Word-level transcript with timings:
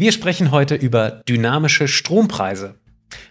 Wir 0.00 0.12
sprechen 0.12 0.52
heute 0.52 0.76
über 0.76 1.10
dynamische 1.28 1.88
Strompreise. 1.88 2.76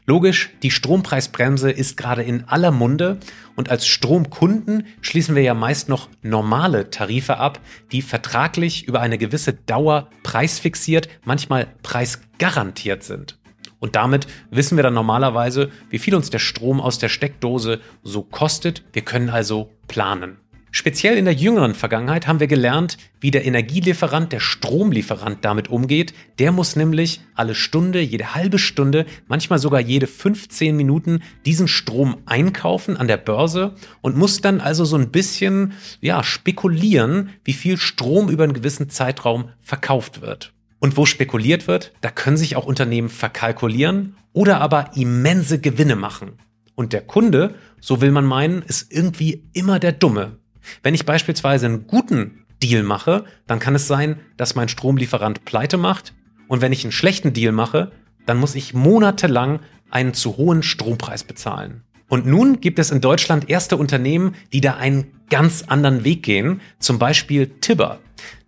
Logisch, 0.06 0.50
die 0.64 0.70
Strompreisbremse 0.70 1.72
ist 1.72 1.96
gerade 1.96 2.24
in 2.24 2.44
aller 2.44 2.72
Munde 2.72 3.20
und 3.56 3.70
als 3.70 3.88
Stromkunden 3.88 4.86
schließen 5.00 5.34
wir 5.34 5.44
ja 5.44 5.54
meist 5.54 5.88
noch 5.88 6.10
normale 6.24 6.90
Tarife 6.90 7.38
ab, 7.38 7.62
die 7.94 8.02
vertraglich 8.02 8.86
über 8.86 9.00
eine 9.00 9.18
gewisse 9.18 9.54
Dauer 9.54 10.10
preisfixiert, 10.24 11.08
manchmal 11.24 11.68
preisgarantiert 11.84 13.02
sind. 13.02 13.40
Und 13.80 13.96
damit 13.96 14.28
wissen 14.52 14.76
wir 14.76 14.84
dann 14.84 14.94
normalerweise, 14.94 15.72
wie 15.90 16.00
viel 16.00 16.16
uns 16.16 16.32
der 16.32 16.40
Strom 16.40 16.82
aus 16.82 17.00
der 17.00 17.08
Steckdose 17.08 17.80
so 18.04 18.24
kostet. 18.24 18.84
Wir 18.92 19.04
können 19.04 19.30
also 19.30 19.72
planen. 19.88 20.36
Speziell 20.78 21.18
in 21.18 21.26
der 21.26 21.34
jüngeren 21.34 21.74
Vergangenheit 21.74 22.28
haben 22.28 22.40
wir 22.40 22.46
gelernt, 22.46 23.00
wie 23.20 23.32
der 23.32 23.46
Energielieferant, 23.46 24.32
der 24.32 24.40
Stromlieferant 24.40 25.44
damit 25.44 25.70
umgeht. 25.70 26.14
Der 26.38 26.52
muss 26.52 26.76
nämlich 26.76 27.20
alle 27.34 27.56
Stunde, 27.56 28.00
jede 28.00 28.36
halbe 28.36 28.60
Stunde, 28.60 29.08
manchmal 29.28 29.58
sogar 29.58 29.80
jede 29.80 30.06
15 30.06 30.76
Minuten 30.76 31.24
diesen 31.48 31.68
Strom 31.68 32.18
einkaufen 32.28 32.96
an 32.96 33.08
der 33.08 33.18
Börse 33.18 33.74
und 34.02 34.18
muss 34.18 34.42
dann 34.42 34.62
also 34.62 34.86
so 34.86 34.98
ein 34.98 35.10
bisschen, 35.10 35.74
ja, 36.00 36.24
spekulieren, 36.24 37.32
wie 37.44 37.54
viel 37.54 37.78
Strom 37.78 38.30
über 38.30 38.44
einen 38.44 38.54
gewissen 38.54 38.88
Zeitraum 38.92 39.50
verkauft 39.60 40.22
wird. 40.22 40.54
Und 40.78 40.96
wo 40.96 41.08
spekuliert 41.08 41.68
wird, 41.68 41.92
da 42.02 42.12
können 42.12 42.38
sich 42.38 42.56
auch 42.56 42.68
Unternehmen 42.68 43.10
verkalkulieren 43.10 44.16
oder 44.32 44.62
aber 44.62 44.92
immense 44.96 45.60
Gewinne 45.60 45.96
machen. 45.96 46.34
Und 46.76 46.94
der 46.94 47.02
Kunde, 47.02 47.56
so 47.82 48.00
will 48.00 48.12
man 48.12 48.26
meinen, 48.26 48.62
ist 48.62 48.94
irgendwie 48.94 49.50
immer 49.54 49.80
der 49.80 49.94
Dumme. 49.94 50.38
Wenn 50.84 50.94
ich 50.94 51.06
beispielsweise 51.06 51.66
einen 51.66 51.88
guten 51.88 52.46
Deal 52.62 52.84
mache, 52.84 53.26
dann 53.46 53.60
kann 53.60 53.76
es 53.76 53.88
sein, 53.88 54.20
dass 54.36 54.56
mein 54.56 54.70
Stromlieferant 54.70 55.46
pleite 55.46 55.78
macht. 55.78 56.14
Und 56.48 56.62
wenn 56.62 56.72
ich 56.72 56.84
einen 56.84 56.92
schlechten 56.92 57.34
Deal 57.34 57.52
mache, 57.52 57.92
dann 58.26 58.38
muss 58.38 58.56
ich 58.56 58.74
monatelang 58.74 59.60
einen 59.90 60.14
zu 60.14 60.38
hohen 60.38 60.64
Strompreis 60.64 61.24
bezahlen. 61.24 61.84
Und 62.10 62.26
nun 62.26 62.62
gibt 62.62 62.80
es 62.80 62.92
in 62.92 63.02
Deutschland 63.02 63.50
erste 63.50 63.78
Unternehmen, 63.78 64.36
die 64.54 64.62
da 64.62 64.76
einen 64.76 65.12
ganz 65.30 65.64
anderen 65.68 66.04
Weg 66.04 66.24
gehen, 66.24 66.62
zum 66.80 67.00
Beispiel 67.00 67.48
Tibber. 67.60 68.00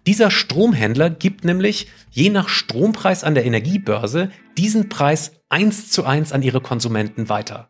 Dieser 0.07 0.31
Stromhändler 0.31 1.09
gibt 1.09 1.43
nämlich 1.43 1.87
je 2.09 2.29
nach 2.29 2.47
Strompreis 2.47 3.23
an 3.23 3.35
der 3.35 3.45
Energiebörse 3.45 4.31
diesen 4.57 4.89
Preis 4.89 5.33
eins 5.49 5.91
zu 5.91 6.05
eins 6.05 6.31
an 6.31 6.41
ihre 6.41 6.61
Konsumenten 6.61 7.27
weiter. 7.29 7.69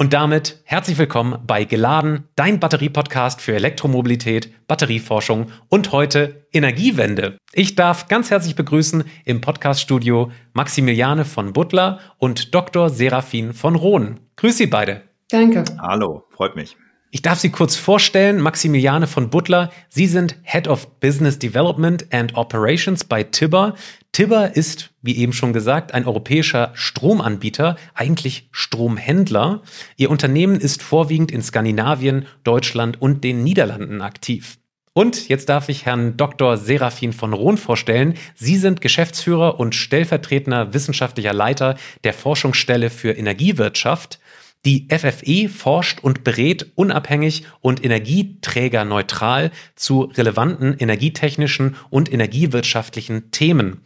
Und 0.00 0.14
damit 0.14 0.62
herzlich 0.64 0.96
willkommen 0.96 1.42
bei 1.46 1.64
Geladen, 1.64 2.26
dein 2.34 2.58
Batterie-Podcast 2.58 3.42
für 3.42 3.52
Elektromobilität, 3.52 4.50
Batterieforschung 4.66 5.52
und 5.68 5.92
heute 5.92 6.46
Energiewende. 6.54 7.36
Ich 7.52 7.74
darf 7.74 8.08
ganz 8.08 8.30
herzlich 8.30 8.56
begrüßen 8.56 9.04
im 9.26 9.42
Podcast-Studio 9.42 10.32
Maximiliane 10.54 11.26
von 11.26 11.52
Butler 11.52 12.00
und 12.16 12.54
Dr. 12.54 12.88
Serafin 12.88 13.52
von 13.52 13.76
Rohn. 13.76 14.20
Grüß 14.36 14.56
Sie 14.56 14.68
beide. 14.68 15.02
Danke. 15.28 15.64
Hallo, 15.82 16.24
freut 16.30 16.56
mich. 16.56 16.78
Ich 17.12 17.22
darf 17.22 17.40
Sie 17.40 17.50
kurz 17.50 17.74
vorstellen, 17.74 18.40
Maximiliane 18.40 19.08
von 19.08 19.30
Butler. 19.30 19.72
Sie 19.88 20.06
sind 20.06 20.36
Head 20.44 20.68
of 20.68 21.00
Business 21.00 21.40
Development 21.40 22.06
and 22.12 22.36
Operations 22.36 23.02
bei 23.02 23.24
Tibber. 23.24 23.74
Tibber 24.12 24.54
ist, 24.54 24.90
wie 25.02 25.16
eben 25.16 25.32
schon 25.32 25.52
gesagt, 25.52 25.92
ein 25.92 26.06
europäischer 26.06 26.70
Stromanbieter, 26.74 27.74
eigentlich 27.94 28.48
Stromhändler. 28.52 29.62
Ihr 29.96 30.08
Unternehmen 30.08 30.54
ist 30.54 30.84
vorwiegend 30.84 31.32
in 31.32 31.42
Skandinavien, 31.42 32.26
Deutschland 32.44 33.02
und 33.02 33.24
den 33.24 33.42
Niederlanden 33.42 34.02
aktiv. 34.02 34.58
Und 34.92 35.28
jetzt 35.28 35.48
darf 35.48 35.68
ich 35.68 35.86
Herrn 35.86 36.16
Dr. 36.16 36.56
Serafin 36.56 37.12
von 37.12 37.32
Rohn 37.32 37.58
vorstellen. 37.58 38.14
Sie 38.36 38.56
sind 38.56 38.80
Geschäftsführer 38.80 39.58
und 39.58 39.74
stellvertretender 39.74 40.74
wissenschaftlicher 40.74 41.32
Leiter 41.32 41.76
der 42.04 42.12
Forschungsstelle 42.12 42.88
für 42.88 43.10
Energiewirtschaft. 43.10 44.19
Die 44.66 44.88
FFE 44.90 45.48
forscht 45.48 46.00
und 46.00 46.22
berät 46.22 46.72
unabhängig 46.74 47.44
und 47.60 47.82
energieträgerneutral 47.82 49.52
zu 49.74 50.02
relevanten 50.02 50.76
energietechnischen 50.78 51.76
und 51.88 52.12
energiewirtschaftlichen 52.12 53.30
Themen. 53.30 53.80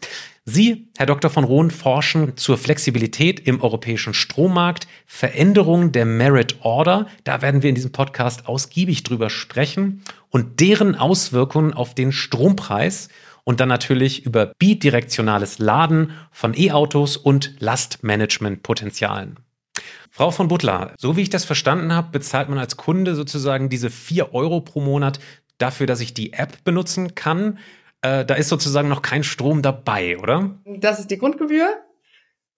Sie, 0.45 0.89
Herr 0.99 1.07
Dr. 1.07 1.31
von 1.31 1.45
Rohn, 1.45 1.71
forschen 1.71 2.37
zur 2.37 2.59
Flexibilität 2.59 3.41
im 3.41 3.63
europäischen 3.63 4.13
Strommarkt, 4.13 4.89
Veränderung 5.07 5.93
der 5.93 6.05
Merit 6.05 6.57
Order, 6.61 7.07
da 7.23 7.41
werden 7.41 7.63
wir 7.63 7.71
in 7.71 7.77
diesem 7.77 7.93
Podcast 7.93 8.47
ausgiebig 8.47 9.05
drüber 9.05 9.31
sprechen, 9.31 10.03
und 10.29 10.61
deren 10.61 10.97
Auswirkungen 10.97 11.73
auf 11.73 11.95
den 11.95 12.11
Strompreis 12.11 13.09
und 13.45 13.61
dann 13.61 13.69
natürlich 13.69 14.27
über 14.27 14.53
bidirektionales 14.59 15.61
Laden 15.61 16.11
von 16.33 16.53
E-Autos 16.55 17.17
und 17.17 17.55
Lastmanagementpotenzialen. 17.61 19.37
Frau 20.17 20.31
von 20.31 20.47
Butler, 20.47 20.95
so 20.97 21.17
wie 21.17 21.23
ich 21.23 21.31
das 21.31 21.45
verstanden 21.45 21.93
habe, 21.93 22.11
bezahlt 22.13 22.49
man 22.49 22.59
als 22.59 22.77
Kunde 22.77 23.17
sozusagen 23.17 23.69
diese 23.69 23.91
vier 23.91 24.33
Euro 24.33 24.61
pro 24.61 24.81
Monat 24.81 25.19
dafür, 25.59 25.89
dass 25.89 25.99
ich 25.99 26.15
die 26.15 26.35
App 26.35 26.63
benutzen 26.63 27.17
kann. 27.17 27.59
Äh, 28.01 28.25
da 28.25 28.35
ist 28.35 28.49
sozusagen 28.49 28.89
noch 28.89 29.03
kein 29.03 29.25
Strom 29.25 29.61
dabei, 29.61 30.17
oder? 30.19 30.57
Das 30.67 31.01
ist 31.01 31.11
die 31.11 31.19
Grundgebühr. 31.19 31.83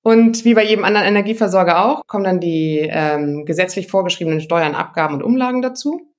Und 0.02 0.44
wie 0.44 0.52
bei 0.52 0.64
jedem 0.64 0.84
anderen 0.84 1.06
Energieversorger 1.06 1.82
auch, 1.82 2.06
kommen 2.06 2.24
dann 2.24 2.40
die 2.40 2.86
ähm, 2.90 3.46
gesetzlich 3.46 3.88
vorgeschriebenen 3.88 4.42
Steuern, 4.42 4.74
Abgaben 4.74 5.14
und 5.14 5.22
Umlagen 5.22 5.62
dazu. 5.62 6.12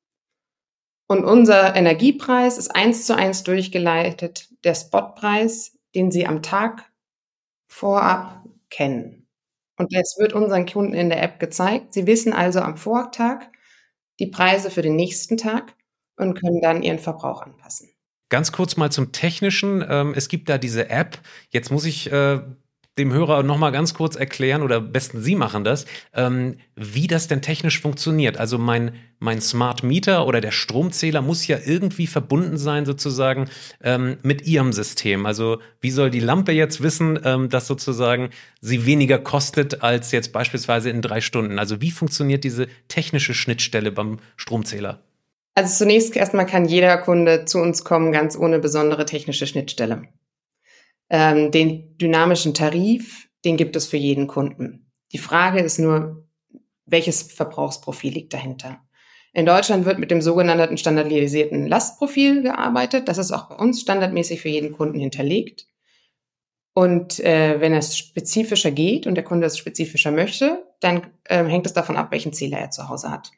Und 1.07 1.23
unser 1.23 1.75
Energiepreis 1.75 2.57
ist 2.57 2.75
eins 2.75 3.05
zu 3.05 3.15
eins 3.15 3.43
durchgeleitet, 3.43 4.49
der 4.63 4.73
Spotpreis, 4.73 5.77
den 5.93 6.09
Sie 6.09 6.25
am 6.25 6.41
Tag 6.41 6.91
vorab 7.67 8.43
kennen. 8.71 9.16
Und 9.77 9.93
das 9.95 10.15
wird 10.17 10.33
unseren 10.33 10.65
Kunden 10.65 10.93
in 10.93 11.09
der 11.09 11.21
App 11.21 11.39
gezeigt. 11.39 11.93
Sie 11.93 12.07
wissen 12.07 12.33
also 12.33 12.59
am 12.59 12.77
Vortag 12.77 13.45
die 14.19 14.27
Preise 14.27 14.71
für 14.71 14.81
den 14.81 14.95
nächsten 14.95 15.37
Tag 15.37 15.75
und 16.17 16.33
können 16.33 16.61
dann 16.61 16.81
ihren 16.81 16.99
Verbrauch 16.99 17.41
anpassen. 17.41 17.89
Ganz 18.29 18.51
kurz 18.51 18.75
mal 18.75 18.91
zum 18.91 19.11
Technischen. 19.11 19.85
Ähm, 19.87 20.13
es 20.15 20.27
gibt 20.27 20.49
da 20.49 20.57
diese 20.57 20.89
App. 20.89 21.19
Jetzt 21.49 21.71
muss 21.71 21.85
ich 21.85 22.11
äh, 22.11 22.41
dem 22.97 23.13
Hörer 23.13 23.43
noch 23.43 23.57
mal 23.57 23.71
ganz 23.71 23.93
kurz 23.93 24.15
erklären 24.15 24.61
oder 24.61 24.81
besten 24.81 25.21
Sie 25.21 25.35
machen 25.35 25.63
das, 25.63 25.85
ähm, 26.13 26.57
wie 26.75 27.07
das 27.07 27.27
denn 27.27 27.41
technisch 27.41 27.79
funktioniert. 27.79 28.37
Also 28.37 28.57
mein, 28.57 28.93
mein 29.19 29.41
Smart 29.41 29.83
Meter 29.83 30.25
oder 30.25 30.41
der 30.41 30.51
Stromzähler 30.51 31.21
muss 31.21 31.47
ja 31.47 31.57
irgendwie 31.63 32.07
verbunden 32.07 32.57
sein 32.57 32.85
sozusagen 32.85 33.49
ähm, 33.83 34.17
mit 34.23 34.47
Ihrem 34.47 34.73
System. 34.73 35.25
Also 35.25 35.59
wie 35.81 35.91
soll 35.91 36.09
die 36.09 36.19
Lampe 36.19 36.51
jetzt 36.51 36.81
wissen, 36.81 37.19
ähm, 37.23 37.49
dass 37.49 37.67
sozusagen 37.67 38.29
sie 38.61 38.85
weniger 38.85 39.19
kostet 39.19 39.83
als 39.83 40.11
jetzt 40.11 40.33
beispielsweise 40.33 40.89
in 40.89 41.01
drei 41.01 41.21
Stunden? 41.21 41.59
Also 41.59 41.81
wie 41.81 41.91
funktioniert 41.91 42.43
diese 42.43 42.67
technische 42.87 43.33
Schnittstelle 43.33 43.91
beim 43.91 44.19
Stromzähler? 44.35 45.01
Also 45.55 45.75
zunächst 45.85 46.15
erstmal 46.15 46.45
kann 46.45 46.65
jeder 46.65 46.97
Kunde 46.99 47.45
zu 47.45 47.57
uns 47.57 47.83
kommen, 47.83 48.11
ganz 48.11 48.37
ohne 48.37 48.59
besondere 48.59 49.05
technische 49.05 49.47
Schnittstelle. 49.47 50.03
Ähm, 51.09 51.51
den 51.51 51.97
dynamischen 51.97 52.53
Tarif, 52.53 53.29
den 53.45 53.57
gibt 53.57 53.75
es 53.75 53.87
für 53.87 53.97
jeden 53.97 54.27
Kunden. 54.27 54.91
Die 55.13 55.17
Frage 55.17 55.59
ist 55.59 55.79
nur, 55.79 56.27
welches 56.85 57.21
Verbrauchsprofil 57.21 58.13
liegt 58.13 58.33
dahinter? 58.33 58.81
In 59.33 59.45
Deutschland 59.45 59.85
wird 59.85 59.99
mit 59.99 60.09
dem 60.09 60.21
sogenannten 60.21 60.77
standardisierten 60.77 61.67
Lastprofil 61.67 62.41
gearbeitet. 62.41 63.07
Das 63.07 63.17
ist 63.17 63.31
auch 63.31 63.49
bei 63.49 63.55
uns 63.55 63.81
standardmäßig 63.81 64.41
für 64.41 64.49
jeden 64.49 64.71
Kunden 64.71 64.99
hinterlegt. 64.99 65.67
Und 66.73 67.19
äh, 67.19 67.59
wenn 67.59 67.73
es 67.73 67.97
spezifischer 67.97 68.71
geht 68.71 69.07
und 69.07 69.15
der 69.15 69.23
Kunde 69.23 69.47
es 69.47 69.57
spezifischer 69.57 70.11
möchte, 70.11 70.63
dann 70.79 71.07
äh, 71.23 71.43
hängt 71.43 71.65
es 71.65 71.73
davon 71.73 71.97
ab, 71.97 72.11
welchen 72.11 72.33
Zähler 72.33 72.59
er 72.59 72.71
zu 72.71 72.89
Hause 72.89 73.11
hat. 73.11 73.31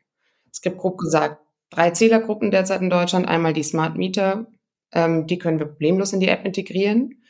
Es 0.51 0.61
gibt 0.61 0.77
grob 0.77 0.97
gesagt 0.97 1.41
drei 1.69 1.91
Zählergruppen 1.91 2.51
derzeit 2.51 2.81
in 2.81 2.89
Deutschland. 2.89 3.27
Einmal 3.27 3.53
die 3.53 3.63
Smart 3.63 3.95
Meter, 3.95 4.47
ähm, 4.91 5.27
die 5.27 5.37
können 5.37 5.59
wir 5.59 5.67
problemlos 5.67 6.13
in 6.13 6.19
die 6.19 6.27
App 6.27 6.45
integrieren. 6.45 7.23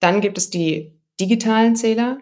Dann 0.00 0.20
gibt 0.20 0.38
es 0.38 0.50
die 0.50 0.98
digitalen 1.20 1.76
Zähler. 1.76 2.18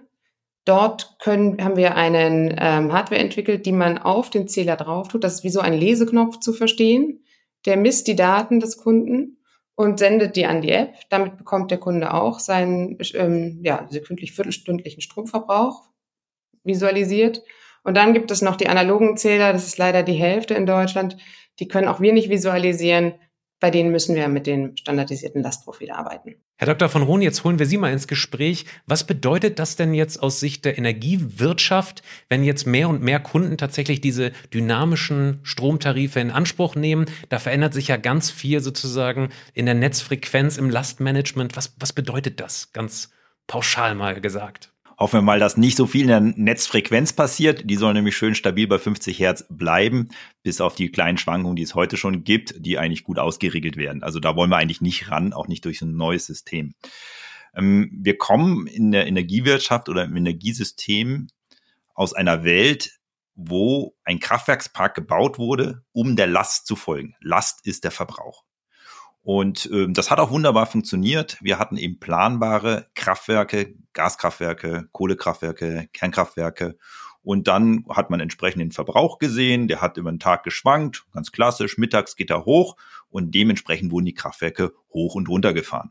Dort 0.64 1.16
können, 1.20 1.62
haben 1.62 1.76
wir 1.76 1.94
einen 1.94 2.56
ähm, 2.58 2.92
Hardware 2.92 3.20
entwickelt, 3.20 3.66
die 3.66 3.72
man 3.72 3.98
auf 3.98 4.30
den 4.30 4.48
Zähler 4.48 4.76
drauf 4.76 5.08
tut. 5.08 5.22
Das 5.22 5.34
ist 5.34 5.44
wie 5.44 5.50
so 5.50 5.60
ein 5.60 5.74
Leseknopf 5.74 6.40
zu 6.40 6.52
verstehen. 6.52 7.22
Der 7.66 7.76
misst 7.76 8.08
die 8.08 8.16
Daten 8.16 8.58
des 8.60 8.76
Kunden 8.76 9.38
und 9.76 9.98
sendet 9.98 10.34
die 10.36 10.46
an 10.46 10.62
die 10.62 10.70
App. 10.70 10.94
Damit 11.10 11.36
bekommt 11.36 11.70
der 11.70 11.78
Kunde 11.78 12.14
auch 12.14 12.40
seinen 12.40 12.98
ähm, 13.14 13.60
ja, 13.62 13.86
sekündlich 13.90 14.32
viertelstündlichen 14.32 15.02
Stromverbrauch 15.02 15.84
visualisiert 16.64 17.42
Und 17.84 17.96
dann 17.96 18.12
gibt 18.12 18.30
es 18.32 18.42
noch 18.42 18.56
die 18.56 18.68
analogen 18.68 19.16
Zähler, 19.16 19.52
das 19.52 19.66
ist 19.66 19.78
leider 19.78 20.02
die 20.02 20.14
Hälfte 20.14 20.54
in 20.54 20.66
Deutschland. 20.66 21.16
Die 21.60 21.68
können 21.68 21.86
auch 21.86 22.00
wir 22.00 22.12
nicht 22.12 22.28
visualisieren. 22.28 23.14
Bei 23.58 23.70
denen 23.70 23.90
müssen 23.90 24.14
wir 24.14 24.28
mit 24.28 24.46
dem 24.46 24.76
standardisierten 24.76 25.42
Lastprofil 25.42 25.90
arbeiten. 25.90 26.36
Herr 26.58 26.68
Dr. 26.68 26.88
von 26.90 27.02
Rohn, 27.02 27.22
jetzt 27.22 27.42
holen 27.42 27.58
wir 27.58 27.66
Sie 27.66 27.78
mal 27.78 27.92
ins 27.92 28.06
Gespräch. 28.06 28.66
Was 28.86 29.04
bedeutet 29.04 29.58
das 29.58 29.76
denn 29.76 29.94
jetzt 29.94 30.22
aus 30.22 30.40
Sicht 30.40 30.64
der 30.66 30.76
Energiewirtschaft, 30.76 32.02
wenn 32.28 32.44
jetzt 32.44 32.66
mehr 32.66 32.88
und 32.88 33.02
mehr 33.02 33.20
Kunden 33.20 33.56
tatsächlich 33.56 34.00
diese 34.00 34.32
dynamischen 34.52 35.40
Stromtarife 35.42 36.20
in 36.20 36.30
Anspruch 36.30 36.74
nehmen? 36.74 37.06
Da 37.30 37.38
verändert 37.38 37.72
sich 37.72 37.88
ja 37.88 37.96
ganz 37.96 38.30
viel 38.30 38.60
sozusagen 38.60 39.30
in 39.54 39.66
der 39.66 39.74
Netzfrequenz, 39.74 40.58
im 40.58 40.68
Lastmanagement. 40.68 41.56
Was, 41.56 41.74
was 41.78 41.92
bedeutet 41.94 42.40
das 42.40 42.72
ganz 42.72 43.10
pauschal 43.46 43.94
mal 43.94 44.20
gesagt? 44.20 44.72
Hoffen 44.98 45.18
wir 45.18 45.22
mal, 45.22 45.38
dass 45.38 45.58
nicht 45.58 45.76
so 45.76 45.86
viel 45.86 46.02
in 46.02 46.08
der 46.08 46.20
Netzfrequenz 46.20 47.12
passiert. 47.12 47.68
Die 47.68 47.76
soll 47.76 47.92
nämlich 47.92 48.16
schön 48.16 48.34
stabil 48.34 48.66
bei 48.66 48.78
50 48.78 49.18
Hertz 49.18 49.44
bleiben, 49.50 50.08
bis 50.42 50.62
auf 50.62 50.74
die 50.74 50.90
kleinen 50.90 51.18
Schwankungen, 51.18 51.56
die 51.56 51.64
es 51.64 51.74
heute 51.74 51.98
schon 51.98 52.24
gibt, 52.24 52.54
die 52.58 52.78
eigentlich 52.78 53.04
gut 53.04 53.18
ausgeregelt 53.18 53.76
werden. 53.76 54.02
Also 54.02 54.20
da 54.20 54.36
wollen 54.36 54.48
wir 54.48 54.56
eigentlich 54.56 54.80
nicht 54.80 55.10
ran, 55.10 55.34
auch 55.34 55.48
nicht 55.48 55.66
durch 55.66 55.82
ein 55.82 55.96
neues 55.96 56.24
System. 56.24 56.74
Ähm, 57.54 57.90
wir 57.92 58.16
kommen 58.16 58.66
in 58.66 58.90
der 58.90 59.06
Energiewirtschaft 59.06 59.90
oder 59.90 60.04
im 60.04 60.16
Energiesystem 60.16 61.28
aus 61.94 62.14
einer 62.14 62.44
Welt, 62.44 62.98
wo 63.34 63.94
ein 64.02 64.18
Kraftwerkspark 64.18 64.94
gebaut 64.94 65.38
wurde, 65.38 65.82
um 65.92 66.16
der 66.16 66.26
Last 66.26 66.66
zu 66.66 66.74
folgen. 66.74 67.14
Last 67.20 67.66
ist 67.66 67.84
der 67.84 67.90
Verbrauch. 67.90 68.44
Und 69.26 69.68
ähm, 69.72 69.92
das 69.92 70.12
hat 70.12 70.20
auch 70.20 70.30
wunderbar 70.30 70.66
funktioniert. 70.66 71.36
Wir 71.40 71.58
hatten 71.58 71.76
eben 71.76 71.98
planbare 71.98 72.86
Kraftwerke, 72.94 73.74
Gaskraftwerke, 73.92 74.88
Kohlekraftwerke, 74.92 75.88
Kernkraftwerke. 75.92 76.78
Und 77.24 77.48
dann 77.48 77.84
hat 77.90 78.08
man 78.08 78.20
entsprechend 78.20 78.60
den 78.60 78.70
Verbrauch 78.70 79.18
gesehen. 79.18 79.66
Der 79.66 79.80
hat 79.80 79.96
über 79.96 80.12
den 80.12 80.20
Tag 80.20 80.44
geschwankt, 80.44 81.06
ganz 81.12 81.32
klassisch. 81.32 81.76
Mittags 81.76 82.14
geht 82.14 82.30
er 82.30 82.44
hoch 82.44 82.76
und 83.08 83.34
dementsprechend 83.34 83.90
wurden 83.90 84.06
die 84.06 84.14
Kraftwerke 84.14 84.74
hoch 84.90 85.16
und 85.16 85.28
runter 85.28 85.52
gefahren. 85.52 85.90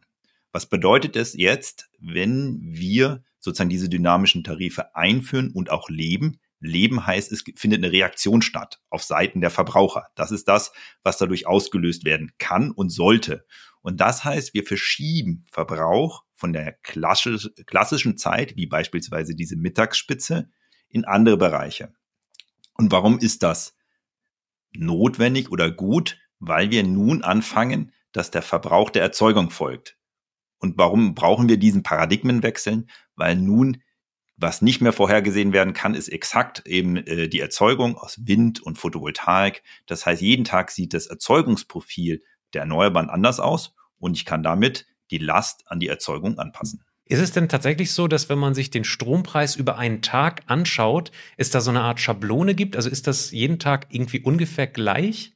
Was 0.54 0.66
bedeutet 0.68 1.18
es 1.18 1.34
jetzt, 1.34 1.90
wenn 2.00 2.62
wir 2.62 3.22
sozusagen 3.42 3.70
diese 3.70 3.90
dynamischen 3.90 4.46
Tarife 4.46 4.96
einführen 4.96 5.52
und 5.52 5.72
auch 5.72 5.90
leben? 5.90 6.40
Leben 6.66 7.06
heißt, 7.06 7.32
es 7.32 7.44
findet 7.56 7.84
eine 7.84 7.92
Reaktion 7.92 8.42
statt 8.42 8.82
auf 8.90 9.04
Seiten 9.04 9.42
der 9.42 9.50
Verbraucher. 9.50 10.08
Das 10.16 10.32
ist 10.32 10.48
das, 10.48 10.72
was 11.04 11.18
dadurch 11.18 11.48
ausgelöst 11.48 12.06
werden 12.06 12.32
kann 12.38 12.72
und 12.72 12.90
sollte. 12.90 13.46
Und 13.82 14.02
das 14.02 14.24
heißt, 14.24 14.54
wir 14.54 14.64
verschieben 14.64 15.46
Verbrauch 15.52 16.24
von 16.36 16.54
der 16.54 16.74
klassischen 16.74 18.18
Zeit, 18.18 18.56
wie 18.56 18.66
beispielsweise 18.66 19.36
diese 19.36 19.56
Mittagsspitze, 19.56 20.50
in 20.90 21.06
andere 21.06 21.38
Bereiche. 21.38 21.94
Und 22.74 22.92
warum 22.92 23.20
ist 23.20 23.44
das 23.44 23.78
notwendig 24.74 25.52
oder 25.52 25.72
gut? 25.72 26.18
Weil 26.40 26.72
wir 26.72 26.84
nun 26.84 27.24
anfangen, 27.24 27.94
dass 28.12 28.32
der 28.32 28.42
Verbrauch 28.42 28.90
der 28.90 29.04
Erzeugung 29.04 29.50
folgt. 29.50 29.98
Und 30.60 30.78
warum 30.78 31.16
brauchen 31.16 31.48
wir 31.48 31.58
diesen 31.58 31.84
Paradigmenwechseln? 31.84 32.90
Weil 33.16 33.36
nun 33.36 33.82
was 34.38 34.62
nicht 34.62 34.82
mehr 34.82 34.94
vorhergesehen 34.94 35.54
werden 35.54 35.74
kann, 35.74 35.96
ist 35.96 36.10
exakt 36.10 36.66
eben 36.66 36.98
äh, 36.98 37.28
die 37.30 37.40
Erzeugung 37.40 37.98
aus 37.98 38.20
Wind 38.26 38.62
und 38.62 38.78
Photovoltaik. 38.78 39.64
Das 39.86 40.06
heißt, 40.06 40.22
jeden 40.22 40.46
Tag 40.46 40.72
sieht 40.72 40.94
das 40.94 41.08
Erzeugungsprofil 41.08 42.22
der 42.54 42.62
Erneuerbaren 42.62 43.10
anders 43.10 43.40
aus 43.40 43.74
und 43.98 44.16
ich 44.18 44.26
kann 44.26 44.44
damit 44.44 44.86
die 45.12 45.18
Last 45.18 45.64
an 45.68 45.80
die 45.80 45.88
Erzeugung 45.88 46.38
anpassen. 46.38 46.84
Ist 47.08 47.22
es 47.22 47.32
denn 47.32 47.48
tatsächlich 47.48 47.92
so, 47.92 48.08
dass 48.08 48.30
wenn 48.30 48.40
man 48.40 48.56
sich 48.56 48.72
den 48.72 48.84
Strompreis 48.84 49.56
über 49.56 49.78
einen 49.78 50.02
Tag 50.02 50.42
anschaut, 50.48 51.12
es 51.38 51.52
da 51.52 51.62
so 51.62 51.70
eine 51.70 51.82
Art 51.82 52.00
Schablone 52.00 52.56
gibt? 52.56 52.76
Also 52.76 52.90
ist 52.90 53.06
das 53.06 53.32
jeden 53.32 53.60
Tag 53.60 53.88
irgendwie 53.90 54.22
ungefähr 54.22 54.66
gleich? 54.66 55.34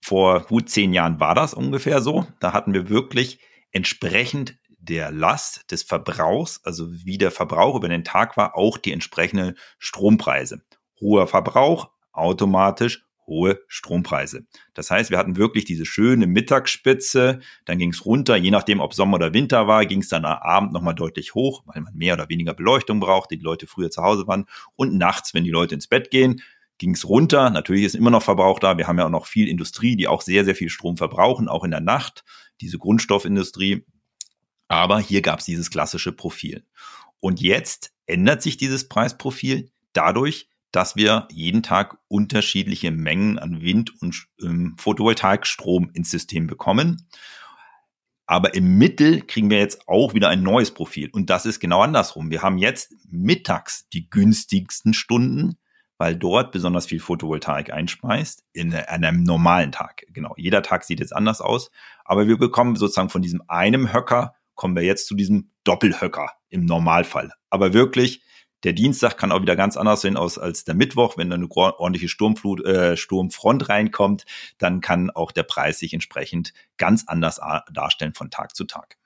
Vor 0.00 0.44
gut 0.44 0.70
zehn 0.70 0.92
Jahren 0.92 1.18
war 1.18 1.34
das 1.34 1.54
ungefähr 1.54 2.00
so. 2.00 2.26
Da 2.38 2.52
hatten 2.52 2.72
wir 2.72 2.88
wirklich 2.88 3.40
entsprechend 3.72 4.57
der 4.88 5.10
Last 5.10 5.70
des 5.70 5.82
Verbrauchs, 5.82 6.60
also 6.64 6.90
wie 6.90 7.18
der 7.18 7.30
Verbrauch 7.30 7.76
über 7.76 7.88
den 7.88 8.04
Tag 8.04 8.36
war, 8.36 8.56
auch 8.56 8.78
die 8.78 8.92
entsprechenden 8.92 9.56
Strompreise. 9.78 10.62
Hoher 11.00 11.26
Verbrauch, 11.26 11.90
automatisch 12.12 13.04
hohe 13.28 13.60
Strompreise. 13.68 14.46
Das 14.74 14.90
heißt, 14.90 15.10
wir 15.10 15.18
hatten 15.18 15.36
wirklich 15.36 15.64
diese 15.66 15.84
schöne 15.84 16.26
Mittagsspitze, 16.26 17.40
dann 17.66 17.78
ging 17.78 17.90
es 17.90 18.04
runter, 18.04 18.36
je 18.36 18.50
nachdem, 18.50 18.80
ob 18.80 18.94
Sommer 18.94 19.16
oder 19.16 19.34
Winter 19.34 19.68
war, 19.68 19.86
ging 19.86 20.00
es 20.00 20.08
dann 20.08 20.24
am 20.24 20.38
Abend 20.38 20.72
nochmal 20.72 20.94
deutlich 20.94 21.34
hoch, 21.34 21.62
weil 21.66 21.82
man 21.82 21.94
mehr 21.94 22.14
oder 22.14 22.28
weniger 22.28 22.54
Beleuchtung 22.54 23.00
braucht, 23.00 23.30
die 23.30 23.36
Leute 23.36 23.66
früher 23.66 23.90
zu 23.90 24.02
Hause 24.02 24.26
waren. 24.26 24.46
Und 24.74 24.96
nachts, 24.96 25.34
wenn 25.34 25.44
die 25.44 25.50
Leute 25.50 25.74
ins 25.74 25.86
Bett 25.86 26.10
gehen, 26.10 26.40
ging 26.78 26.94
es 26.94 27.08
runter. 27.08 27.50
Natürlich 27.50 27.84
ist 27.84 27.94
immer 27.94 28.10
noch 28.10 28.22
Verbrauch 28.22 28.58
da. 28.58 28.78
Wir 28.78 28.88
haben 28.88 28.98
ja 28.98 29.04
auch 29.04 29.10
noch 29.10 29.26
viel 29.26 29.48
Industrie, 29.48 29.96
die 29.96 30.08
auch 30.08 30.22
sehr, 30.22 30.44
sehr 30.44 30.54
viel 30.54 30.70
Strom 30.70 30.96
verbrauchen, 30.96 31.48
auch 31.48 31.64
in 31.64 31.70
der 31.70 31.80
Nacht. 31.80 32.24
Diese 32.60 32.78
Grundstoffindustrie, 32.78 33.84
aber 34.68 35.00
hier 35.00 35.22
gab 35.22 35.40
es 35.40 35.46
dieses 35.46 35.70
klassische 35.70 36.12
Profil. 36.12 36.64
Und 37.20 37.40
jetzt 37.40 37.92
ändert 38.06 38.42
sich 38.42 38.56
dieses 38.56 38.88
Preisprofil 38.88 39.70
dadurch, 39.92 40.48
dass 40.70 40.96
wir 40.96 41.26
jeden 41.32 41.62
Tag 41.62 41.98
unterschiedliche 42.08 42.90
Mengen 42.90 43.38
an 43.38 43.62
Wind- 43.62 44.00
und 44.02 44.28
ähm, 44.42 44.76
Photovoltaikstrom 44.78 45.90
ins 45.94 46.10
System 46.10 46.46
bekommen. 46.46 47.08
Aber 48.26 48.54
im 48.54 48.76
Mittel 48.76 49.22
kriegen 49.22 49.48
wir 49.48 49.58
jetzt 49.58 49.88
auch 49.88 50.12
wieder 50.12 50.28
ein 50.28 50.42
neues 50.42 50.70
Profil. 50.70 51.08
Und 51.10 51.30
das 51.30 51.46
ist 51.46 51.60
genau 51.60 51.80
andersrum. 51.80 52.30
Wir 52.30 52.42
haben 52.42 52.58
jetzt 52.58 52.94
mittags 53.10 53.88
die 53.88 54.10
günstigsten 54.10 54.92
Stunden, 54.92 55.56
weil 55.96 56.14
dort 56.14 56.52
besonders 56.52 56.84
viel 56.84 57.00
Photovoltaik 57.00 57.72
einspeist, 57.72 58.44
in 58.52 58.74
einem 58.74 59.22
normalen 59.22 59.72
Tag. 59.72 60.04
Genau. 60.12 60.34
Jeder 60.36 60.62
Tag 60.62 60.84
sieht 60.84 61.00
jetzt 61.00 61.16
anders 61.16 61.40
aus. 61.40 61.70
Aber 62.04 62.28
wir 62.28 62.36
bekommen 62.36 62.76
sozusagen 62.76 63.08
von 63.08 63.22
diesem 63.22 63.42
einem 63.48 63.94
Höcker 63.94 64.34
kommen 64.58 64.76
wir 64.76 64.82
jetzt 64.82 65.06
zu 65.06 65.14
diesem 65.14 65.50
Doppelhöcker 65.64 66.32
im 66.50 66.66
Normalfall. 66.66 67.32
Aber 67.48 67.72
wirklich, 67.72 68.22
der 68.64 68.72
Dienstag 68.72 69.16
kann 69.16 69.30
auch 69.30 69.40
wieder 69.40 69.56
ganz 69.56 69.76
anders 69.76 70.00
sehen 70.00 70.16
aus 70.16 70.36
als 70.36 70.64
der 70.64 70.74
Mittwoch. 70.74 71.16
Wenn 71.16 71.30
da 71.30 71.36
eine 71.36 71.48
ordentliche 71.48 72.08
Sturmflut, 72.08 72.64
äh, 72.66 72.96
Sturmfront 72.96 73.68
reinkommt, 73.68 74.26
dann 74.58 74.80
kann 74.80 75.10
auch 75.10 75.30
der 75.30 75.44
Preis 75.44 75.78
sich 75.78 75.94
entsprechend 75.94 76.52
ganz 76.76 77.04
anders 77.06 77.40
darstellen 77.72 78.14
von 78.14 78.30
Tag 78.30 78.56
zu 78.56 78.64
Tag. 78.64 78.98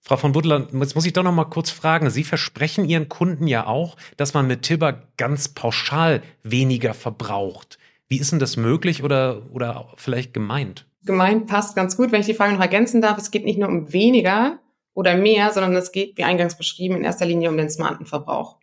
Frau 0.00 0.16
von 0.16 0.32
Buttler, 0.32 0.68
jetzt 0.72 0.94
muss 0.94 1.06
ich 1.06 1.14
doch 1.14 1.22
noch 1.22 1.32
mal 1.32 1.46
kurz 1.46 1.70
fragen. 1.70 2.10
Sie 2.10 2.24
versprechen 2.24 2.84
Ihren 2.84 3.08
Kunden 3.08 3.46
ja 3.46 3.66
auch, 3.66 3.96
dass 4.16 4.34
man 4.34 4.46
mit 4.46 4.62
Tibber 4.62 5.08
ganz 5.16 5.48
pauschal 5.48 6.22
weniger 6.42 6.94
verbraucht. 6.94 7.78
Wie 8.08 8.18
ist 8.18 8.30
denn 8.30 8.38
das 8.38 8.56
möglich 8.56 9.02
oder, 9.02 9.50
oder 9.50 9.92
vielleicht 9.96 10.34
gemeint? 10.34 10.86
Gemeint 11.04 11.46
passt 11.46 11.74
ganz 11.74 11.96
gut, 11.96 12.12
wenn 12.12 12.20
ich 12.20 12.26
die 12.26 12.34
Frage 12.34 12.52
noch 12.52 12.60
ergänzen 12.60 13.00
darf. 13.00 13.18
Es 13.18 13.30
geht 13.30 13.44
nicht 13.44 13.58
nur 13.58 13.68
um 13.68 13.92
weniger, 13.92 14.58
oder 14.94 15.16
mehr, 15.16 15.52
sondern 15.52 15.74
es 15.76 15.92
geht, 15.92 16.16
wie 16.16 16.24
eingangs 16.24 16.56
beschrieben, 16.56 16.96
in 16.96 17.04
erster 17.04 17.26
Linie 17.26 17.50
um 17.50 17.56
den 17.56 17.70
smarten 17.70 18.06
Verbrauch. 18.06 18.58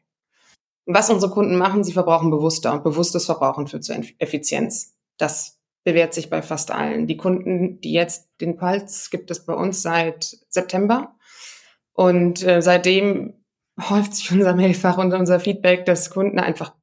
Was 0.86 1.10
unsere 1.10 1.32
Kunden 1.32 1.58
machen, 1.58 1.84
sie 1.84 1.94
verbrauchen 1.94 2.32
bewusster 2.32 2.74
und 2.74 2.84
bewusstes 2.84 3.26
Verbrauchen 3.26 3.68
führt 3.68 3.84
zur 3.84 3.98
Effizienz. 4.18 4.96
Das 5.18 5.60
bewährt 5.84 6.14
sich 6.14 6.30
bei 6.30 6.42
fast 6.42 6.72
allen. 6.72 7.08
Die 7.08 7.18
Kunden, 7.18 7.80
die 7.82 7.94
jetzt 7.94 8.30
den 8.40 8.58
Puls 8.58 9.10
gibt 9.10 9.32
es 9.32 9.46
bei 9.46 9.54
uns 9.54 9.82
seit 9.82 10.38
September. 10.50 11.16
Und 11.94 12.44
äh, 12.44 12.62
seitdem 12.62 13.34
häuft 13.90 14.16
sich 14.16 14.32
unser 14.32 14.56
Mailfach 14.56 14.98
und 14.98 15.14
unser 15.14 15.40
Feedback, 15.40 15.86
dass 15.86 16.10
Kunden 16.10 16.40
einfach 16.40 16.74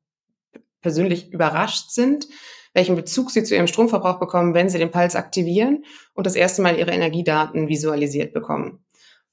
persönlich 0.81 1.33
überrascht 1.33 1.91
sind, 1.91 2.29
welchen 2.73 2.97
Bezug 2.97 3.31
sie 3.31 3.43
zu 3.43 3.55
ihrem 3.55 3.67
Stromverbrauch 3.67 4.21
bekommen, 4.21 4.55
wenn 4.55 4.69
sie 4.69 4.79
den 4.79 4.91
Puls 4.91 5.17
aktivieren 5.17 5.85
und 6.15 6.27
das 6.27 6.37
erste 6.37 6.63
Mal 6.63 6.79
ihre 6.79 6.93
Energiedaten 6.93 7.69
visualisiert 7.69 8.33
bekommen. 8.33 8.85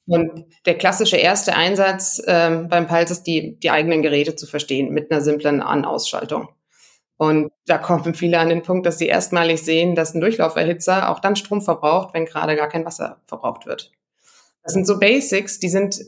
Und 0.08 0.46
der 0.66 0.78
klassische 0.78 1.18
erste 1.18 1.56
Einsatz 1.56 2.22
ähm, 2.28 2.68
beim 2.68 2.88
Pulse 2.88 3.14
ist, 3.14 3.24
die, 3.24 3.58
die 3.60 3.72
eigenen 3.72 4.02
Geräte 4.02 4.36
zu 4.36 4.46
verstehen 4.46 4.92
mit 4.92 5.12
einer 5.12 5.22
simplen 5.22 5.62
An-Ausschaltung. 5.62 6.50
Und 7.18 7.52
da 7.66 7.78
kommen 7.78 8.14
viele 8.14 8.40
an 8.40 8.50
den 8.50 8.62
Punkt, 8.62 8.86
dass 8.86 8.98
sie 8.98 9.08
erstmalig 9.08 9.64
sehen, 9.64 9.96
dass 9.96 10.14
ein 10.14 10.22
Durchlauferhitzer 10.22 11.10
auch 11.10 11.20
dann 11.20 11.36
Strom 11.36 11.62
verbraucht, 11.62 12.14
wenn 12.14 12.26
gerade 12.26 12.56
gar 12.56 12.68
kein 12.68 12.86
Wasser 12.86 13.22
verbraucht 13.28 13.66
wird. 13.66 13.92
Das 14.64 14.74
sind 14.74 14.86
so 14.86 15.00
Basics, 15.00 15.60
die 15.60 15.70
sind 15.70 16.00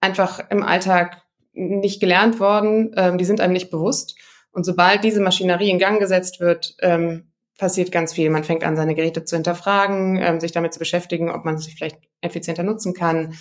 einfach 0.00 0.40
im 0.50 0.62
Alltag 0.62 1.22
nicht 1.52 2.00
gelernt 2.00 2.40
worden, 2.40 2.92
ähm, 2.96 3.16
die 3.16 3.24
sind 3.24 3.40
einem 3.40 3.52
nicht 3.52 3.70
bewusst. 3.70 4.16
Und 4.50 4.64
sobald 4.64 5.04
diese 5.04 5.20
Maschinerie 5.20 5.70
in 5.70 5.78
Gang 5.78 6.00
gesetzt 6.00 6.40
wird, 6.40 6.76
ähm, 6.80 7.30
passiert 7.56 7.92
ganz 7.92 8.12
viel. 8.12 8.30
Man 8.30 8.44
fängt 8.44 8.64
an, 8.64 8.76
seine 8.76 8.94
Geräte 8.94 9.24
zu 9.24 9.36
hinterfragen, 9.36 10.16
ähm, 10.16 10.40
sich 10.40 10.52
damit 10.52 10.72
zu 10.72 10.78
beschäftigen, 10.78 11.30
ob 11.30 11.44
man 11.44 11.58
sie 11.58 11.70
vielleicht 11.70 11.98
effizienter 12.20 12.62
nutzen 12.62 12.94
kann 12.94 13.34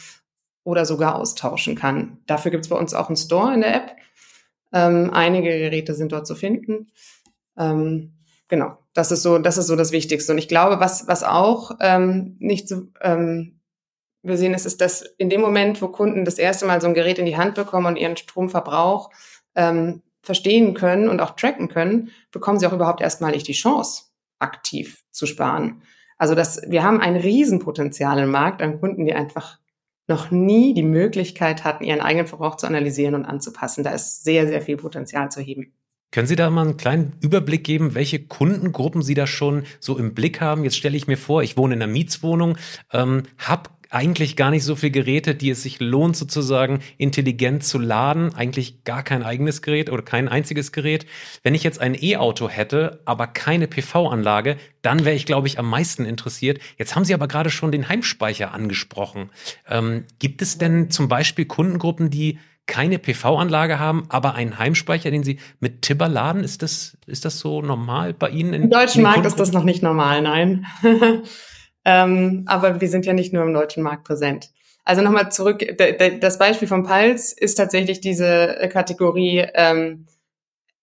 oder 0.63 0.86
sogar 0.86 1.15
austauschen 1.15 1.75
kann. 1.75 2.19
Dafür 2.25 2.51
gibt 2.51 2.65
es 2.65 2.69
bei 2.69 2.77
uns 2.77 2.93
auch 2.93 3.07
einen 3.07 3.17
Store 3.17 3.53
in 3.53 3.62
der 3.62 3.75
App. 3.75 3.91
Ähm, 4.74 5.12
einige 5.13 5.50
Geräte 5.50 5.93
sind 5.93 6.12
dort 6.12 6.27
zu 6.27 6.36
finden. 6.36 6.91
Ähm, 7.57 8.13
genau, 8.48 8.77
das 8.93 9.12
ist 9.12 9.22
so, 9.22 9.38
das 9.38 9.57
ist 9.57 9.67
so 9.67 9.75
das 9.75 9.91
Wichtigste. 9.91 10.31
Und 10.31 10.38
ich 10.38 10.48
glaube, 10.48 10.79
was 10.79 11.07
was 11.07 11.24
auch 11.24 11.77
ähm, 11.81 12.36
nicht 12.39 12.67
so 12.67 12.88
ähm, 13.01 13.60
wir 14.24 14.38
sehen, 14.38 14.55
ist, 14.55 14.65
ist, 14.65 14.81
dass 14.81 15.01
in 15.01 15.29
dem 15.29 15.41
Moment, 15.41 15.81
wo 15.81 15.88
Kunden 15.88 16.25
das 16.25 16.39
erste 16.39 16.65
Mal 16.65 16.81
so 16.81 16.88
ein 16.88 16.95
Gerät 16.95 17.19
in 17.19 17.27
die 17.27 17.38
Hand 17.38 17.55
bekommen 17.55 17.86
und 17.86 17.95
ihren 17.95 18.17
Stromverbrauch 18.17 19.12
ähm, 19.53 20.01
verstehen 20.25 20.74
können 20.74 21.10
und 21.10 21.20
auch 21.20 21.36
tracken 21.36 21.67
können, 21.67 22.12
bekommen 22.32 22.60
sie 22.60 22.67
auch 22.67 22.74
überhaupt 22.74 23.01
erstmal 23.01 23.32
nicht 23.32 23.48
die 23.48 23.53
Chance, 23.53 24.03
aktiv 24.39 25.03
zu 25.12 25.25
sparen. 25.25 25.82
Also 26.17 26.36
das, 26.36 26.62
wir 26.67 26.84
haben 26.84 27.01
ein 27.01 27.15
Riesenpotenzial 27.15 28.20
im 28.20 28.32
Markt 28.32 28.62
an 28.62 28.79
Kunden, 28.79 29.05
die 29.05 29.13
einfach 29.13 29.60
noch 30.08 30.32
nie 30.32 30.74
die 30.74 30.84
Möglichkeit 30.84 31.63
hatten, 31.63 31.84
ihren 31.84 32.01
eigenen 32.01 32.27
Verbrauch 32.27 32.58
zu 32.58 32.67
analysieren 32.67 33.15
und 33.15 33.25
anzupassen. 33.25 33.84
Da 33.84 33.91
ist 33.91 34.24
sehr, 34.24 34.48
sehr 34.48 34.62
viel 34.62 34.77
Potenzial 34.77 35.32
zu 35.32 35.41
heben. 35.41 35.74
Können 36.12 36.27
Sie 36.27 36.38
da 36.38 36.50
mal 36.50 36.62
einen 36.62 36.77
kleinen 36.77 37.17
Überblick 37.20 37.65
geben, 37.65 37.94
welche 37.94 38.25
Kundengruppen 38.25 39.01
Sie 39.01 39.15
da 39.15 39.27
schon 39.27 39.63
so 39.82 39.98
im 39.98 40.13
Blick 40.13 40.39
haben? 40.39 40.63
Jetzt 40.63 40.77
stelle 40.77 40.96
ich 40.96 41.08
mir 41.08 41.17
vor, 41.17 41.44
ich 41.44 41.58
wohne 41.58 41.74
in 41.74 41.82
einer 41.82 41.91
Mietswohnung, 41.91 42.58
ähm, 42.94 43.24
habe 43.38 43.70
eigentlich 43.89 44.35
gar 44.35 44.51
nicht 44.51 44.63
so 44.63 44.75
viele 44.75 44.91
Geräte, 44.91 45.35
die 45.35 45.49
es 45.49 45.63
sich 45.63 45.79
lohnt, 45.79 46.15
sozusagen 46.15 46.79
intelligent 46.97 47.63
zu 47.63 47.79
laden. 47.79 48.33
Eigentlich 48.33 48.83
gar 48.83 49.03
kein 49.03 49.23
eigenes 49.23 49.61
Gerät 49.61 49.89
oder 49.89 50.01
kein 50.01 50.27
einziges 50.27 50.71
Gerät. 50.71 51.05
Wenn 51.43 51.55
ich 51.55 51.63
jetzt 51.63 51.79
ein 51.81 51.95
E-Auto 51.99 52.49
hätte, 52.49 53.01
aber 53.05 53.27
keine 53.27 53.67
PV-Anlage, 53.67 54.57
dann 54.81 55.05
wäre 55.05 55.15
ich, 55.15 55.25
glaube 55.25 55.47
ich, 55.47 55.59
am 55.59 55.69
meisten 55.69 56.05
interessiert. 56.05 56.59
Jetzt 56.77 56.95
haben 56.95 57.05
Sie 57.05 57.13
aber 57.13 57.27
gerade 57.27 57.49
schon 57.49 57.71
den 57.71 57.89
Heimspeicher 57.89 58.53
angesprochen. 58.53 59.29
Ähm, 59.67 60.05
gibt 60.19 60.41
es 60.41 60.57
denn 60.57 60.89
zum 60.89 61.07
Beispiel 61.07 61.45
Kundengruppen, 61.45 62.09
die 62.09 62.39
keine 62.67 62.97
PV-Anlage 62.97 63.79
haben, 63.79 64.05
aber 64.09 64.35
einen 64.35 64.57
Heimspeicher, 64.57 65.11
den 65.11 65.23
Sie 65.23 65.39
mit 65.59 65.83
Tibber 65.83 66.09
laden? 66.09 66.43
Ist 66.43 66.61
das, 66.61 66.97
ist 67.05 67.25
das 67.25 67.39
so 67.39 67.61
normal 67.61 68.13
bei 68.13 68.29
Ihnen? 68.29 68.53
In, 68.53 68.63
Im 68.63 68.69
deutschen 68.69 69.03
Markt 69.03 69.25
ist 69.25 69.39
das 69.39 69.51
noch 69.51 69.63
nicht 69.63 69.83
normal, 69.83 70.21
nein. 70.21 70.65
Ähm, 71.85 72.43
aber 72.47 72.81
wir 72.81 72.89
sind 72.89 73.05
ja 73.05 73.13
nicht 73.13 73.31
nur 73.31 73.43
im 73.43 73.53
deutschen 73.53 73.83
Markt 73.83 74.03
präsent. 74.03 74.49
Also 74.83 75.01
nochmal 75.01 75.31
zurück, 75.31 75.65
das 76.21 76.37
Beispiel 76.37 76.67
vom 76.67 76.83
Pulse 76.83 77.35
ist 77.37 77.55
tatsächlich 77.55 78.01
diese 78.01 78.57
äh, 78.57 78.67
Kategorie 78.67 79.45
ähm, 79.53 80.05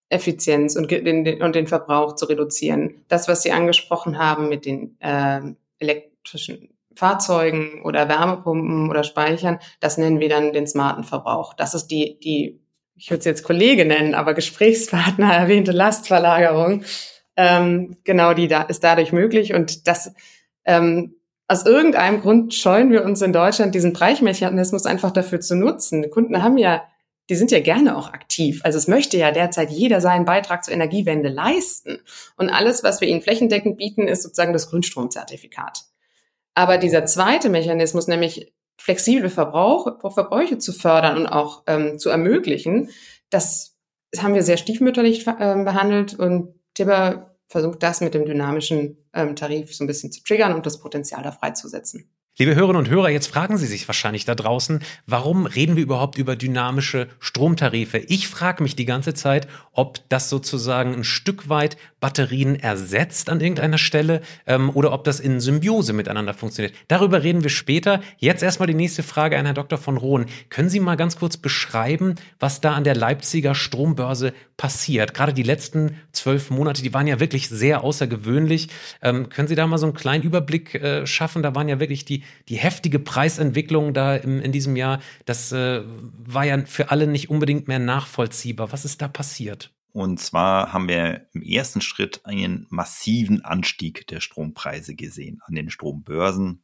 Effizienz 0.09 0.75
und 0.75 0.91
den, 0.91 1.41
und 1.41 1.55
den 1.55 1.67
Verbrauch 1.67 2.15
zu 2.15 2.25
reduzieren. 2.25 3.03
Das, 3.07 3.27
was 3.27 3.43
Sie 3.43 3.51
angesprochen 3.51 4.19
haben 4.19 4.49
mit 4.49 4.65
den 4.65 4.97
ähm, 5.01 5.57
elektrischen 5.79 6.69
Fahrzeugen 6.95 7.81
oder 7.83 8.07
Wärmepumpen 8.07 8.89
oder 8.89 9.03
Speichern, 9.03 9.59
das 9.79 9.97
nennen 9.97 10.19
wir 10.19 10.29
dann 10.29 10.53
den 10.53 10.67
smarten 10.67 11.03
Verbrauch. 11.03 11.53
Das 11.53 11.73
ist 11.73 11.87
die, 11.87 12.19
die 12.19 12.59
ich 12.95 13.09
würde 13.09 13.19
es 13.19 13.25
jetzt 13.25 13.43
Kollege 13.43 13.85
nennen, 13.85 14.13
aber 14.13 14.33
Gesprächspartner 14.33 15.33
erwähnte 15.33 15.71
Lastverlagerung. 15.71 16.83
Ähm, 17.35 17.97
genau, 18.03 18.33
die 18.33 18.47
da 18.47 18.61
ist 18.61 18.83
dadurch 18.83 19.11
möglich 19.11 19.53
und 19.53 19.87
das 19.87 20.13
ähm, 20.65 21.15
aus 21.47 21.65
irgendeinem 21.65 22.21
Grund 22.21 22.53
scheuen 22.53 22.89
wir 22.89 23.03
uns 23.03 23.21
in 23.21 23.33
Deutschland, 23.33 23.75
diesen 23.75 23.93
Preismechanismus 23.93 24.85
einfach 24.85 25.11
dafür 25.11 25.39
zu 25.39 25.55
nutzen. 25.55 26.01
Die 26.01 26.09
Kunden 26.09 26.41
haben 26.41 26.57
ja, 26.57 26.83
die 27.29 27.35
sind 27.35 27.51
ja 27.51 27.59
gerne 27.59 27.97
auch 27.97 28.11
aktiv. 28.11 28.61
Also 28.63 28.77
es 28.77 28.87
möchte 28.87 29.17
ja 29.17 29.31
derzeit 29.31 29.69
jeder 29.69 30.01
seinen 30.01 30.25
Beitrag 30.25 30.63
zur 30.63 30.73
Energiewende 30.73 31.29
leisten. 31.29 31.99
Und 32.37 32.49
alles, 32.49 32.83
was 32.83 33.01
wir 33.01 33.07
ihnen 33.07 33.21
flächendeckend 33.21 33.77
bieten, 33.77 34.07
ist 34.07 34.23
sozusagen 34.23 34.53
das 34.53 34.69
Grünstromzertifikat. 34.69 35.83
Aber 36.55 36.77
dieser 36.77 37.05
zweite 37.05 37.49
Mechanismus, 37.49 38.07
nämlich 38.07 38.53
flexible 38.77 39.29
Verbrauch, 39.29 39.99
Verbräuche 40.13 40.57
zu 40.57 40.73
fördern 40.73 41.17
und 41.17 41.27
auch 41.27 41.63
ähm, 41.67 41.99
zu 41.99 42.09
ermöglichen, 42.09 42.89
das 43.29 43.75
haben 44.17 44.33
wir 44.33 44.43
sehr 44.43 44.57
stiefmütterlich 44.57 45.25
äh, 45.27 45.63
behandelt 45.63 46.13
und 46.17 46.53
Tibber 46.73 47.32
versucht 47.53 47.83
das 47.83 48.01
mit 48.01 48.15
dem 48.15 48.25
dynamischen 48.25 48.97
ähm, 49.13 49.35
Tarif 49.35 49.75
so 49.75 49.83
ein 49.83 49.87
bisschen 49.87 50.11
zu 50.11 50.23
triggern 50.23 50.55
und 50.55 50.65
das 50.65 50.79
Potenzial 50.79 51.21
da 51.21 51.31
freizusetzen. 51.31 52.09
Liebe 52.39 52.55
Hörerinnen 52.55 52.79
und 52.79 52.89
Hörer, 52.89 53.09
jetzt 53.09 53.27
fragen 53.27 53.59
Sie 53.59 53.67
sich 53.67 53.87
wahrscheinlich 53.87 54.25
da 54.25 54.33
draußen, 54.33 54.79
warum 55.05 55.45
reden 55.45 55.75
wir 55.75 55.83
überhaupt 55.83 56.17
über 56.17 56.35
dynamische 56.35 57.07
Stromtarife? 57.19 57.99
Ich 57.99 58.27
frage 58.27 58.63
mich 58.63 58.75
die 58.75 58.85
ganze 58.85 59.13
Zeit, 59.13 59.47
ob 59.71 59.99
das 60.09 60.31
sozusagen 60.31 60.95
ein 60.95 61.03
Stück 61.03 61.47
weit 61.47 61.77
Batterien 61.99 62.55
ersetzt 62.55 63.29
an 63.29 63.39
irgendeiner 63.39 63.77
Stelle 63.77 64.21
ähm, 64.47 64.71
oder 64.71 64.93
ob 64.93 65.03
das 65.03 65.19
in 65.19 65.39
Symbiose 65.41 65.93
miteinander 65.93 66.33
funktioniert. 66.33 66.73
Darüber 66.87 67.21
reden 67.21 67.43
wir 67.43 67.51
später. 67.51 68.01
Jetzt 68.17 68.41
erstmal 68.41 68.65
die 68.65 68.73
nächste 68.73 69.03
Frage 69.03 69.37
an 69.37 69.45
Herrn 69.45 69.53
Dr. 69.53 69.77
von 69.77 69.97
Rohn. 69.97 70.25
Können 70.49 70.69
Sie 70.69 70.79
mal 70.79 70.95
ganz 70.95 71.17
kurz 71.17 71.37
beschreiben, 71.37 72.15
was 72.39 72.61
da 72.61 72.73
an 72.73 72.83
der 72.83 72.95
Leipziger 72.95 73.53
Strombörse 73.53 74.33
passiert? 74.57 75.13
Gerade 75.13 75.33
die 75.33 75.43
letzten 75.43 75.97
zwölf 76.11 76.49
Monate, 76.49 76.81
die 76.81 76.95
waren 76.95 77.05
ja 77.05 77.19
wirklich 77.19 77.47
sehr 77.47 77.83
außergewöhnlich. 77.83 78.69
Ähm, 79.03 79.29
können 79.29 79.47
Sie 79.47 79.55
da 79.55 79.67
mal 79.67 79.77
so 79.77 79.85
einen 79.85 79.93
kleinen 79.93 80.23
Überblick 80.23 80.73
äh, 80.73 81.05
schaffen? 81.05 81.43
Da 81.43 81.53
waren 81.53 81.69
ja 81.69 81.79
wirklich 81.79 82.05
die 82.05 82.22
die, 82.49 82.57
heftige 82.57 82.99
Preisentwicklung 82.99 83.93
da 83.93 84.15
im, 84.15 84.41
in 84.41 84.51
diesem 84.51 84.75
Jahr, 84.75 84.99
das 85.25 85.51
äh, 85.51 85.81
war 85.85 86.45
ja 86.45 86.63
für 86.65 86.91
alle 86.91 87.07
nicht 87.07 87.29
unbedingt 87.29 87.67
mehr 87.67 87.79
nachvollziehbar. 87.79 88.71
Was 88.71 88.85
ist 88.85 89.01
da 89.01 89.07
passiert? 89.07 89.71
Und 89.93 90.19
zwar 90.19 90.73
haben 90.73 90.87
wir 90.87 91.27
im 91.33 91.43
ersten 91.43 91.79
Schritt 91.79 92.21
einen 92.25 92.65
massiven 92.69 93.45
Anstieg 93.45 94.07
der 94.07 94.21
Strompreise 94.21 94.95
gesehen 94.95 95.39
an 95.45 95.53
den 95.53 95.69
Strombörsen. 95.69 96.63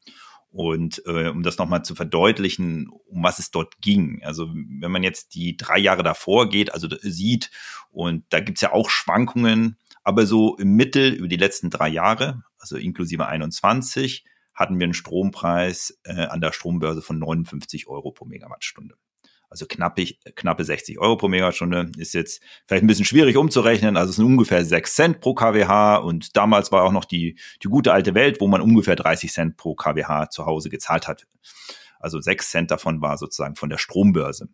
Und 0.51 1.03
äh, 1.05 1.29
um 1.29 1.43
das 1.43 1.59
nochmal 1.59 1.85
zu 1.85 1.93
verdeutlichen, 1.93 2.89
um 3.05 3.23
was 3.23 3.37
es 3.37 3.51
dort 3.51 3.81
ging. 3.81 4.23
Also 4.23 4.49
wenn 4.51 4.91
man 4.91 5.03
jetzt 5.03 5.35
die 5.35 5.55
drei 5.55 5.77
Jahre 5.77 6.01
davor 6.01 6.49
geht, 6.49 6.73
also 6.73 6.87
sieht, 7.01 7.51
und 7.91 8.25
da 8.29 8.39
gibt's 8.39 8.61
ja 8.61 8.71
auch 8.71 8.89
Schwankungen, 8.89 9.77
aber 10.03 10.25
so 10.25 10.57
im 10.57 10.75
Mittel 10.75 11.13
über 11.13 11.27
die 11.27 11.37
letzten 11.37 11.69
drei 11.69 11.89
Jahre, 11.89 12.41
also 12.57 12.77
inklusive 12.77 13.27
21, 13.27 14.25
hatten 14.59 14.77
wir 14.77 14.83
einen 14.83 14.93
Strompreis 14.93 15.97
äh, 16.03 16.25
an 16.25 16.41
der 16.41 16.51
Strombörse 16.51 17.01
von 17.01 17.17
59 17.17 17.87
Euro 17.87 18.11
pro 18.11 18.25
Megawattstunde. 18.25 18.95
Also 19.49 19.65
knappe, 19.65 20.05
knappe 20.35 20.63
60 20.63 20.99
Euro 20.99 21.15
pro 21.15 21.29
Megawattstunde 21.29 21.89
ist 21.97 22.13
jetzt 22.13 22.43
vielleicht 22.67 22.83
ein 22.83 22.87
bisschen 22.87 23.05
schwierig 23.05 23.37
umzurechnen. 23.37 23.95
Also 23.95 24.09
es 24.11 24.17
sind 24.17 24.25
ungefähr 24.25 24.63
6 24.63 24.93
Cent 24.93 25.21
pro 25.21 25.33
kWh 25.33 26.03
und 26.03 26.35
damals 26.35 26.73
war 26.73 26.83
auch 26.83 26.91
noch 26.91 27.05
die, 27.05 27.39
die 27.63 27.69
gute 27.69 27.93
alte 27.93 28.13
Welt, 28.13 28.41
wo 28.41 28.47
man 28.47 28.61
ungefähr 28.61 28.97
30 28.97 29.31
Cent 29.31 29.57
pro 29.57 29.75
kWh 29.75 30.27
zu 30.29 30.45
Hause 30.45 30.69
gezahlt 30.69 31.07
hat. 31.07 31.25
Also 31.99 32.19
6 32.19 32.51
Cent 32.51 32.69
davon 32.69 33.01
war 33.01 33.17
sozusagen 33.17 33.55
von 33.55 33.69
der 33.69 33.77
Strombörse. 33.77 34.49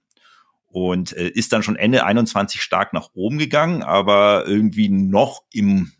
Und 0.67 1.13
äh, 1.13 1.29
ist 1.29 1.51
dann 1.51 1.63
schon 1.63 1.77
Ende 1.77 2.05
21 2.05 2.61
stark 2.61 2.93
nach 2.93 3.09
oben 3.15 3.37
gegangen, 3.37 3.81
aber 3.81 4.45
irgendwie 4.45 4.89
noch 4.89 5.43
im 5.51 5.93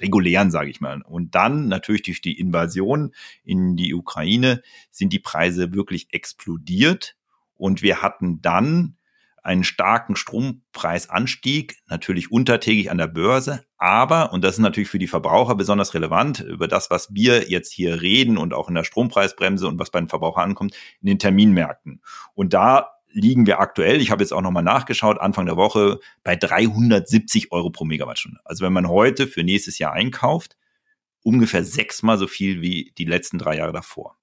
regulären, 0.00 0.50
sage 0.50 0.70
ich 0.70 0.80
mal. 0.80 1.02
Und 1.02 1.34
dann 1.34 1.68
natürlich 1.68 2.02
durch 2.02 2.20
die 2.20 2.38
Invasion 2.38 3.14
in 3.44 3.76
die 3.76 3.94
Ukraine 3.94 4.62
sind 4.90 5.12
die 5.12 5.18
Preise 5.18 5.72
wirklich 5.72 6.08
explodiert 6.12 7.16
und 7.54 7.82
wir 7.82 8.02
hatten 8.02 8.40
dann 8.42 8.96
einen 9.42 9.64
starken 9.64 10.16
Strompreisanstieg, 10.16 11.76
natürlich 11.86 12.30
untertägig 12.30 12.90
an 12.90 12.98
der 12.98 13.06
Börse, 13.06 13.64
aber, 13.78 14.32
und 14.32 14.44
das 14.44 14.54
ist 14.54 14.60
natürlich 14.60 14.90
für 14.90 14.98
die 14.98 15.06
Verbraucher 15.06 15.54
besonders 15.54 15.94
relevant, 15.94 16.40
über 16.40 16.68
das, 16.68 16.90
was 16.90 17.14
wir 17.14 17.48
jetzt 17.48 17.72
hier 17.72 18.02
reden 18.02 18.36
und 18.36 18.52
auch 18.52 18.68
in 18.68 18.74
der 18.74 18.84
Strompreisbremse 18.84 19.66
und 19.66 19.78
was 19.78 19.90
bei 19.90 19.98
den 19.98 20.08
Verbrauchern 20.08 20.50
ankommt, 20.50 20.74
in 21.00 21.06
den 21.06 21.18
Terminmärkten. 21.18 22.02
Und 22.34 22.52
da 22.52 22.90
liegen 23.12 23.46
wir 23.46 23.60
aktuell, 23.60 24.00
ich 24.00 24.10
habe 24.10 24.22
jetzt 24.22 24.32
auch 24.32 24.40
nochmal 24.40 24.62
nachgeschaut, 24.62 25.20
Anfang 25.20 25.46
der 25.46 25.56
Woche 25.56 26.00
bei 26.22 26.36
370 26.36 27.52
Euro 27.52 27.70
pro 27.70 27.84
Megawattstunde. 27.84 28.40
Also 28.44 28.64
wenn 28.64 28.72
man 28.72 28.88
heute 28.88 29.26
für 29.26 29.42
nächstes 29.42 29.78
Jahr 29.78 29.92
einkauft, 29.92 30.56
ungefähr 31.22 31.64
sechsmal 31.64 32.18
so 32.18 32.26
viel 32.26 32.60
wie 32.60 32.92
die 32.98 33.04
letzten 33.04 33.38
drei 33.38 33.56
Jahre 33.56 33.72
davor. 33.72 34.16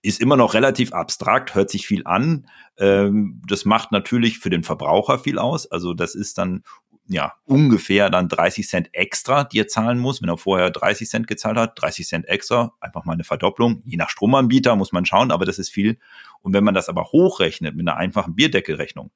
Ist 0.00 0.20
immer 0.20 0.36
noch 0.36 0.54
relativ 0.54 0.92
abstrakt, 0.92 1.56
hört 1.56 1.70
sich 1.70 1.86
viel 1.86 2.06
an. 2.06 2.46
Ähm, 2.76 3.42
das 3.48 3.64
macht 3.64 3.90
natürlich 3.90 4.38
für 4.38 4.50
den 4.50 4.62
Verbraucher 4.62 5.18
viel 5.18 5.38
aus. 5.38 5.66
Also 5.70 5.92
das 5.92 6.14
ist 6.14 6.38
dann 6.38 6.62
ja, 7.08 7.34
ungefähr 7.46 8.10
dann 8.10 8.28
30 8.28 8.68
Cent 8.68 8.90
extra, 8.92 9.44
die 9.44 9.60
er 9.60 9.68
zahlen 9.68 9.98
muss. 9.98 10.20
Wenn 10.20 10.28
er 10.28 10.36
vorher 10.36 10.70
30 10.70 11.08
Cent 11.08 11.26
gezahlt 11.26 11.56
hat, 11.56 11.80
30 11.80 12.06
Cent 12.06 12.28
extra, 12.28 12.74
einfach 12.80 13.04
mal 13.04 13.14
eine 13.14 13.24
Verdopplung. 13.24 13.82
Je 13.86 13.96
nach 13.96 14.10
Stromanbieter 14.10 14.76
muss 14.76 14.92
man 14.92 15.06
schauen, 15.06 15.30
aber 15.30 15.46
das 15.46 15.58
ist 15.58 15.70
viel. 15.70 15.98
Und 16.42 16.52
wenn 16.52 16.64
man 16.64 16.74
das 16.74 16.88
aber 16.90 17.04
hochrechnet 17.04 17.74
mit 17.74 17.88
einer 17.88 17.96
einfachen 17.96 18.34
Bierdeckelrechnung, 18.34 19.10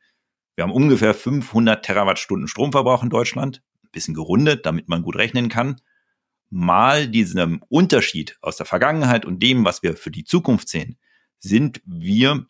wir 0.56 0.64
haben 0.64 0.72
ungefähr 0.72 1.14
500 1.14 1.84
Terawattstunden 1.84 2.48
Stromverbrauch 2.48 3.02
in 3.02 3.10
Deutschland, 3.10 3.62
ein 3.84 3.90
bisschen 3.92 4.14
gerundet, 4.14 4.64
damit 4.64 4.88
man 4.88 5.02
gut 5.02 5.16
rechnen 5.16 5.48
kann, 5.48 5.76
mal 6.48 7.08
diesem 7.08 7.62
Unterschied 7.68 8.38
aus 8.40 8.56
der 8.56 8.66
Vergangenheit 8.66 9.24
und 9.24 9.42
dem, 9.42 9.64
was 9.64 9.82
wir 9.82 9.96
für 9.96 10.10
die 10.10 10.24
Zukunft 10.24 10.68
sehen, 10.68 10.98
sind 11.38 11.82
wir 11.84 12.46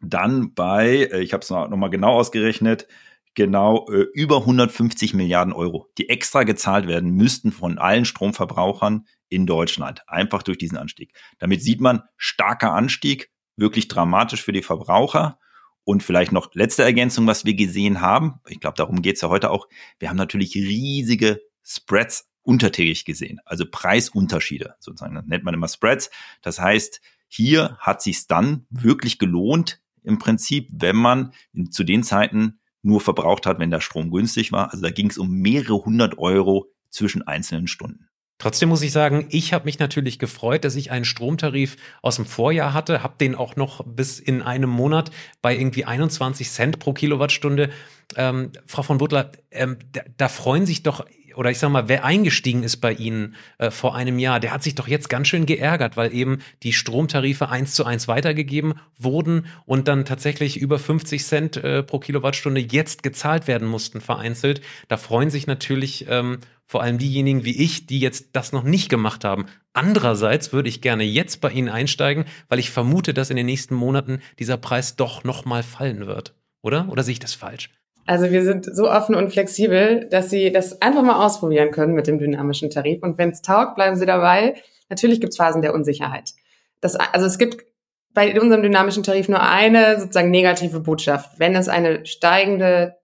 dann 0.00 0.54
bei, 0.54 1.08
äh, 1.12 1.20
ich 1.20 1.32
habe 1.32 1.42
es 1.42 1.50
nochmal 1.50 1.90
genau 1.90 2.12
ausgerechnet, 2.12 2.86
genau 3.34 3.86
äh, 3.90 4.06
über 4.14 4.38
150 4.38 5.14
Milliarden 5.14 5.52
Euro, 5.52 5.88
die 5.98 6.08
extra 6.08 6.42
gezahlt 6.44 6.86
werden 6.86 7.10
müssten 7.12 7.52
von 7.52 7.78
allen 7.78 8.04
Stromverbrauchern 8.04 9.06
in 9.28 9.46
Deutschland, 9.46 10.02
einfach 10.08 10.42
durch 10.42 10.58
diesen 10.58 10.76
Anstieg. 10.76 11.12
Damit 11.38 11.62
sieht 11.62 11.80
man, 11.80 12.02
starker 12.16 12.72
Anstieg, 12.72 13.30
wirklich 13.56 13.88
dramatisch 13.88 14.42
für 14.42 14.52
die 14.52 14.62
Verbraucher. 14.62 15.38
Und 15.82 16.02
vielleicht 16.02 16.30
noch 16.30 16.54
letzte 16.54 16.82
Ergänzung, 16.82 17.26
was 17.26 17.46
wir 17.46 17.54
gesehen 17.54 18.00
haben. 18.00 18.34
Ich 18.48 18.60
glaube, 18.60 18.76
darum 18.76 19.02
geht's 19.02 19.22
ja 19.22 19.28
heute 19.28 19.50
auch. 19.50 19.66
Wir 19.98 20.10
haben 20.10 20.18
natürlich 20.18 20.54
riesige 20.54 21.40
Spreads 21.64 22.28
untertägig 22.42 23.04
gesehen, 23.04 23.40
also 23.44 23.64
Preisunterschiede 23.68 24.74
sozusagen. 24.78 25.14
Das 25.14 25.24
nennt 25.26 25.44
man 25.44 25.54
immer 25.54 25.68
Spreads. 25.68 26.10
Das 26.42 26.60
heißt, 26.60 27.00
hier 27.28 27.76
hat 27.78 28.02
sich 28.02 28.26
dann 28.26 28.66
wirklich 28.70 29.18
gelohnt, 29.18 29.80
im 30.02 30.18
Prinzip, 30.18 30.68
wenn 30.72 30.96
man 30.96 31.32
zu 31.70 31.84
den 31.84 32.02
Zeiten 32.02 32.59
nur 32.82 33.00
verbraucht 33.00 33.46
hat, 33.46 33.58
wenn 33.58 33.70
der 33.70 33.80
Strom 33.80 34.10
günstig 34.10 34.52
war. 34.52 34.70
Also 34.70 34.82
da 34.82 34.90
ging 34.90 35.10
es 35.10 35.18
um 35.18 35.30
mehrere 35.30 35.84
hundert 35.84 36.18
Euro 36.18 36.66
zwischen 36.90 37.22
einzelnen 37.22 37.66
Stunden. 37.66 38.10
Trotzdem 38.40 38.70
muss 38.70 38.80
ich 38.80 38.90
sagen, 38.90 39.26
ich 39.28 39.52
habe 39.52 39.66
mich 39.66 39.78
natürlich 39.78 40.18
gefreut, 40.18 40.64
dass 40.64 40.74
ich 40.74 40.90
einen 40.90 41.04
Stromtarif 41.04 41.76
aus 42.00 42.16
dem 42.16 42.24
Vorjahr 42.24 42.72
hatte, 42.72 43.02
habe 43.02 43.16
den 43.20 43.34
auch 43.34 43.54
noch 43.54 43.84
bis 43.84 44.18
in 44.18 44.40
einem 44.40 44.70
Monat 44.70 45.10
bei 45.42 45.54
irgendwie 45.54 45.84
21 45.84 46.50
Cent 46.50 46.78
pro 46.78 46.94
Kilowattstunde. 46.94 47.68
Ähm, 48.16 48.52
Frau 48.64 48.82
von 48.82 48.96
Butler, 48.96 49.30
ähm, 49.50 49.76
da, 49.92 50.00
da, 50.16 50.28
freuen 50.28 50.64
sich 50.64 50.82
doch 50.82 51.04
oder 51.36 51.50
ich 51.50 51.58
sag 51.58 51.70
mal, 51.70 51.88
wer 51.88 52.04
eingestiegen 52.04 52.62
ist 52.62 52.78
bei 52.78 52.92
Ihnen 52.92 53.34
äh, 53.58 53.70
vor 53.70 53.94
einem 53.94 54.18
Jahr, 54.18 54.40
der 54.40 54.52
hat 54.52 54.62
sich 54.62 54.74
doch 54.74 54.88
jetzt 54.88 55.08
ganz 55.08 55.28
schön 55.28 55.46
geärgert, 55.46 55.96
weil 55.96 56.14
eben 56.14 56.38
die 56.62 56.72
Stromtarife 56.72 57.48
eins 57.48 57.74
zu 57.74 57.84
eins 57.84 58.08
weitergegeben 58.08 58.74
wurden 58.98 59.46
und 59.66 59.88
dann 59.88 60.04
tatsächlich 60.04 60.58
über 60.58 60.78
50 60.78 61.24
Cent 61.24 61.56
äh, 61.56 61.82
pro 61.82 61.98
Kilowattstunde 61.98 62.60
jetzt 62.60 63.02
gezahlt 63.02 63.46
werden 63.46 63.68
mussten, 63.68 64.00
vereinzelt. 64.00 64.60
Da 64.88 64.96
freuen 64.96 65.30
sich 65.30 65.46
natürlich 65.46 66.06
ähm, 66.08 66.38
vor 66.70 66.82
allem 66.82 66.98
diejenigen 66.98 67.44
wie 67.44 67.56
ich, 67.56 67.86
die 67.86 67.98
jetzt 67.98 68.28
das 68.32 68.52
noch 68.52 68.62
nicht 68.62 68.88
gemacht 68.88 69.24
haben. 69.24 69.46
Andererseits 69.72 70.52
würde 70.52 70.68
ich 70.68 70.80
gerne 70.80 71.02
jetzt 71.04 71.40
bei 71.40 71.50
Ihnen 71.50 71.68
einsteigen, 71.68 72.26
weil 72.48 72.60
ich 72.60 72.70
vermute, 72.70 73.12
dass 73.12 73.30
in 73.30 73.36
den 73.36 73.46
nächsten 73.46 73.74
Monaten 73.74 74.20
dieser 74.38 74.56
Preis 74.56 74.94
doch 74.94 75.24
nochmal 75.24 75.64
fallen 75.64 76.06
wird. 76.06 76.34
Oder? 76.62 76.88
Oder 76.88 77.02
sehe 77.02 77.12
ich 77.12 77.18
das 77.18 77.34
falsch? 77.34 77.70
Also 78.06 78.30
wir 78.30 78.42
sind 78.44 78.66
so 78.74 78.90
offen 78.90 79.14
und 79.14 79.30
flexibel, 79.30 80.08
dass 80.10 80.30
Sie 80.30 80.50
das 80.50 80.82
einfach 80.82 81.02
mal 81.02 81.24
ausprobieren 81.24 81.70
können 81.70 81.94
mit 81.94 82.06
dem 82.06 82.18
dynamischen 82.18 82.70
Tarif. 82.70 83.02
Und 83.02 83.18
wenn 83.18 83.30
es 83.30 83.42
taugt, 83.42 83.76
bleiben 83.76 83.96
Sie 83.96 84.06
dabei. 84.06 84.54
Natürlich 84.88 85.20
gibt 85.20 85.32
es 85.32 85.36
Phasen 85.36 85.62
der 85.62 85.74
Unsicherheit. 85.74 86.32
Das, 86.80 86.96
also 86.96 87.26
es 87.26 87.38
gibt 87.38 87.64
bei 88.12 88.40
unserem 88.40 88.62
dynamischen 88.62 89.02
Tarif 89.02 89.28
nur 89.28 89.42
eine 89.42 90.00
sozusagen 90.00 90.30
negative 90.30 90.80
Botschaft. 90.80 91.38
Wenn 91.38 91.54
es 91.54 91.68
eine 91.68 92.04
steigende, 92.06 92.96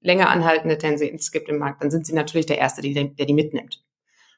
länger 0.00 0.30
anhaltende 0.30 0.78
Tendenz 0.78 1.32
gibt 1.32 1.48
im 1.48 1.58
Markt, 1.58 1.82
dann 1.82 1.90
sind 1.90 2.06
Sie 2.06 2.14
natürlich 2.14 2.46
der 2.46 2.58
Erste, 2.58 2.82
der 2.82 3.26
die 3.26 3.32
mitnimmt. 3.32 3.82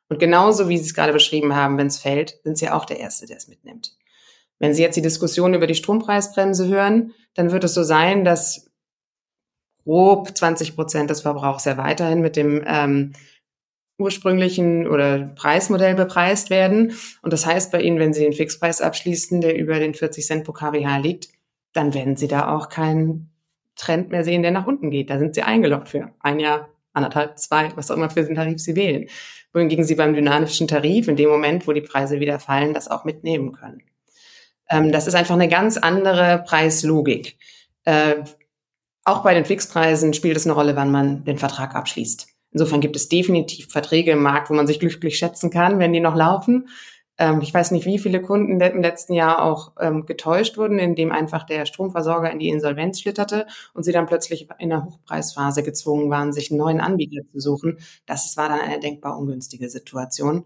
Und 0.08 0.18
genauso 0.18 0.68
wie 0.68 0.78
Sie 0.78 0.84
es 0.84 0.94
gerade 0.94 1.12
beschrieben 1.12 1.54
haben, 1.54 1.76
wenn 1.76 1.88
es 1.88 1.98
fällt, 1.98 2.38
sind 2.44 2.56
Sie 2.56 2.70
auch 2.70 2.86
der 2.86 2.98
Erste, 2.98 3.26
der 3.26 3.36
es 3.36 3.48
mitnimmt. 3.48 3.92
Wenn 4.58 4.74
Sie 4.74 4.82
jetzt 4.82 4.96
die 4.96 5.02
Diskussion 5.02 5.54
über 5.54 5.66
die 5.66 5.74
Strompreisbremse 5.74 6.66
hören, 6.66 7.12
dann 7.34 7.52
wird 7.52 7.64
es 7.64 7.74
so 7.74 7.82
sein, 7.82 8.24
dass 8.24 8.67
grob 9.88 10.36
20 10.36 10.76
Prozent 10.76 11.08
des 11.08 11.22
Verbrauchs 11.22 11.64
ja 11.64 11.78
weiterhin 11.78 12.20
mit 12.20 12.36
dem 12.36 12.62
ähm, 12.66 13.14
ursprünglichen 13.98 14.86
oder 14.86 15.18
Preismodell 15.34 15.94
bepreist 15.94 16.50
werden. 16.50 16.92
Und 17.22 17.32
das 17.32 17.46
heißt 17.46 17.72
bei 17.72 17.80
Ihnen, 17.80 17.98
wenn 17.98 18.12
Sie 18.12 18.22
den 18.22 18.34
Fixpreis 18.34 18.82
abschließen, 18.82 19.40
der 19.40 19.56
über 19.56 19.78
den 19.78 19.94
40 19.94 20.26
Cent 20.26 20.44
pro 20.44 20.52
kWh 20.52 21.00
liegt, 21.00 21.28
dann 21.72 21.94
werden 21.94 22.16
Sie 22.16 22.28
da 22.28 22.54
auch 22.54 22.68
keinen 22.68 23.30
Trend 23.76 24.10
mehr 24.10 24.24
sehen, 24.24 24.42
der 24.42 24.50
nach 24.50 24.66
unten 24.66 24.90
geht. 24.90 25.08
Da 25.08 25.18
sind 25.18 25.34
Sie 25.34 25.42
eingeloggt 25.42 25.88
für 25.88 26.12
ein 26.20 26.38
Jahr, 26.38 26.68
anderthalb, 26.92 27.38
zwei, 27.38 27.70
was 27.74 27.90
auch 27.90 27.96
immer 27.96 28.10
für 28.10 28.24
den 28.24 28.34
Tarif 28.34 28.60
Sie 28.60 28.76
wählen. 28.76 29.08
Wohingegen 29.54 29.84
Sie 29.84 29.94
beim 29.94 30.12
dynamischen 30.12 30.68
Tarif 30.68 31.08
in 31.08 31.16
dem 31.16 31.30
Moment, 31.30 31.66
wo 31.66 31.72
die 31.72 31.80
Preise 31.80 32.20
wieder 32.20 32.38
fallen, 32.38 32.74
das 32.74 32.88
auch 32.88 33.06
mitnehmen 33.06 33.52
können. 33.52 33.82
Ähm, 34.68 34.92
das 34.92 35.06
ist 35.06 35.14
einfach 35.14 35.34
eine 35.34 35.48
ganz 35.48 35.78
andere 35.78 36.44
Preislogik. 36.46 37.38
Äh, 37.84 38.16
auch 39.08 39.22
bei 39.22 39.34
den 39.34 39.44
Fixpreisen 39.44 40.14
spielt 40.14 40.36
es 40.36 40.46
eine 40.46 40.54
Rolle, 40.54 40.76
wann 40.76 40.90
man 40.90 41.24
den 41.24 41.38
Vertrag 41.38 41.74
abschließt. 41.74 42.28
Insofern 42.50 42.80
gibt 42.80 42.96
es 42.96 43.08
definitiv 43.08 43.70
Verträge 43.70 44.12
im 44.12 44.22
Markt, 44.22 44.50
wo 44.50 44.54
man 44.54 44.66
sich 44.66 44.80
glücklich 44.80 45.18
schätzen 45.18 45.50
kann, 45.50 45.78
wenn 45.78 45.92
die 45.92 46.00
noch 46.00 46.16
laufen. 46.16 46.68
Ähm, 47.18 47.40
ich 47.40 47.52
weiß 47.52 47.72
nicht, 47.72 47.84
wie 47.84 47.98
viele 47.98 48.22
Kunden 48.22 48.60
im 48.60 48.82
letzten 48.82 49.12
Jahr 49.12 49.42
auch 49.42 49.72
ähm, 49.80 50.06
getäuscht 50.06 50.56
wurden, 50.56 50.78
indem 50.78 51.12
einfach 51.12 51.44
der 51.44 51.66
Stromversorger 51.66 52.30
in 52.30 52.38
die 52.38 52.48
Insolvenz 52.48 53.00
schlitterte 53.00 53.46
und 53.74 53.82
sie 53.82 53.92
dann 53.92 54.06
plötzlich 54.06 54.48
in 54.58 54.70
der 54.70 54.84
Hochpreisphase 54.84 55.62
gezwungen 55.62 56.10
waren, 56.10 56.32
sich 56.32 56.50
einen 56.50 56.58
neuen 56.58 56.80
Anbieter 56.80 57.22
zu 57.32 57.40
suchen. 57.40 57.78
Das 58.06 58.36
war 58.36 58.48
dann 58.48 58.60
eine 58.60 58.80
denkbar 58.80 59.18
ungünstige 59.18 59.68
Situation. 59.68 60.44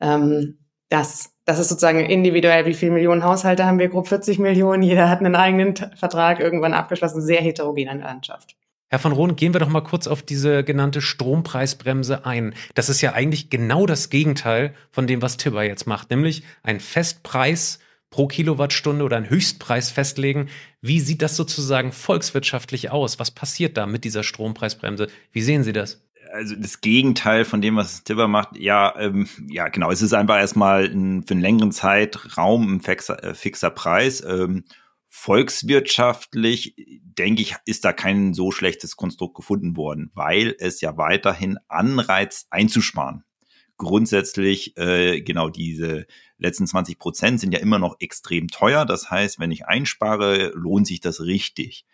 Ähm, 0.00 0.58
das, 0.90 1.32
das 1.46 1.58
ist 1.58 1.68
sozusagen 1.68 2.00
individuell, 2.00 2.66
wie 2.66 2.74
viele 2.74 2.92
Millionen 2.92 3.24
Haushalte 3.24 3.64
haben 3.64 3.78
wir? 3.78 3.88
Grob 3.88 4.08
40 4.08 4.38
Millionen. 4.38 4.82
Jeder 4.82 5.08
hat 5.08 5.20
einen 5.20 5.36
eigenen 5.36 5.74
Vertrag 5.96 6.40
irgendwann 6.40 6.74
abgeschlossen. 6.74 7.22
Sehr 7.22 7.40
heterogene 7.40 7.94
Landschaft. 7.94 8.56
Herr 8.88 8.98
von 8.98 9.12
Rohn, 9.12 9.36
gehen 9.36 9.54
wir 9.54 9.60
doch 9.60 9.68
mal 9.68 9.82
kurz 9.82 10.08
auf 10.08 10.20
diese 10.20 10.64
genannte 10.64 11.00
Strompreisbremse 11.00 12.26
ein. 12.26 12.54
Das 12.74 12.88
ist 12.88 13.00
ja 13.00 13.12
eigentlich 13.12 13.48
genau 13.48 13.86
das 13.86 14.10
Gegenteil 14.10 14.74
von 14.90 15.06
dem, 15.06 15.22
was 15.22 15.36
Tibber 15.36 15.62
jetzt 15.62 15.86
macht, 15.86 16.10
nämlich 16.10 16.42
ein 16.64 16.80
Festpreis 16.80 17.78
pro 18.10 18.26
Kilowattstunde 18.26 19.04
oder 19.04 19.16
einen 19.16 19.30
Höchstpreis 19.30 19.92
festlegen. 19.92 20.48
Wie 20.80 20.98
sieht 20.98 21.22
das 21.22 21.36
sozusagen 21.36 21.92
volkswirtschaftlich 21.92 22.90
aus? 22.90 23.20
Was 23.20 23.30
passiert 23.30 23.76
da 23.76 23.86
mit 23.86 24.02
dieser 24.02 24.24
Strompreisbremse? 24.24 25.06
Wie 25.30 25.42
sehen 25.42 25.62
Sie 25.62 25.72
das? 25.72 26.02
Also 26.32 26.54
das 26.56 26.80
Gegenteil 26.80 27.44
von 27.44 27.60
dem, 27.60 27.76
was 27.76 28.04
Tibber 28.04 28.28
macht, 28.28 28.56
ja, 28.56 28.94
ähm, 28.98 29.28
ja, 29.48 29.68
genau. 29.68 29.90
Es 29.90 30.02
ist 30.02 30.12
einfach 30.12 30.38
erstmal 30.38 30.84
ein, 30.84 31.22
für 31.22 31.34
einen 31.34 31.40
längeren 31.40 31.72
Zeitraum 31.72 32.74
ein 32.74 32.80
fixer, 32.80 33.22
äh, 33.22 33.34
fixer 33.34 33.70
Preis. 33.70 34.22
Ähm, 34.26 34.64
volkswirtschaftlich, 35.08 36.74
denke 37.02 37.42
ich, 37.42 37.56
ist 37.66 37.84
da 37.84 37.92
kein 37.92 38.32
so 38.32 38.52
schlechtes 38.52 38.96
Konstrukt 38.96 39.34
gefunden 39.34 39.76
worden, 39.76 40.10
weil 40.14 40.54
es 40.58 40.80
ja 40.80 40.96
weiterhin 40.96 41.58
anreizt, 41.68 42.46
einzusparen. 42.50 43.24
Grundsätzlich, 43.76 44.76
äh, 44.76 45.20
genau, 45.22 45.48
diese 45.48 46.06
letzten 46.38 46.66
20 46.66 46.98
Prozent 46.98 47.40
sind 47.40 47.52
ja 47.52 47.60
immer 47.60 47.78
noch 47.78 47.96
extrem 47.98 48.48
teuer. 48.48 48.84
Das 48.84 49.10
heißt, 49.10 49.40
wenn 49.40 49.50
ich 49.50 49.66
einspare, 49.66 50.52
lohnt 50.54 50.86
sich 50.86 51.00
das 51.00 51.22
richtig. 51.22 51.86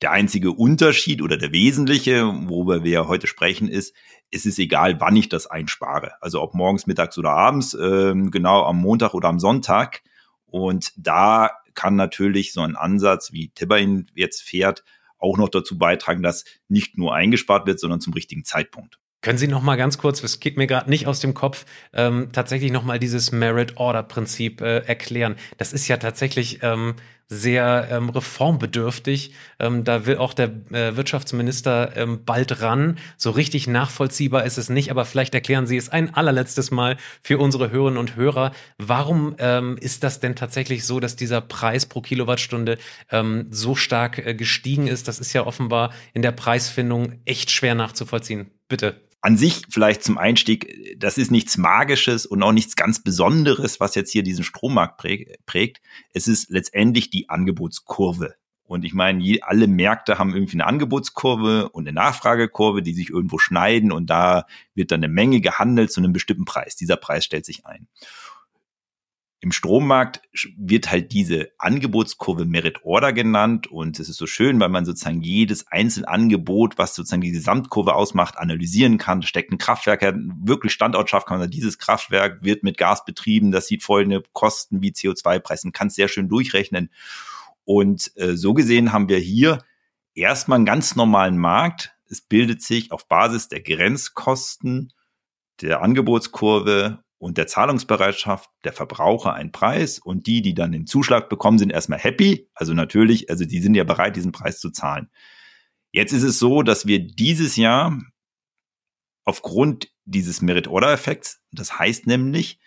Der 0.00 0.12
einzige 0.12 0.52
Unterschied 0.52 1.22
oder 1.22 1.36
der 1.36 1.52
wesentliche, 1.52 2.24
worüber 2.48 2.84
wir 2.84 3.08
heute 3.08 3.26
sprechen, 3.26 3.68
ist, 3.68 3.94
es 4.30 4.46
ist 4.46 4.58
egal, 4.58 5.00
wann 5.00 5.16
ich 5.16 5.28
das 5.28 5.46
einspare. 5.46 6.12
Also 6.20 6.40
ob 6.40 6.54
morgens, 6.54 6.86
mittags 6.86 7.18
oder 7.18 7.30
abends, 7.30 7.74
ähm, 7.74 8.30
genau 8.30 8.64
am 8.64 8.78
Montag 8.78 9.14
oder 9.14 9.28
am 9.28 9.40
Sonntag. 9.40 10.02
Und 10.46 10.92
da 10.96 11.50
kann 11.74 11.96
natürlich 11.96 12.52
so 12.52 12.60
ein 12.60 12.76
Ansatz, 12.76 13.32
wie 13.32 13.48
Tibber 13.48 13.78
ihn 13.78 14.10
jetzt 14.14 14.42
fährt, 14.42 14.84
auch 15.18 15.36
noch 15.36 15.48
dazu 15.48 15.78
beitragen, 15.78 16.22
dass 16.22 16.44
nicht 16.68 16.96
nur 16.96 17.14
eingespart 17.14 17.66
wird, 17.66 17.80
sondern 17.80 18.00
zum 18.00 18.12
richtigen 18.12 18.44
Zeitpunkt. 18.44 18.98
Können 19.20 19.38
Sie 19.38 19.48
noch 19.48 19.62
mal 19.62 19.76
ganz 19.76 19.98
kurz, 19.98 20.20
das 20.20 20.38
geht 20.38 20.56
mir 20.56 20.68
gerade 20.68 20.88
nicht 20.88 21.08
aus 21.08 21.18
dem 21.18 21.34
Kopf, 21.34 21.66
ähm, 21.92 22.28
tatsächlich 22.32 22.70
noch 22.70 22.84
mal 22.84 23.00
dieses 23.00 23.32
Merit-Order-Prinzip 23.32 24.60
äh, 24.60 24.78
erklären? 24.86 25.34
Das 25.56 25.72
ist 25.72 25.88
ja 25.88 25.96
tatsächlich 25.96 26.60
ähm, 26.62 26.94
sehr 27.26 27.88
ähm, 27.90 28.08
reformbedürftig. 28.08 29.32
Ähm, 29.58 29.84
da 29.84 30.06
will 30.06 30.16
auch 30.16 30.34
der 30.34 30.50
äh, 30.70 30.96
Wirtschaftsminister 30.96 31.96
ähm, 31.96 32.24
bald 32.24 32.62
ran. 32.62 32.96
So 33.16 33.30
richtig 33.30 33.66
nachvollziehbar 33.66 34.44
ist 34.44 34.56
es 34.56 34.70
nicht, 34.70 34.90
aber 34.90 35.04
vielleicht 35.04 35.34
erklären 35.34 35.66
Sie 35.66 35.76
es 35.76 35.88
ein 35.88 36.14
allerletztes 36.14 36.70
Mal 36.70 36.96
für 37.20 37.38
unsere 37.38 37.70
Hörerinnen 37.70 37.98
und 37.98 38.14
Hörer. 38.16 38.52
Warum 38.78 39.34
ähm, 39.38 39.76
ist 39.80 40.04
das 40.04 40.20
denn 40.20 40.36
tatsächlich 40.36 40.86
so, 40.86 41.00
dass 41.00 41.16
dieser 41.16 41.40
Preis 41.40 41.86
pro 41.86 42.00
Kilowattstunde 42.00 42.78
ähm, 43.10 43.48
so 43.50 43.74
stark 43.74 44.18
äh, 44.18 44.34
gestiegen 44.34 44.86
ist? 44.86 45.08
Das 45.08 45.18
ist 45.18 45.32
ja 45.32 45.44
offenbar 45.44 45.92
in 46.14 46.22
der 46.22 46.32
Preisfindung 46.32 47.20
echt 47.24 47.50
schwer 47.50 47.74
nachzuvollziehen. 47.74 48.52
Bitte 48.68 49.07
an 49.20 49.36
sich 49.36 49.62
vielleicht 49.68 50.02
zum 50.04 50.16
Einstieg, 50.16 50.96
das 50.98 51.18
ist 51.18 51.30
nichts 51.30 51.58
Magisches 51.58 52.24
und 52.26 52.42
auch 52.42 52.52
nichts 52.52 52.76
ganz 52.76 53.02
Besonderes, 53.02 53.80
was 53.80 53.94
jetzt 53.94 54.12
hier 54.12 54.22
diesen 54.22 54.44
Strommarkt 54.44 55.04
prägt. 55.46 55.80
Es 56.12 56.28
ist 56.28 56.50
letztendlich 56.50 57.10
die 57.10 57.28
Angebotskurve. 57.28 58.34
Und 58.62 58.84
ich 58.84 58.92
meine, 58.92 59.24
alle 59.42 59.66
Märkte 59.66 60.18
haben 60.18 60.34
irgendwie 60.34 60.56
eine 60.56 60.66
Angebotskurve 60.66 61.70
und 61.70 61.88
eine 61.88 61.94
Nachfragekurve, 61.94 62.82
die 62.82 62.92
sich 62.92 63.08
irgendwo 63.08 63.38
schneiden 63.38 63.92
und 63.92 64.10
da 64.10 64.44
wird 64.74 64.92
dann 64.92 65.02
eine 65.02 65.12
Menge 65.12 65.40
gehandelt 65.40 65.90
zu 65.90 66.00
einem 66.00 66.12
bestimmten 66.12 66.44
Preis. 66.44 66.76
Dieser 66.76 66.96
Preis 66.96 67.24
stellt 67.24 67.46
sich 67.46 67.64
ein 67.64 67.88
im 69.40 69.52
Strommarkt 69.52 70.20
wird 70.56 70.90
halt 70.90 71.12
diese 71.12 71.50
Angebotskurve 71.58 72.44
Merit 72.44 72.84
Order 72.84 73.12
genannt 73.12 73.68
und 73.68 74.00
es 74.00 74.08
ist 74.08 74.16
so 74.16 74.26
schön, 74.26 74.58
weil 74.58 74.68
man 74.68 74.84
sozusagen 74.84 75.22
jedes 75.22 75.68
einzelne 75.68 76.08
Angebot, 76.08 76.76
was 76.76 76.96
sozusagen 76.96 77.22
die 77.22 77.30
Gesamtkurve 77.30 77.94
ausmacht, 77.94 78.36
analysieren 78.36 78.98
kann. 78.98 79.22
Steckt 79.22 79.52
ein 79.52 79.58
Kraftwerk, 79.58 80.02
wirklich 80.42 80.72
Standort 80.72 81.08
schafft, 81.08 81.28
kann 81.28 81.36
man 81.36 81.44
sagen, 81.44 81.52
dieses 81.52 81.78
Kraftwerk 81.78 82.42
wird 82.42 82.64
mit 82.64 82.78
Gas 82.78 83.04
betrieben, 83.04 83.52
das 83.52 83.68
sieht 83.68 83.84
folgende 83.84 84.24
Kosten 84.32 84.82
wie 84.82 84.90
CO2-Preisen, 84.90 85.72
kann 85.72 85.86
es 85.86 85.94
sehr 85.94 86.08
schön 86.08 86.28
durchrechnen. 86.28 86.90
Und 87.64 88.10
äh, 88.16 88.34
so 88.34 88.54
gesehen 88.54 88.92
haben 88.92 89.08
wir 89.08 89.18
hier 89.18 89.58
erstmal 90.14 90.56
einen 90.56 90.66
ganz 90.66 90.96
normalen 90.96 91.38
Markt. 91.38 91.94
Es 92.08 92.20
bildet 92.20 92.62
sich 92.62 92.90
auf 92.90 93.06
Basis 93.06 93.46
der 93.46 93.60
Grenzkosten 93.60 94.92
der 95.60 95.80
Angebotskurve 95.82 97.04
und 97.18 97.36
der 97.36 97.46
Zahlungsbereitschaft 97.46 98.48
der 98.64 98.72
Verbraucher 98.72 99.34
ein 99.34 99.52
Preis 99.52 99.98
und 99.98 100.26
die, 100.26 100.40
die 100.40 100.54
dann 100.54 100.72
den 100.72 100.86
Zuschlag 100.86 101.28
bekommen, 101.28 101.58
sind 101.58 101.70
erstmal 101.70 101.98
happy. 101.98 102.48
Also 102.54 102.74
natürlich, 102.74 103.28
also 103.28 103.44
die 103.44 103.60
sind 103.60 103.74
ja 103.74 103.84
bereit, 103.84 104.16
diesen 104.16 104.32
Preis 104.32 104.60
zu 104.60 104.70
zahlen. 104.70 105.10
Jetzt 105.90 106.12
ist 106.12 106.22
es 106.22 106.38
so, 106.38 106.62
dass 106.62 106.86
wir 106.86 107.00
dieses 107.00 107.56
Jahr 107.56 107.98
aufgrund 109.24 109.92
dieses 110.04 110.40
Merit-Order-Effekts, 110.42 111.42
das 111.52 111.78
heißt 111.78 112.06
nämlich, 112.06 112.58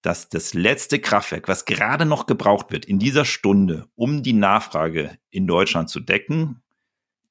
dass 0.00 0.28
das 0.28 0.54
letzte 0.54 1.00
Kraftwerk, 1.00 1.48
was 1.48 1.64
gerade 1.64 2.06
noch 2.06 2.26
gebraucht 2.26 2.70
wird 2.70 2.84
in 2.84 2.98
dieser 2.98 3.24
Stunde, 3.24 3.88
um 3.94 4.22
die 4.22 4.32
Nachfrage 4.32 5.18
in 5.30 5.46
Deutschland 5.46 5.90
zu 5.90 6.00
decken, 6.00 6.62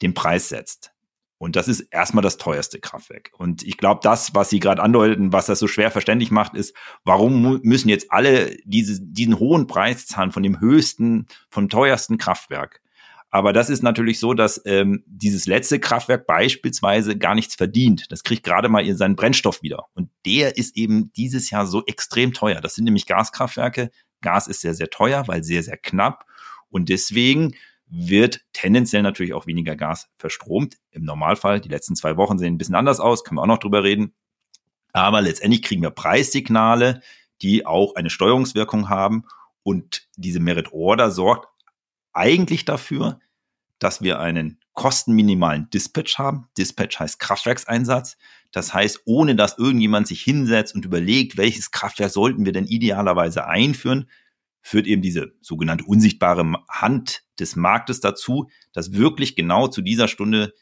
den 0.01 0.13
Preis 0.13 0.49
setzt. 0.49 0.93
Und 1.39 1.55
das 1.55 1.67
ist 1.67 1.81
erstmal 1.91 2.23
das 2.23 2.37
teuerste 2.37 2.79
Kraftwerk. 2.79 3.31
Und 3.37 3.61
ich 3.63 3.77
glaube, 3.77 3.99
das, 4.01 4.33
was 4.33 4.49
Sie 4.49 4.59
gerade 4.59 4.81
andeuten, 4.81 5.31
was 5.31 5.45
das 5.45 5.59
so 5.59 5.67
schwer 5.67 5.91
verständlich 5.91 6.31
macht, 6.31 6.55
ist, 6.55 6.75
warum 7.03 7.59
müssen 7.63 7.89
jetzt 7.89 8.11
alle 8.11 8.57
diese, 8.65 8.99
diesen 9.01 9.37
hohen 9.37 9.67
Preis 9.67 10.07
zahlen 10.07 10.31
von 10.31 10.41
dem 10.43 10.59
höchsten, 10.59 11.27
vom 11.49 11.69
teuersten 11.69 12.17
Kraftwerk? 12.17 12.81
Aber 13.29 13.53
das 13.53 13.69
ist 13.69 13.83
natürlich 13.83 14.19
so, 14.19 14.33
dass 14.33 14.61
ähm, 14.65 15.03
dieses 15.05 15.47
letzte 15.47 15.79
Kraftwerk 15.79 16.25
beispielsweise 16.25 17.17
gar 17.17 17.35
nichts 17.35 17.55
verdient. 17.55 18.05
Das 18.09 18.23
kriegt 18.23 18.43
gerade 18.43 18.69
mal 18.69 18.91
seinen 18.95 19.15
Brennstoff 19.15 19.61
wieder. 19.61 19.85
Und 19.93 20.09
der 20.25 20.57
ist 20.57 20.77
eben 20.77 21.11
dieses 21.13 21.49
Jahr 21.49 21.67
so 21.67 21.85
extrem 21.85 22.33
teuer. 22.33 22.61
Das 22.61 22.75
sind 22.75 22.85
nämlich 22.85 23.05
Gaskraftwerke. 23.05 23.91
Gas 24.21 24.47
ist 24.47 24.61
sehr, 24.61 24.73
sehr 24.73 24.89
teuer, 24.89 25.27
weil 25.27 25.43
sehr, 25.43 25.61
sehr 25.61 25.77
knapp. 25.77 26.25
Und 26.69 26.89
deswegen 26.89 27.53
wird 27.89 28.41
tendenziell 28.53 29.01
natürlich 29.01 29.33
auch 29.33 29.47
weniger 29.47 29.75
Gas 29.75 30.09
verstromt. 30.17 30.77
Im 30.91 31.03
Normalfall, 31.03 31.61
die 31.61 31.69
letzten 31.69 31.95
zwei 31.95 32.17
Wochen 32.17 32.37
sehen 32.37 32.55
ein 32.55 32.57
bisschen 32.57 32.75
anders 32.75 32.99
aus, 32.99 33.23
können 33.23 33.37
wir 33.37 33.43
auch 33.43 33.47
noch 33.47 33.59
drüber 33.59 33.83
reden. 33.83 34.13
Aber 34.93 35.21
letztendlich 35.21 35.61
kriegen 35.61 35.81
wir 35.81 35.91
Preissignale, 35.91 37.01
die 37.41 37.65
auch 37.65 37.95
eine 37.95 38.09
Steuerungswirkung 38.09 38.89
haben. 38.89 39.25
Und 39.63 40.07
diese 40.15 40.39
Merit 40.39 40.73
Order 40.73 41.11
sorgt 41.11 41.47
eigentlich 42.13 42.65
dafür, 42.65 43.19
dass 43.79 44.01
wir 44.01 44.19
einen 44.19 44.59
kostenminimalen 44.73 45.69
Dispatch 45.69 46.17
haben. 46.17 46.49
Dispatch 46.57 46.99
heißt 46.99 47.19
Kraftwerkseinsatz. 47.19 48.17
Das 48.51 48.73
heißt, 48.73 49.01
ohne 49.05 49.35
dass 49.35 49.57
irgendjemand 49.57 50.07
sich 50.07 50.21
hinsetzt 50.21 50.73
und 50.73 50.85
überlegt, 50.85 51.37
welches 51.37 51.71
Kraftwerk 51.71 52.11
sollten 52.11 52.45
wir 52.45 52.53
denn 52.53 52.65
idealerweise 52.65 53.45
einführen, 53.45 54.09
führt 54.61 54.87
eben 54.87 55.01
diese 55.01 55.33
sogenannte 55.41 55.85
unsichtbare 55.85 56.45
Hand 56.69 57.23
des 57.39 57.55
Marktes 57.55 57.99
dazu, 57.99 58.49
dass 58.73 58.93
wirklich 58.93 59.35
genau 59.35 59.67
zu 59.67 59.81
dieser 59.81 60.07
Stunde 60.07 60.53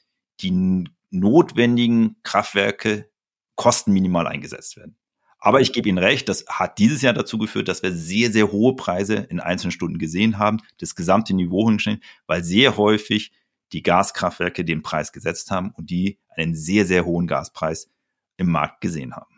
die 0.42 0.86
notwendigen 1.10 2.18
Kraftwerke 2.24 3.10
kostenminimal 3.56 4.28
eingesetzt 4.28 4.78
werden. 4.78 4.98
Aber 5.40 5.62
ich 5.62 5.74
gebe 5.74 5.88
Ihnen 5.88 5.98
recht, 6.00 6.28
das 6.28 6.46
hat 6.48 6.80
dieses 6.80 7.02
Jahr 7.02 7.14
dazu 7.14 7.38
geführt, 7.38 7.68
dass 7.68 7.84
wir 7.84 7.92
sehr, 7.92 8.32
sehr 8.32 8.52
hohe 8.52 8.76
Preise 8.76 9.28
in 9.30 9.40
einzelnen 9.40 9.72
Stunden 9.72 10.00
gesehen 10.00 10.40
haben, 10.40 10.58
das 10.80 10.96
gesamte 10.96 11.34
Niveau 11.36 11.70
hinstellen, 11.70 12.02
weil 12.26 12.44
sehr 12.44 12.78
häufig 12.78 13.32
die 13.72 13.84
Gaskraftwerke 13.84 14.66
den 14.66 14.82
Preis 14.82 15.12
gesetzt 15.12 15.52
haben 15.52 15.72
und 15.72 15.90
die 15.90 16.20
einen 16.30 16.56
sehr, 16.56 16.86
sehr 16.86 17.06
hohen 17.06 17.28
Gaspreis 17.28 17.92
im 18.38 18.50
Markt 18.50 18.82
gesehen 18.82 19.16
haben. 19.16 19.35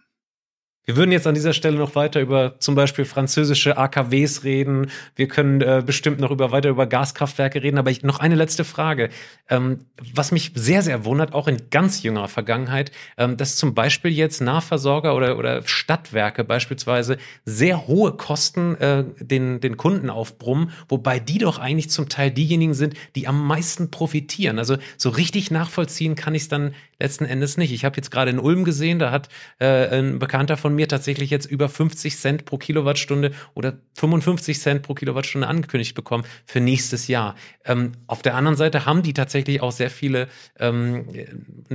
Wir 0.89 0.95
würden 0.95 1.11
jetzt 1.11 1.27
an 1.27 1.35
dieser 1.35 1.51
Stelle 1.51 1.77
noch 1.77 1.95
weiter 1.95 2.21
über 2.21 2.61
zum 2.61 2.73
Beispiel 2.73 3.03
französische 3.03 3.77
AKWs 3.77 4.45
reden. 4.45 4.89
Wir 5.17 5.27
können 5.27 5.59
äh, 5.59 5.83
bestimmt 5.85 6.21
noch 6.21 6.31
über 6.31 6.53
weiter 6.53 6.69
über 6.69 6.87
Gaskraftwerke 6.87 7.61
reden. 7.61 7.77
Aber 7.77 7.91
ich, 7.91 8.03
noch 8.03 8.21
eine 8.21 8.35
letzte 8.35 8.63
Frage, 8.63 9.09
ähm, 9.49 9.81
was 10.13 10.31
mich 10.31 10.53
sehr 10.55 10.81
sehr 10.81 11.03
wundert, 11.03 11.33
auch 11.33 11.49
in 11.49 11.69
ganz 11.71 12.03
jüngerer 12.03 12.29
Vergangenheit, 12.29 12.93
ähm, 13.17 13.35
dass 13.35 13.57
zum 13.57 13.75
Beispiel 13.75 14.11
jetzt 14.11 14.39
Nahversorger 14.39 15.13
oder 15.13 15.37
oder 15.37 15.61
Stadtwerke 15.67 16.45
beispielsweise 16.45 17.17
sehr 17.43 17.85
hohe 17.87 18.13
Kosten 18.13 18.75
äh, 18.75 19.03
den 19.19 19.59
den 19.59 19.75
Kunden 19.75 20.09
aufbrummen, 20.09 20.71
wobei 20.87 21.19
die 21.19 21.39
doch 21.39 21.59
eigentlich 21.59 21.89
zum 21.89 22.07
Teil 22.07 22.31
diejenigen 22.31 22.73
sind, 22.73 22.93
die 23.17 23.27
am 23.27 23.45
meisten 23.45 23.91
profitieren. 23.91 24.57
Also 24.57 24.77
so 24.95 25.09
richtig 25.09 25.51
nachvollziehen 25.51 26.15
kann 26.15 26.33
ich 26.33 26.43
es 26.43 26.47
dann 26.47 26.73
letzten 26.99 27.25
Endes 27.25 27.57
nicht. 27.57 27.73
Ich 27.73 27.85
habe 27.85 27.97
jetzt 27.97 28.09
gerade 28.09 28.31
in 28.31 28.39
Ulm 28.39 28.63
gesehen, 28.63 28.99
da 28.99 29.11
hat 29.11 29.29
äh, 29.59 29.99
ein 29.99 30.19
Bekannter 30.19 30.55
von 30.57 30.76
mir 30.77 30.87
tatsächlich 30.87 31.29
jetzt 31.29 31.45
über 31.45 31.67
50 31.67 32.17
Cent 32.17 32.45
pro 32.45 32.57
Kilowattstunde 32.57 33.31
oder 33.53 33.77
55 33.95 34.59
Cent 34.59 34.81
pro 34.81 34.93
Kilowattstunde 34.93 35.47
angekündigt 35.47 35.93
bekommen 35.93 36.23
für 36.45 36.61
nächstes 36.61 37.07
Jahr. 37.07 37.35
Ähm, 37.65 37.91
auf 38.07 38.21
der 38.21 38.35
anderen 38.35 38.55
Seite 38.55 38.85
haben 38.85 39.03
die 39.03 39.13
tatsächlich 39.13 39.61
auch 39.61 39.71
sehr 39.71 39.89
viele 39.89 40.29
ähm, 40.59 41.07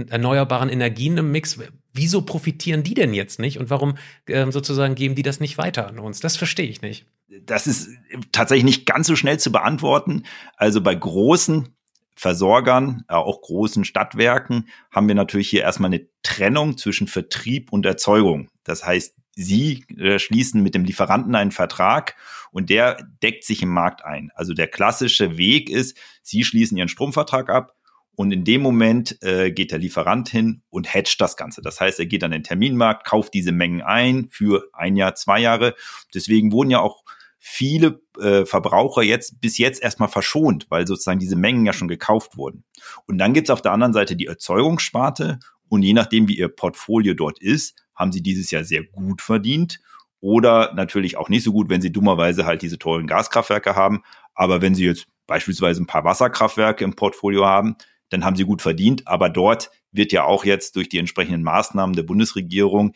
erneuerbaren 0.09 0.71
Energien 0.71 1.19
im 1.19 1.31
Mix. 1.31 1.59
Wieso 1.93 2.23
profitieren 2.23 2.83
die 2.83 2.95
denn 2.95 3.13
jetzt 3.13 3.39
nicht 3.39 3.59
und 3.59 3.69
warum 3.69 3.99
ähm, 4.27 4.51
sozusagen 4.51 4.95
geben 4.95 5.15
die 5.15 5.23
das 5.23 5.41
nicht 5.41 5.59
weiter 5.59 5.87
an 5.87 5.99
uns? 5.99 6.21
Das 6.21 6.37
verstehe 6.37 6.69
ich 6.69 6.81
nicht. 6.81 7.05
Das 7.45 7.67
ist 7.67 7.91
tatsächlich 8.31 8.65
nicht 8.65 8.87
ganz 8.87 9.07
so 9.07 9.17
schnell 9.17 9.39
zu 9.39 9.53
beantworten. 9.53 10.25
Also 10.57 10.81
bei 10.81 10.95
großen 10.95 11.69
Versorgern, 12.15 13.05
äh, 13.09 13.15
auch 13.15 13.41
großen 13.41 13.85
Stadtwerken, 13.85 14.69
haben 14.91 15.09
wir 15.09 15.15
natürlich 15.15 15.49
hier 15.49 15.63
erstmal 15.63 15.91
eine 15.91 16.07
Trennung 16.23 16.77
zwischen 16.77 17.07
Vertrieb 17.09 17.73
und 17.73 17.85
Erzeugung. 17.87 18.49
Das 18.65 18.85
heißt, 18.85 19.15
Sie 19.35 19.85
äh, 19.99 20.19
schließen 20.19 20.63
mit 20.63 20.75
dem 20.75 20.85
Lieferanten 20.85 21.35
einen 21.35 21.53
Vertrag 21.53 22.17
und 22.51 22.69
der 22.69 22.99
deckt 23.23 23.45
sich 23.45 23.63
im 23.63 23.71
Markt 23.71 24.05
ein. 24.05 24.31
Also 24.35 24.53
der 24.53 24.69
klassische 24.69 25.39
Weg 25.39 25.71
ist, 25.71 25.97
Sie 26.23 26.45
schließen 26.45 26.77
Ihren 26.77 26.89
Stromvertrag 26.89 27.49
ab 27.49 27.75
und 28.15 28.31
in 28.31 28.45
dem 28.45 28.61
Moment 28.61 29.23
äh, 29.23 29.51
geht 29.51 29.73
der 29.73 29.79
Lieferant 29.79 30.29
hin 30.29 30.63
und 30.69 30.93
hedgt 30.93 31.21
das 31.21 31.37
Ganze. 31.37 31.63
Das 31.63 31.81
heißt, 31.81 31.99
er 31.99 32.07
geht 32.07 32.25
an 32.25 32.31
den 32.31 32.45
Terminmarkt, 32.45 33.07
kauft 33.07 33.33
diese 33.33 33.53
Mengen 33.53 33.81
ein 33.81 34.29
für 34.31 34.69
ein 34.75 34.97
Jahr, 34.97 35.15
zwei 35.15 35.41
Jahre. 35.41 35.75
Deswegen 36.15 36.53
wurden 36.53 36.71
ja 36.71 36.81
auch 36.81 37.05
viele 37.39 38.01
äh, 38.21 38.45
Verbraucher 38.45 39.03
jetzt 39.03 39.41
bis 39.41 39.59
jetzt 39.59 39.83
erstmal 39.83 40.09
verschont, 40.09 40.67
weil 40.69 40.87
sozusagen 40.87 41.19
diese 41.19 41.37
Mengen 41.37 41.67
ja 41.67 41.73
schon 41.73 41.89
gekauft 41.89 42.37
wurden. 42.37 42.65
Und 43.07 43.19
dann 43.19 43.33
gibt's 43.33 43.51
auf 43.51 43.63
der 43.63 43.73
anderen 43.73 43.95
Seite 43.95 44.15
die 44.15 44.27
Erzeugungssparte 44.27 45.39
und 45.69 45.83
je 45.83 45.95
nachdem, 45.95 46.29
wie 46.29 46.37
ihr 46.37 46.49
Portfolio 46.49 47.15
dort 47.15 47.41
ist, 47.41 47.83
haben 47.95 48.13
sie 48.13 48.23
dieses 48.23 48.51
Jahr 48.51 48.65
sehr 48.65 48.83
gut 48.85 49.21
verdient 49.23 49.81
oder 50.21 50.73
natürlich 50.75 51.17
auch 51.17 51.29
nicht 51.29 51.43
so 51.43 51.53
gut, 51.53 51.69
wenn 51.69 51.83
sie 51.83 51.93
dummerweise 51.93 52.47
halt 52.47 52.63
diese 52.63 52.79
teuren 52.79 53.07
Gaskraftwerke 53.07 53.75
haben. 53.75 54.03
Aber 54.35 54.63
wenn 54.63 54.75
sie 54.75 54.85
jetzt 54.85 55.07
beispielsweise 55.27 55.83
ein 55.83 55.87
paar 55.87 56.05
Wasserkraftwerke 56.05 56.85
im 56.85 56.95
Portfolio 56.95 57.45
haben, 57.45 57.77
dann 58.09 58.25
haben 58.25 58.37
sie 58.37 58.45
gut 58.45 58.63
verdient. 58.63 59.07
Aber 59.09 59.29
dort 59.29 59.71
wird 59.91 60.13
ja 60.13 60.25
auch 60.25 60.45
jetzt 60.45 60.77
durch 60.77 60.89
die 60.89 60.99
entsprechenden 60.99 61.43
Maßnahmen 61.43 61.97
der 61.97 62.05
Bundesregierung 62.05 62.95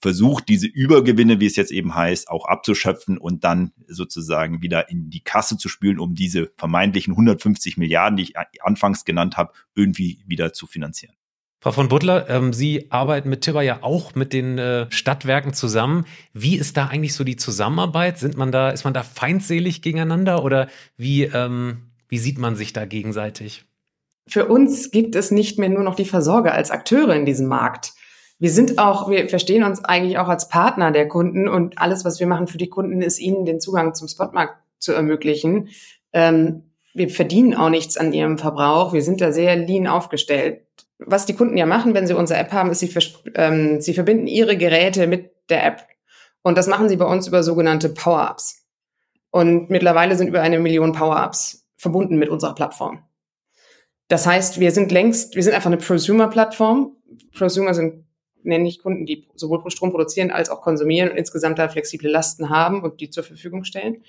versucht, 0.00 0.48
diese 0.48 0.66
Übergewinne, 0.66 1.40
wie 1.40 1.46
es 1.46 1.56
jetzt 1.56 1.72
eben 1.72 1.94
heißt, 1.94 2.28
auch 2.28 2.46
abzuschöpfen 2.46 3.18
und 3.18 3.44
dann 3.44 3.72
sozusagen 3.86 4.60
wieder 4.62 4.90
in 4.90 5.10
die 5.10 5.22
Kasse 5.22 5.56
zu 5.56 5.68
spülen, 5.68 5.98
um 5.98 6.14
diese 6.14 6.52
vermeintlichen 6.56 7.12
150 7.12 7.76
Milliarden, 7.76 8.16
die 8.16 8.24
ich 8.24 8.34
anfangs 8.62 9.04
genannt 9.04 9.36
habe, 9.36 9.52
irgendwie 9.74 10.22
wieder 10.26 10.52
zu 10.52 10.66
finanzieren. 10.66 11.14
Frau 11.64 11.72
von 11.72 11.88
Butler, 11.88 12.28
ähm, 12.28 12.52
Sie 12.52 12.90
arbeiten 12.90 13.30
mit 13.30 13.40
Tibber 13.40 13.62
ja 13.62 13.78
auch 13.80 14.14
mit 14.14 14.34
den 14.34 14.58
äh, 14.58 14.84
Stadtwerken 14.90 15.54
zusammen. 15.54 16.04
Wie 16.34 16.58
ist 16.58 16.76
da 16.76 16.88
eigentlich 16.88 17.14
so 17.14 17.24
die 17.24 17.36
Zusammenarbeit? 17.36 18.18
Sind 18.18 18.36
man 18.36 18.52
da, 18.52 18.68
ist 18.68 18.84
man 18.84 18.92
da 18.92 19.02
feindselig 19.02 19.80
gegeneinander 19.80 20.44
oder 20.44 20.68
wie, 20.98 21.22
ähm, 21.22 21.78
wie 22.10 22.18
sieht 22.18 22.36
man 22.36 22.54
sich 22.54 22.74
da 22.74 22.84
gegenseitig? 22.84 23.64
Für 24.28 24.44
uns 24.44 24.90
gibt 24.90 25.16
es 25.16 25.30
nicht 25.30 25.58
mehr 25.58 25.70
nur 25.70 25.84
noch 25.84 25.94
die 25.94 26.04
Versorger 26.04 26.52
als 26.52 26.70
Akteure 26.70 27.16
in 27.16 27.24
diesem 27.24 27.46
Markt 27.46 27.94
wir 28.38 28.50
sind 28.50 28.78
auch, 28.78 29.08
wir 29.08 29.28
verstehen 29.28 29.62
uns 29.62 29.82
eigentlich 29.84 30.18
auch 30.18 30.28
als 30.28 30.48
Partner 30.48 30.90
der 30.90 31.08
Kunden 31.08 31.48
und 31.48 31.78
alles, 31.78 32.04
was 32.04 32.18
wir 32.20 32.26
machen 32.26 32.48
für 32.48 32.58
die 32.58 32.68
Kunden, 32.68 33.00
ist 33.00 33.20
ihnen 33.20 33.44
den 33.44 33.60
Zugang 33.60 33.94
zum 33.94 34.08
Spotmarkt 34.08 34.56
zu 34.78 34.92
ermöglichen. 34.92 35.68
Ähm, 36.12 36.64
wir 36.92 37.08
verdienen 37.08 37.54
auch 37.54 37.70
nichts 37.70 37.96
an 37.96 38.12
ihrem 38.12 38.36
Verbrauch. 38.36 38.92
Wir 38.92 39.02
sind 39.02 39.20
da 39.20 39.32
sehr 39.32 39.56
lean 39.56 39.86
aufgestellt. 39.86 40.63
Was 41.06 41.26
die 41.26 41.34
Kunden 41.34 41.56
ja 41.56 41.66
machen, 41.66 41.94
wenn 41.94 42.06
sie 42.06 42.16
unsere 42.16 42.40
App 42.40 42.52
haben, 42.52 42.70
ist, 42.70 42.80
sie, 42.80 42.92
ähm, 43.34 43.80
sie 43.80 43.94
verbinden 43.94 44.26
ihre 44.26 44.56
Geräte 44.56 45.06
mit 45.06 45.32
der 45.50 45.64
App. 45.66 45.86
Und 46.42 46.58
das 46.58 46.66
machen 46.66 46.88
sie 46.88 46.96
bei 46.96 47.04
uns 47.04 47.26
über 47.26 47.42
sogenannte 47.42 47.88
Power-Ups. 47.88 48.66
Und 49.30 49.70
mittlerweile 49.70 50.16
sind 50.16 50.28
über 50.28 50.40
eine 50.40 50.58
Million 50.60 50.92
Power-Ups 50.92 51.66
verbunden 51.76 52.16
mit 52.16 52.28
unserer 52.28 52.54
Plattform. 52.54 53.02
Das 54.08 54.26
heißt, 54.26 54.60
wir 54.60 54.70
sind 54.70 54.92
längst, 54.92 55.34
wir 55.34 55.42
sind 55.42 55.54
einfach 55.54 55.70
eine 55.70 55.78
Prosumer-Plattform. 55.78 56.96
Prosumer 57.32 57.74
sind 57.74 58.04
nenne 58.44 58.68
ich 58.68 58.78
Kunden, 58.78 59.06
die 59.06 59.26
sowohl 59.34 59.70
Strom 59.70 59.90
produzieren 59.90 60.30
als 60.30 60.50
auch 60.50 60.60
konsumieren 60.60 61.10
und 61.10 61.16
insgesamt 61.16 61.58
da 61.58 61.68
flexible 61.68 62.10
Lasten 62.10 62.50
haben 62.50 62.82
und 62.82 63.00
die 63.00 63.10
zur 63.10 63.24
Verfügung 63.24 63.64
stellen. 63.64 64.04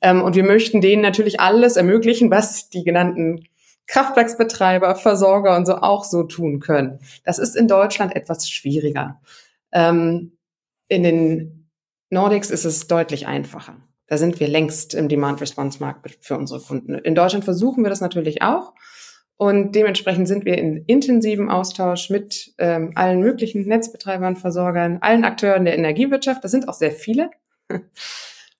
Ähm, 0.00 0.22
und 0.22 0.36
wir 0.36 0.44
möchten 0.44 0.80
denen 0.80 1.02
natürlich 1.02 1.40
alles 1.40 1.76
ermöglichen, 1.76 2.30
was 2.30 2.68
die 2.68 2.84
genannten 2.84 3.46
Kraftwerksbetreiber, 3.90 4.94
Versorger 4.94 5.56
und 5.56 5.66
so 5.66 5.74
auch 5.74 6.04
so 6.04 6.22
tun 6.22 6.60
können. 6.60 7.00
Das 7.24 7.40
ist 7.40 7.56
in 7.56 7.66
Deutschland 7.66 8.14
etwas 8.14 8.48
schwieriger. 8.48 9.20
Ähm, 9.72 10.38
in 10.86 11.02
den 11.02 11.68
Nordics 12.08 12.50
ist 12.50 12.64
es 12.64 12.86
deutlich 12.86 13.26
einfacher. 13.26 13.76
Da 14.06 14.16
sind 14.16 14.38
wir 14.38 14.46
längst 14.46 14.94
im 14.94 15.08
Demand-Response-Markt 15.08 16.18
für 16.20 16.38
unsere 16.38 16.60
Kunden. 16.60 16.94
In 16.94 17.16
Deutschland 17.16 17.44
versuchen 17.44 17.82
wir 17.84 17.90
das 17.90 18.00
natürlich 18.00 18.42
auch. 18.42 18.74
Und 19.36 19.74
dementsprechend 19.74 20.28
sind 20.28 20.44
wir 20.44 20.56
in 20.56 20.84
intensivem 20.86 21.48
Austausch 21.48 22.10
mit 22.10 22.54
ähm, 22.58 22.92
allen 22.94 23.18
möglichen 23.20 23.66
Netzbetreibern, 23.66 24.36
Versorgern, 24.36 24.98
allen 25.00 25.24
Akteuren 25.24 25.64
der 25.64 25.76
Energiewirtschaft. 25.76 26.44
Das 26.44 26.52
sind 26.52 26.68
auch 26.68 26.74
sehr 26.74 26.92
viele. 26.92 27.30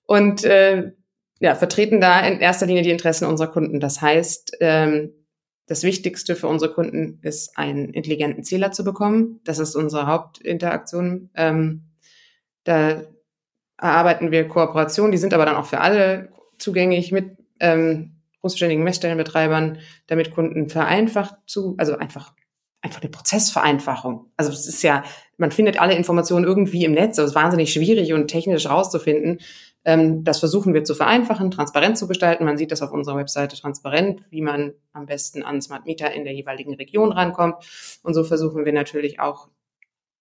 Und 0.05 0.43
äh, 0.43 0.91
ja, 1.39 1.55
vertreten 1.55 2.01
da 2.01 2.19
in 2.19 2.41
erster 2.41 2.65
Linie 2.65 2.83
die 2.83 2.91
Interessen 2.91 3.25
unserer 3.25 3.51
Kunden. 3.51 3.79
Das 3.79 4.01
heißt, 4.01 4.57
ähm, 4.59 5.13
das 5.67 5.83
Wichtigste 5.83 6.35
für 6.35 6.47
unsere 6.47 6.73
Kunden 6.73 7.19
ist, 7.21 7.57
einen 7.57 7.93
intelligenten 7.93 8.43
Zähler 8.43 8.71
zu 8.71 8.83
bekommen. 8.83 9.39
Das 9.43 9.59
ist 9.59 9.75
unsere 9.75 10.07
Hauptinteraktion. 10.07 11.29
Ähm, 11.35 11.83
da 12.63 13.03
erarbeiten 13.77 14.31
wir 14.31 14.47
Kooperationen, 14.47 15.11
die 15.11 15.17
sind 15.17 15.33
aber 15.33 15.45
dann 15.45 15.55
auch 15.55 15.65
für 15.65 15.79
alle 15.79 16.29
zugänglich 16.57 17.11
mit 17.11 17.37
ähm, 17.59 18.17
großständigen 18.41 18.83
Messstellenbetreibern, 18.83 19.79
damit 20.07 20.31
Kunden 20.31 20.69
vereinfacht 20.69 21.35
zu, 21.47 21.75
also 21.77 21.97
einfach 21.97 22.33
einfach 22.81 23.01
eine 23.01 23.11
Prozessvereinfachung. 23.11 24.31
Also 24.37 24.51
es 24.51 24.67
ist 24.67 24.81
ja, 24.81 25.03
man 25.37 25.51
findet 25.51 25.79
alle 25.79 25.95
Informationen 25.95 26.45
irgendwie 26.45 26.83
im 26.83 26.93
Netz, 26.93 27.19
aber 27.19 27.25
es 27.25 27.31
ist 27.31 27.35
wahnsinnig 27.35 27.71
schwierig 27.71 28.13
und 28.13 28.27
technisch 28.27 28.67
rauszufinden. 28.67 29.39
Ähm, 29.83 30.23
das 30.23 30.39
versuchen 30.39 30.73
wir 30.73 30.83
zu 30.83 30.93
vereinfachen, 30.93 31.51
transparent 31.51 31.97
zu 31.97 32.07
gestalten. 32.07 32.45
Man 32.45 32.57
sieht 32.57 32.71
das 32.71 32.81
auf 32.81 32.91
unserer 32.91 33.17
Webseite 33.17 33.55
transparent, 33.55 34.21
wie 34.29 34.41
man 34.41 34.73
am 34.93 35.05
besten 35.05 35.43
an 35.43 35.61
Smart 35.61 35.85
Meter 35.85 36.11
in 36.11 36.23
der 36.23 36.33
jeweiligen 36.33 36.75
Region 36.75 37.11
rankommt. 37.11 37.55
Und 38.03 38.13
so 38.13 38.23
versuchen 38.23 38.65
wir 38.65 38.73
natürlich 38.73 39.19
auch 39.19 39.49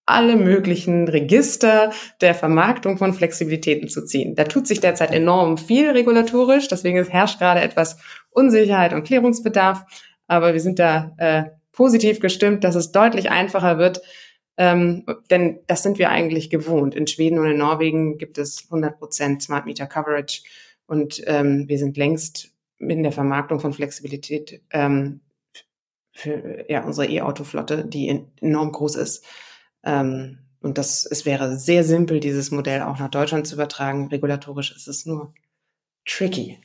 alle 0.07 0.37
möglichen 0.37 1.07
Register 1.09 1.93
der 2.21 2.35
Vermarktung 2.35 2.99
von 2.99 3.13
Flexibilitäten 3.13 3.89
zu 3.89 4.05
ziehen. 4.05 4.35
Da 4.35 4.45
tut 4.45 4.67
sich 4.67 4.81
derzeit 4.81 5.13
enorm 5.13 5.57
viel 5.57 5.91
regulatorisch, 5.91 6.67
deswegen 6.67 7.05
herrscht 7.05 7.39
gerade 7.39 7.61
etwas 7.61 7.99
Unsicherheit 8.31 8.93
und 8.93 9.05
Klärungsbedarf. 9.05 9.85
Aber 10.27 10.53
wir 10.53 10.61
sind 10.61 10.79
da 10.79 11.13
äh, 11.19 11.45
positiv 11.73 12.21
gestimmt, 12.21 12.65
dass 12.65 12.75
es 12.75 12.93
deutlich 12.93 13.31
einfacher 13.31 13.79
wird, 13.79 14.01
ähm, 14.61 15.07
denn 15.31 15.61
das 15.69 15.83
sind 15.83 15.99
wir 15.99 16.11
eigentlich 16.11 16.51
gewohnt. 16.51 16.95
In 16.95 17.07
Schweden 17.07 17.39
und 17.39 17.47
in 17.47 17.57
Norwegen 17.57 18.19
gibt 18.19 18.37
es 18.37 18.71
100% 18.71 19.41
Smart 19.41 19.65
Meter 19.65 19.87
Coverage 19.87 20.43
und 20.87 21.23
ähm, 21.27 21.67
wir 21.67 21.79
sind 21.79 21.97
längst 21.97 22.53
in 22.79 23.03
der 23.03 23.13
Vermarktung 23.13 23.59
von 23.59 23.73
Flexibilität 23.73 24.61
ähm, 24.71 25.23
für 26.13 26.71
ja, 26.71 26.85
unsere 26.85 27.09
E-Auto-Flotte, 27.09 27.87
die 27.87 28.27
enorm 28.43 28.73
groß 28.73 28.97
ist. 28.97 29.25
Ähm, 29.83 30.41
und 30.61 30.77
das, 30.77 31.07
es 31.07 31.25
wäre 31.25 31.57
sehr 31.57 31.83
simpel, 31.83 32.21
dieses 32.21 32.51
Modell 32.51 32.83
auch 32.83 32.99
nach 32.99 33.11
Deutschland 33.11 33.47
zu 33.47 33.55
übertragen. 33.55 34.09
Regulatorisch 34.09 34.77
ist 34.77 34.89
es 34.89 35.07
nur 35.07 35.33
tricky. 36.05 36.59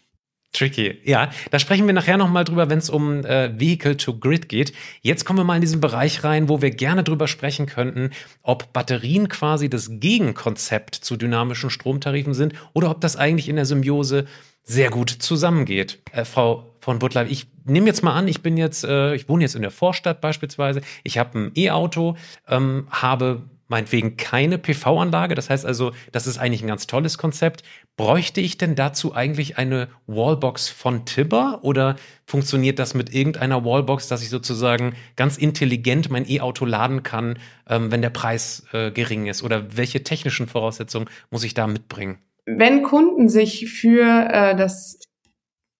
Tricky, 0.55 0.99
ja. 1.03 1.29
Da 1.51 1.59
sprechen 1.59 1.85
wir 1.85 1.93
nachher 1.93 2.17
nochmal 2.17 2.45
drüber, 2.45 2.69
wenn 2.69 2.79
es 2.79 2.89
um 2.89 3.25
äh, 3.25 3.59
Vehicle 3.59 3.97
to 3.97 4.17
Grid 4.17 4.47
geht. 4.47 4.73
Jetzt 5.01 5.25
kommen 5.25 5.39
wir 5.39 5.43
mal 5.43 5.55
in 5.55 5.61
diesen 5.61 5.81
Bereich 5.81 6.23
rein, 6.23 6.47
wo 6.47 6.61
wir 6.61 6.71
gerne 6.71 7.03
drüber 7.03 7.27
sprechen 7.27 7.65
könnten, 7.65 8.11
ob 8.41 8.71
Batterien 8.71 9.27
quasi 9.27 9.69
das 9.69 9.89
Gegenkonzept 9.99 10.95
zu 10.95 11.17
dynamischen 11.17 11.69
Stromtarifen 11.69 12.33
sind 12.33 12.53
oder 12.73 12.89
ob 12.89 13.01
das 13.01 13.17
eigentlich 13.17 13.49
in 13.49 13.57
der 13.57 13.65
Symbiose 13.65 14.25
sehr 14.63 14.89
gut 14.89 15.09
zusammengeht. 15.09 15.99
Äh, 16.11 16.25
Frau 16.25 16.71
von 16.79 16.99
Butler, 16.99 17.25
ich 17.27 17.47
nehme 17.65 17.87
jetzt 17.87 18.03
mal 18.03 18.13
an, 18.13 18.27
ich 18.27 18.41
bin 18.41 18.57
jetzt, 18.57 18.83
äh, 18.83 19.13
ich 19.15 19.27
wohne 19.27 19.43
jetzt 19.43 19.55
in 19.55 19.61
der 19.61 19.71
Vorstadt 19.71 20.21
beispielsweise, 20.21 20.81
ich 21.03 21.17
habe 21.17 21.37
ein 21.37 21.51
E-Auto, 21.55 22.15
ähm, 22.47 22.87
habe 22.89 23.43
meinetwegen 23.67 24.17
keine 24.17 24.57
PV-Anlage. 24.57 25.35
Das 25.35 25.49
heißt 25.49 25.65
also, 25.65 25.91
das 26.11 26.27
ist 26.27 26.37
eigentlich 26.37 26.61
ein 26.61 26.67
ganz 26.67 26.87
tolles 26.87 27.17
Konzept. 27.17 27.63
Bräuchte 27.97 28.41
ich 28.41 28.57
denn 28.57 28.75
dazu 28.75 29.15
eigentlich 29.15 29.57
eine 29.57 29.87
Wallbox 30.07 30.69
von 30.69 31.05
Tibber 31.05 31.59
oder 31.63 31.95
funktioniert 32.25 32.79
das 32.79 32.93
mit 32.93 33.13
irgendeiner 33.13 33.63
Wallbox, 33.63 34.07
dass 34.07 34.21
ich 34.21 34.29
sozusagen 34.29 34.95
ganz 35.15 35.37
intelligent 35.37 36.09
mein 36.09 36.29
E-Auto 36.29 36.65
laden 36.65 37.03
kann, 37.03 37.39
ähm, 37.69 37.91
wenn 37.91 38.01
der 38.01 38.09
Preis 38.09 38.65
äh, 38.73 38.91
gering 38.91 39.27
ist? 39.27 39.43
Oder 39.43 39.77
welche 39.77 40.03
technischen 40.03 40.47
Voraussetzungen 40.47 41.09
muss 41.29 41.43
ich 41.43 41.53
da 41.53 41.67
mitbringen? 41.67 42.19
Wenn 42.45 42.83
Kunden 42.83 43.29
sich 43.29 43.71
für 43.71 44.29
äh, 44.29 44.55
das 44.55 44.99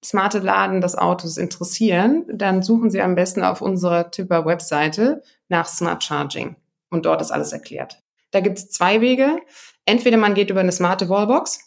smarte 0.04 0.40
Laden 0.40 0.82
des 0.82 0.96
Autos 0.96 1.38
interessieren, 1.38 2.26
dann 2.32 2.62
suchen 2.62 2.90
sie 2.90 3.02
am 3.02 3.16
besten 3.16 3.44
auf 3.44 3.62
unserer 3.62 4.12
Tibber 4.12 4.46
Webseite 4.46 5.22
nach 5.50 5.68
Smart 5.68 6.04
Charging 6.04 6.56
und 6.96 7.06
dort 7.06 7.22
ist 7.22 7.32
alles 7.32 7.52
erklärt. 7.52 8.02
Da 8.32 8.40
gibt 8.40 8.58
es 8.58 8.70
zwei 8.70 9.02
Wege. 9.02 9.38
Entweder 9.86 10.18
man 10.18 10.34
geht 10.34 10.50
über 10.50 10.62
eine 10.62 10.72
smarte 10.72 11.10
Wallbox. 11.10 11.60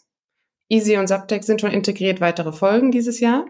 Easy 0.67 0.97
und 0.97 1.07
Subtech 1.07 1.43
sind 1.43 1.61
schon 1.61 1.71
integriert, 1.71 2.19
weitere 2.19 2.51
Folgen 2.51 2.91
dieses 2.91 3.19
Jahr. 3.19 3.45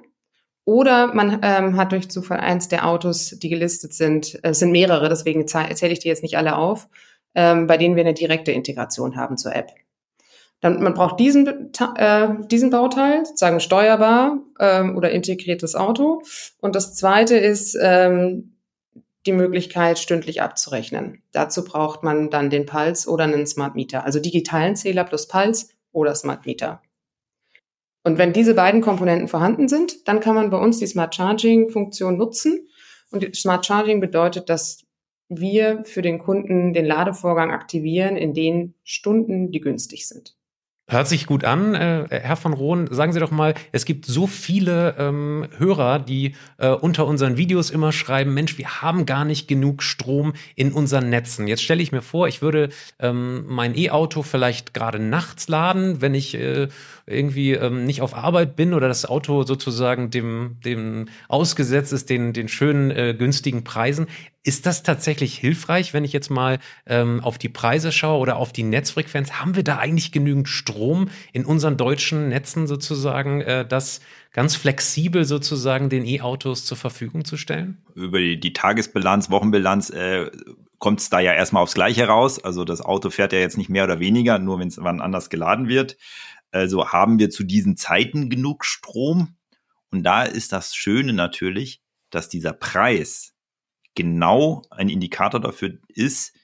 Oder 0.65 1.13
man 1.13 1.39
ähm, 1.42 1.78
hat 1.78 1.92
durch 1.92 2.12
Zufall 2.12 2.39
eins 2.39 2.68
der 2.68 2.88
Autos, 2.88 3.39
die 3.39 3.50
gelistet 3.50 3.94
sind, 3.94 4.36
es 4.36 4.42
äh, 4.44 4.54
sind 4.54 4.72
mehrere, 4.72 5.10
deswegen 5.10 5.42
erzähle 5.42 5.94
ich 5.94 6.00
die 6.00 6.08
jetzt 6.08 6.22
nicht 6.22 6.38
alle 6.38 6.56
auf, 6.58 6.88
ähm, 7.34 7.65
bei 7.65 7.78
denen 7.78 7.96
wir 7.96 8.04
eine 8.04 8.13
direkte 8.13 8.52
Integration 8.52 9.15
haben 9.15 9.38
zur 9.38 9.56
App. 9.56 9.72
Dann, 10.62 10.84
man 10.84 10.94
braucht 10.94 11.20
diesen, 11.20 11.72
äh, 11.96 12.28
diesen 12.52 12.70
Bauteil, 12.70 13.26
sozusagen 13.26 13.60
steuerbar 13.60 14.39
ähm, 14.60 14.96
oder 14.96 15.10
integriertes 15.12 15.74
Auto. 15.76 16.22
Und 16.62 16.76
das 16.76 16.94
zweite 16.94 17.38
ist 17.38 17.78
ähm, 17.82 18.59
die 19.25 19.32
Möglichkeit, 19.34 19.99
stündlich 19.99 20.41
abzurechnen. 20.41 21.23
Dazu 21.32 21.63
braucht 21.63 22.03
man 22.03 22.29
dann 22.29 22.49
den 22.49 22.65
Puls 22.65 23.08
oder 23.08 23.25
einen 23.25 23.45
Smart 23.45 23.75
Meter, 23.75 24.05
also 24.05 24.19
digitalen 24.19 24.75
Zähler 24.75 25.03
plus 25.03 25.27
Puls 25.27 25.69
oder 25.91 26.15
Smart 26.15 26.45
Meter. 26.45 26.82
Und 28.03 28.17
wenn 28.17 28.34
diese 28.34 28.53
beiden 28.53 28.82
Komponenten 28.82 29.27
vorhanden 29.27 29.67
sind, 29.67 30.08
dann 30.08 30.21
kann 30.21 30.36
man 30.36 30.49
bei 30.49 30.58
uns 30.58 30.79
die 30.79 30.88
Smart 30.88 31.13
Charging 31.13 31.69
Funktion 31.69 32.17
nutzen. 32.17 32.67
Und 33.12 33.36
Smart 33.36 33.65
Charging 33.65 33.99
bedeutet, 33.99 34.49
dass 34.49 34.86
wir 35.27 35.84
für 35.84 36.01
den 36.01 36.17
Kunden 36.17 36.73
den 36.73 36.86
Ladevorgang 36.86 37.51
aktivieren 37.51 38.17
in 38.17 38.34
den 38.34 38.73
Stunden, 38.84 39.51
die 39.51 39.60
günstig 39.60 40.08
sind. 40.08 40.38
Hört 40.91 41.08
sich 41.08 41.28
gut 41.28 41.43
an. 41.43 41.75
Äh, 41.75 42.08
Herr 42.10 42.36
von 42.36 42.52
Rohn, 42.52 42.88
sagen 42.91 43.13
Sie 43.13 43.19
doch 43.19 43.30
mal, 43.30 43.54
es 43.71 43.86
gibt 43.86 44.08
so 44.08 44.25
viele 44.25 44.95
ähm, 44.97 45.47
Hörer, 45.60 45.99
die 45.99 46.34
äh, 46.58 46.69
unter 46.69 47.06
unseren 47.06 47.38
Videos 47.38 47.69
immer 47.69 47.91
schreiben, 47.91 48.34
Mensch, 48.34 48.58
wir 48.58 48.82
haben 48.82 49.06
gar 49.06 49.23
nicht 49.23 49.47
genug 49.47 49.84
Strom 49.84 50.34
in 50.56 50.71
unseren 50.71 51.12
Netzen. 51.12 51.47
Jetzt 51.47 51.62
stelle 51.62 51.84
ich 51.84 51.91
mir 51.91 52.02
vor, 52.02 52.28
ich 52.28 52.41
würde 52.41 52.69
ähm, 52.97 53.45
mein 53.47 53.78
E-Auto 53.78 54.23
vielleicht 54.23 54.73
gerade 54.73 54.97
nachts 54.97 55.47
laden, 55.47 56.02
wenn 56.02 56.15
ich 56.15 56.34
äh, 56.34 56.69
irgendwie 57.10 57.54
ähm, 57.54 57.86
nicht 57.86 58.02
auf 58.02 58.15
Arbeit 58.15 58.56
bin 58.56 58.74
oder 58.74 58.88
das 58.88 59.06
Auto 59.06 59.43
sozusagen 59.43 60.10
dem, 60.10 60.58
dem 60.63 61.08
ausgesetzt 61.28 61.91
ist, 61.93 62.10
den, 62.10 62.34
den 62.34 62.48
schönen, 62.48 62.91
äh, 62.91 63.15
günstigen 63.17 63.63
Preisen. 63.63 64.08
Ist 64.43 64.65
das 64.65 64.84
tatsächlich 64.84 65.38
hilfreich, 65.38 65.93
wenn 65.93 66.04
ich 66.04 66.13
jetzt 66.13 66.30
mal 66.30 66.60
ähm, 66.86 67.22
auf 67.22 67.38
die 67.38 67.50
Preise 67.50 67.91
schaue 67.91 68.19
oder 68.19 68.38
auf 68.38 68.54
die 68.54 68.63
Netzfrequenz? 68.63 69.34
Haben 69.34 69.56
wir 69.56 69.63
da 69.63 69.78
eigentlich 69.78 70.12
genügend 70.12 70.48
Strom 70.48 71.10
in 71.34 71.45
unseren 71.45 71.76
deutschen 71.76 72.30
Netzen 72.30 72.65
sozusagen, 72.65 73.41
äh, 73.41 73.67
das 73.67 74.00
ganz 74.32 74.56
flexibel 74.56 75.26
sozusagen 75.26 75.89
den 75.89 76.06
E-Autos 76.06 76.63
zur 76.65 76.78
Verfügung 76.78 77.26
zu 77.26 77.36
stellen? 77.36 77.80
Über 77.95 78.19
die, 78.19 78.39
die 78.39 78.54
Tagesbilanz, 78.54 79.30
Wochenbilanz 79.30 79.89
äh, 79.89 80.32
kommt 80.80 81.02
es 81.02 81.10
da 81.10 81.19
ja 81.19 81.34
erstmal 81.34 81.63
aufs 81.63 81.74
Gleiche 81.74 82.08
raus. 82.08 82.43
Also 82.43 82.63
das 82.63 82.82
Auto 82.82 83.10
fährt 83.10 83.34
ja 83.34 83.39
jetzt 83.39 83.58
nicht 83.58 83.69
mehr 83.69 83.84
oder 83.84 84.00
weniger, 84.00 84.39
nur 84.39 84.60
wenn 84.60 84.69
es 84.69 84.82
wann 84.82 85.02
anders 85.02 85.30
geladen 85.30 85.67
wird. 85.67 85.98
Also 86.52 86.90
haben 86.90 87.20
wir 87.20 87.30
zu 87.30 87.44
diesen 87.44 87.78
Zeiten 87.78 88.30
genug 88.30 88.66
Strom. 88.66 89.38
Und 89.92 90.04
da 90.04 90.24
ist 90.24 90.52
das 90.52 90.76
Schöne 90.76 91.14
natürlich, 91.14 91.82
dass 92.10 92.30
dieser 92.30 92.54
Preis 92.54 93.34
genau 93.96 94.64
ein 94.70 94.90
Indikator 94.90 95.40
dafür 95.40 95.78
ist, 95.88 96.36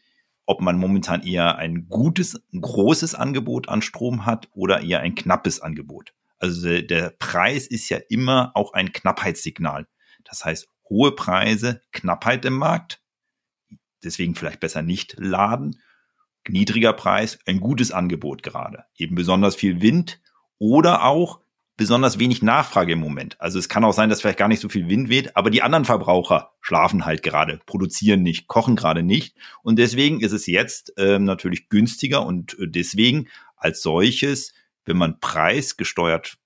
ob 0.46 0.62
man 0.62 0.78
momentan 0.78 1.24
eher 1.24 1.58
ein 1.58 1.88
gutes, 1.90 2.42
großes 2.60 3.16
Angebot 3.16 3.68
an 3.70 3.82
Strom 3.82 4.26
hat 4.26 4.50
oder 4.52 4.82
eher 4.82 5.00
ein 5.00 5.16
knappes 5.16 5.60
Angebot. 5.60 6.14
Also 6.38 6.82
der 6.82 7.12
Preis 7.18 7.66
ist 7.66 7.90
ja 7.90 7.98
immer 8.10 8.52
auch 8.54 8.74
ein 8.74 8.92
Knappheitssignal. 8.92 9.88
Das 10.24 10.46
heißt, 10.46 10.68
hohe 10.90 11.14
Preise, 11.14 11.82
Knappheit 11.92 12.46
im 12.46 12.54
Markt, 12.54 13.02
deswegen 14.04 14.36
vielleicht 14.36 14.60
besser 14.60 14.82
nicht 14.82 15.16
laden. 15.18 15.82
Niedriger 16.50 16.94
Preis, 16.94 17.40
ein 17.46 17.60
gutes 17.60 17.92
Angebot 17.92 18.44
gerade. 18.44 18.86
Eben 18.96 19.16
besonders 19.16 19.56
viel 19.56 19.82
Wind 19.82 20.22
oder 20.58 21.04
auch 21.04 21.40
besonders 21.78 22.20
wenig 22.20 22.42
Nachfrage 22.42 22.94
im 22.94 23.00
Moment. 23.00 23.40
Also 23.42 23.60
es 23.60 23.68
kann 23.68 23.84
auch 23.84 23.94
sein, 23.94 24.10
dass 24.10 24.22
vielleicht 24.22 24.40
gar 24.40 24.48
nicht 24.48 24.62
so 24.62 24.70
viel 24.70 24.88
Wind 24.88 25.10
weht, 25.10 25.36
aber 25.36 25.50
die 25.50 25.62
anderen 25.62 25.86
Verbraucher 25.86 26.52
schlafen 26.62 27.06
halt 27.06 27.22
gerade, 27.22 27.60
produzieren 27.66 28.24
nicht, 28.24 28.48
kochen 28.48 28.76
gerade 28.76 29.04
nicht. 29.04 29.36
Und 29.62 29.78
deswegen 29.78 30.22
ist 30.22 30.32
es 30.32 30.46
jetzt 30.46 30.94
ähm, 30.98 31.26
natürlich 31.26 31.70
günstiger 31.70 32.26
und 32.26 32.58
äh, 32.60 32.68
deswegen 32.68 33.28
als 33.58 33.82
solches, 33.82 34.54
wenn 34.86 34.98
man 34.98 35.20
preisgesteuert 35.20 36.38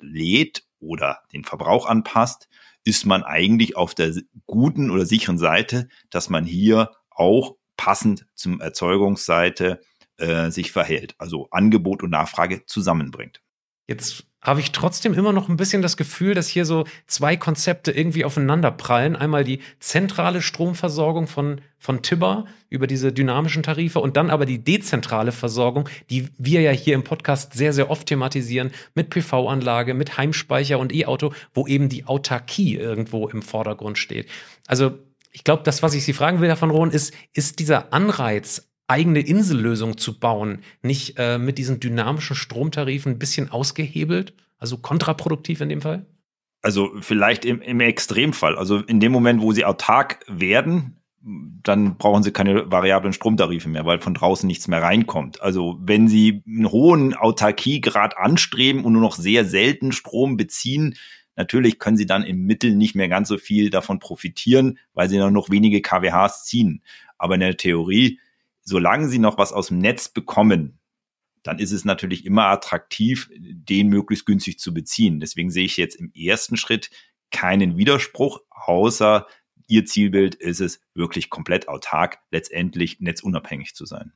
lädt 0.00 0.64
oder 0.80 1.20
den 1.32 1.44
Verbrauch 1.44 1.86
anpasst, 1.86 2.48
ist 2.84 3.06
man 3.06 3.22
eigentlich 3.22 3.76
auf 3.76 3.94
der 3.94 4.14
guten 4.46 4.90
oder 4.90 5.06
sicheren 5.06 5.38
Seite, 5.38 5.88
dass 6.10 6.28
man 6.28 6.44
hier 6.44 6.90
auch 7.08 7.56
passend 7.76 8.26
zum 8.34 8.60
Erzeugungsseite 8.60 9.80
äh, 10.16 10.50
sich 10.50 10.72
verhält. 10.72 11.14
Also 11.18 11.48
Angebot 11.50 12.02
und 12.02 12.10
Nachfrage 12.10 12.64
zusammenbringt. 12.66 13.40
Jetzt 13.86 14.24
habe 14.44 14.60
ich 14.60 14.72
trotzdem 14.72 15.14
immer 15.14 15.32
noch 15.32 15.48
ein 15.48 15.56
bisschen 15.56 15.80
das 15.80 15.96
Gefühl, 15.96 16.34
dass 16.34 16.48
hier 16.48 16.66
so 16.66 16.84
zwei 17.06 17.36
Konzepte 17.36 17.90
irgendwie 17.90 18.26
aufeinander 18.26 18.70
prallen. 18.70 19.16
Einmal 19.16 19.42
die 19.42 19.60
zentrale 19.80 20.42
Stromversorgung 20.42 21.26
von, 21.26 21.62
von 21.78 22.02
Tibber 22.02 22.44
über 22.68 22.86
diese 22.86 23.12
dynamischen 23.12 23.62
Tarife 23.62 24.00
und 24.00 24.18
dann 24.18 24.30
aber 24.30 24.44
die 24.44 24.62
dezentrale 24.62 25.32
Versorgung, 25.32 25.88
die 26.10 26.28
wir 26.36 26.60
ja 26.60 26.72
hier 26.72 26.94
im 26.94 27.04
Podcast 27.04 27.54
sehr, 27.54 27.72
sehr 27.72 27.90
oft 27.90 28.06
thematisieren, 28.06 28.70
mit 28.94 29.08
PV-Anlage, 29.08 29.94
mit 29.94 30.18
Heimspeicher 30.18 30.78
und 30.78 30.94
E-Auto, 30.94 31.32
wo 31.54 31.66
eben 31.66 31.88
die 31.88 32.06
Autarkie 32.06 32.76
irgendwo 32.76 33.28
im 33.28 33.40
Vordergrund 33.40 33.96
steht. 33.96 34.28
Also 34.66 34.98
ich 35.34 35.42
glaube, 35.42 35.64
das, 35.64 35.82
was 35.82 35.94
ich 35.94 36.04
Sie 36.04 36.12
fragen 36.12 36.40
will, 36.40 36.48
Herr 36.48 36.56
von 36.56 36.70
Rohn, 36.70 36.90
ist, 36.90 37.12
ist 37.32 37.58
dieser 37.58 37.92
Anreiz, 37.92 38.70
eigene 38.86 39.20
Insellösung 39.20 39.98
zu 39.98 40.18
bauen, 40.18 40.60
nicht 40.80 41.18
äh, 41.18 41.38
mit 41.38 41.58
diesen 41.58 41.80
dynamischen 41.80 42.36
Stromtarifen 42.36 43.12
ein 43.12 43.18
bisschen 43.18 43.50
ausgehebelt, 43.50 44.34
also 44.58 44.78
kontraproduktiv 44.78 45.60
in 45.60 45.68
dem 45.68 45.80
Fall? 45.82 46.06
Also 46.62 46.92
vielleicht 47.00 47.44
im, 47.44 47.60
im 47.60 47.80
Extremfall. 47.80 48.56
Also 48.56 48.78
in 48.78 49.00
dem 49.00 49.10
Moment, 49.10 49.42
wo 49.42 49.52
sie 49.52 49.64
autark 49.64 50.24
werden, 50.28 51.00
dann 51.20 51.96
brauchen 51.96 52.22
sie 52.22 52.30
keine 52.30 52.70
variablen 52.70 53.12
Stromtarife 53.12 53.68
mehr, 53.68 53.86
weil 53.86 53.98
von 53.98 54.14
draußen 54.14 54.46
nichts 54.46 54.68
mehr 54.68 54.82
reinkommt. 54.82 55.42
Also 55.42 55.78
wenn 55.80 56.06
sie 56.06 56.42
einen 56.46 56.70
hohen 56.70 57.14
Autarkiegrad 57.14 58.16
anstreben 58.16 58.84
und 58.84 58.92
nur 58.92 59.02
noch 59.02 59.16
sehr 59.16 59.44
selten 59.44 59.90
Strom 59.90 60.36
beziehen, 60.36 60.94
natürlich 61.36 61.78
können 61.78 61.96
sie 61.96 62.06
dann 62.06 62.22
im 62.22 62.44
Mittel 62.44 62.74
nicht 62.74 62.94
mehr 62.94 63.08
ganz 63.08 63.28
so 63.28 63.38
viel 63.38 63.70
davon 63.70 63.98
profitieren, 63.98 64.78
weil 64.92 65.08
sie 65.08 65.18
dann 65.18 65.32
noch 65.32 65.50
wenige 65.50 65.82
kWhs 65.82 66.44
ziehen. 66.44 66.82
Aber 67.18 67.34
in 67.34 67.40
der 67.40 67.56
Theorie, 67.56 68.20
solange 68.62 69.08
sie 69.08 69.18
noch 69.18 69.38
was 69.38 69.52
aus 69.52 69.68
dem 69.68 69.78
Netz 69.78 70.08
bekommen, 70.08 70.78
dann 71.42 71.58
ist 71.58 71.72
es 71.72 71.84
natürlich 71.84 72.24
immer 72.24 72.46
attraktiv, 72.46 73.30
den 73.34 73.88
möglichst 73.88 74.26
günstig 74.26 74.58
zu 74.58 74.72
beziehen. 74.72 75.20
Deswegen 75.20 75.50
sehe 75.50 75.64
ich 75.66 75.76
jetzt 75.76 75.96
im 75.96 76.10
ersten 76.14 76.56
Schritt 76.56 76.90
keinen 77.30 77.76
Widerspruch, 77.76 78.40
außer 78.50 79.26
ihr 79.66 79.84
Zielbild 79.84 80.34
ist 80.34 80.60
es, 80.60 80.80
wirklich 80.94 81.30
komplett 81.30 81.68
autark, 81.68 82.18
letztendlich 82.30 83.00
netzunabhängig 83.00 83.74
zu 83.74 83.86
sein. 83.86 84.12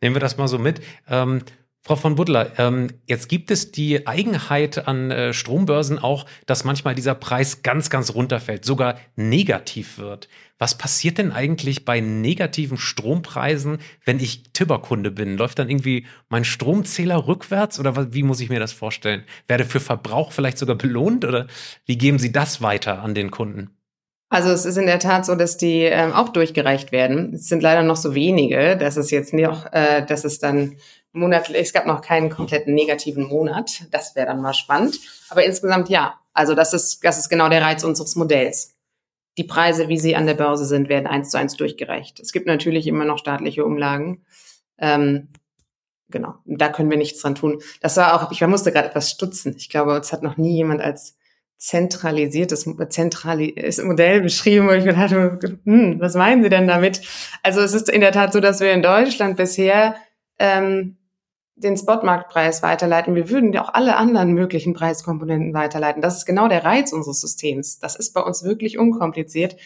Nehmen 0.00 0.16
wir 0.16 0.20
das 0.20 0.36
mal 0.36 0.48
so 0.48 0.58
mit. 0.58 0.80
Ähm, 1.08 1.42
Frau 1.86 1.96
von 1.96 2.14
Buddler, 2.14 2.58
ähm, 2.58 2.88
jetzt 3.06 3.28
gibt 3.28 3.50
es 3.50 3.70
die 3.70 4.06
Eigenheit 4.06 4.88
an 4.88 5.10
äh, 5.10 5.34
Strombörsen 5.34 5.98
auch, 5.98 6.24
dass 6.46 6.64
manchmal 6.64 6.94
dieser 6.94 7.14
Preis 7.14 7.62
ganz, 7.62 7.90
ganz 7.90 8.14
runterfällt, 8.14 8.64
sogar 8.64 8.96
negativ 9.16 9.98
wird. 9.98 10.30
Was 10.58 10.78
passiert 10.78 11.18
denn 11.18 11.30
eigentlich 11.30 11.84
bei 11.84 12.00
negativen 12.00 12.78
Strompreisen, 12.78 13.80
wenn 14.06 14.18
ich 14.18 14.44
Tibber-Kunde 14.54 15.10
bin? 15.10 15.36
Läuft 15.36 15.58
dann 15.58 15.68
irgendwie 15.68 16.06
mein 16.30 16.44
Stromzähler 16.44 17.26
rückwärts 17.26 17.78
oder 17.78 18.14
wie 18.14 18.22
muss 18.22 18.40
ich 18.40 18.48
mir 18.48 18.60
das 18.60 18.72
vorstellen? 18.72 19.24
Werde 19.46 19.66
für 19.66 19.80
Verbrauch 19.80 20.32
vielleicht 20.32 20.56
sogar 20.56 20.76
belohnt 20.76 21.26
oder 21.26 21.48
wie 21.84 21.98
geben 21.98 22.18
Sie 22.18 22.32
das 22.32 22.62
weiter 22.62 23.02
an 23.02 23.14
den 23.14 23.30
Kunden? 23.30 23.76
Also 24.30 24.48
es 24.48 24.64
ist 24.64 24.78
in 24.78 24.86
der 24.86 25.00
Tat 25.00 25.26
so, 25.26 25.34
dass 25.34 25.58
die 25.58 25.82
ähm, 25.82 26.12
auch 26.12 26.30
durchgereicht 26.30 26.92
werden. 26.92 27.34
Es 27.34 27.46
sind 27.46 27.62
leider 27.62 27.82
noch 27.82 27.96
so 27.96 28.14
wenige, 28.14 28.76
dass 28.78 28.96
es 28.96 29.10
jetzt 29.10 29.34
noch, 29.34 29.70
äh, 29.70 30.04
dass 30.06 30.24
es 30.24 30.38
dann 30.38 30.76
monatlich, 31.14 31.62
es 31.62 31.72
gab 31.72 31.86
noch 31.86 32.02
keinen 32.02 32.28
kompletten 32.28 32.74
negativen 32.74 33.24
Monat. 33.24 33.84
Das 33.90 34.14
wäre 34.14 34.26
dann 34.26 34.42
mal 34.42 34.54
spannend. 34.54 34.98
Aber 35.30 35.44
insgesamt 35.44 35.88
ja. 35.88 36.18
Also 36.32 36.54
das 36.54 36.74
ist, 36.74 37.04
das 37.04 37.18
ist 37.18 37.28
genau 37.28 37.48
der 37.48 37.62
Reiz 37.62 37.84
unseres 37.84 38.16
Modells. 38.16 38.74
Die 39.38 39.44
Preise, 39.44 39.88
wie 39.88 39.98
sie 39.98 40.16
an 40.16 40.26
der 40.26 40.34
Börse 40.34 40.66
sind, 40.66 40.88
werden 40.88 41.06
eins 41.06 41.30
zu 41.30 41.38
eins 41.38 41.56
durchgereicht. 41.56 42.20
Es 42.20 42.32
gibt 42.32 42.46
natürlich 42.46 42.86
immer 42.86 43.04
noch 43.04 43.18
staatliche 43.18 43.64
Umlagen. 43.64 44.24
Ähm, 44.78 45.28
genau, 46.08 46.34
da 46.44 46.68
können 46.68 46.90
wir 46.90 46.98
nichts 46.98 47.20
dran 47.20 47.34
tun. 47.34 47.60
Das 47.80 47.96
war 47.96 48.14
auch, 48.14 48.30
ich 48.32 48.40
musste 48.42 48.72
gerade 48.72 48.88
etwas 48.88 49.10
stutzen. 49.10 49.54
Ich 49.56 49.70
glaube, 49.70 49.96
es 49.96 50.12
hat 50.12 50.22
noch 50.22 50.36
nie 50.36 50.56
jemand 50.56 50.80
als 50.80 51.16
zentralisiertes 51.56 52.68
zentrales 52.90 53.82
Modell 53.82 54.20
beschrieben, 54.20 54.66
wo 54.66 54.72
ich 54.72 54.84
gedacht 54.84 55.12
habe, 55.12 55.58
hm, 55.64 56.00
was 56.00 56.14
meinen 56.14 56.42
Sie 56.42 56.48
denn 56.48 56.68
damit? 56.68 57.00
Also 57.42 57.60
es 57.60 57.72
ist 57.72 57.88
in 57.88 58.00
der 58.00 58.12
Tat 58.12 58.32
so, 58.32 58.40
dass 58.40 58.60
wir 58.60 58.72
in 58.72 58.82
Deutschland 58.82 59.36
bisher 59.36 59.94
ähm, 60.38 60.96
den 61.56 61.76
Spotmarktpreis 61.76 62.62
weiterleiten. 62.62 63.14
Wir 63.14 63.30
würden 63.30 63.52
ja 63.52 63.64
auch 63.64 63.74
alle 63.74 63.96
anderen 63.96 64.32
möglichen 64.32 64.74
Preiskomponenten 64.74 65.54
weiterleiten. 65.54 66.02
Das 66.02 66.16
ist 66.16 66.26
genau 66.26 66.48
der 66.48 66.64
Reiz 66.64 66.92
unseres 66.92 67.20
Systems. 67.20 67.78
Das 67.78 67.96
ist 67.96 68.12
bei 68.12 68.20
uns 68.20 68.42
wirklich 68.42 68.78
unkompliziert. 68.78 69.56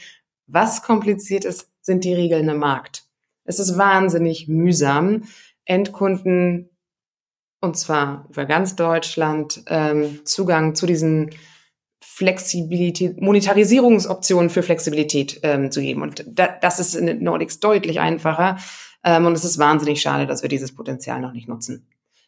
Was 0.47 0.83
kompliziert 0.83 1.45
ist, 1.45 1.71
sind 1.81 2.05
die 2.05 2.15
Regeln 2.15 2.49
im 2.49 2.59
Markt. 2.59 3.05
Es 3.45 3.59
ist 3.59 3.79
wahnsinnig 3.79 4.49
mühsam, 4.49 5.25
Endkunden 5.65 6.71
und 7.61 7.77
zwar 7.77 8.27
über 8.31 8.45
ganz 8.45 8.77
Deutschland 8.77 9.63
ähm, 9.67 10.21
Zugang 10.25 10.75
zu 10.75 10.87
diesen 10.87 11.31
Flexibilität, 12.01 13.21
Monetarisierungsoptionen 13.21 14.51
für 14.51 14.63
Flexibilität 14.63 15.41
ähm, 15.43 15.71
zu 15.71 15.81
geben. 15.81 16.03
Und 16.03 16.25
da, 16.27 16.49
das 16.61 16.79
ist 16.79 16.95
in 16.95 17.07
den 17.07 17.23
Nordics 17.23 17.59
deutlich 17.59 18.01
einfacher. 18.01 18.59
Ähm, 19.05 19.27
und 19.27 19.33
es 19.33 19.45
ist 19.45 19.59
wahnsinnig 19.59 20.01
schade, 20.01 20.27
dass 20.27 20.43
wir 20.43 20.49
dieses 20.49 20.75
Potenzial 20.75 21.21
noch 21.21 21.33
nicht 21.33 21.49
nutzen. 21.49 21.87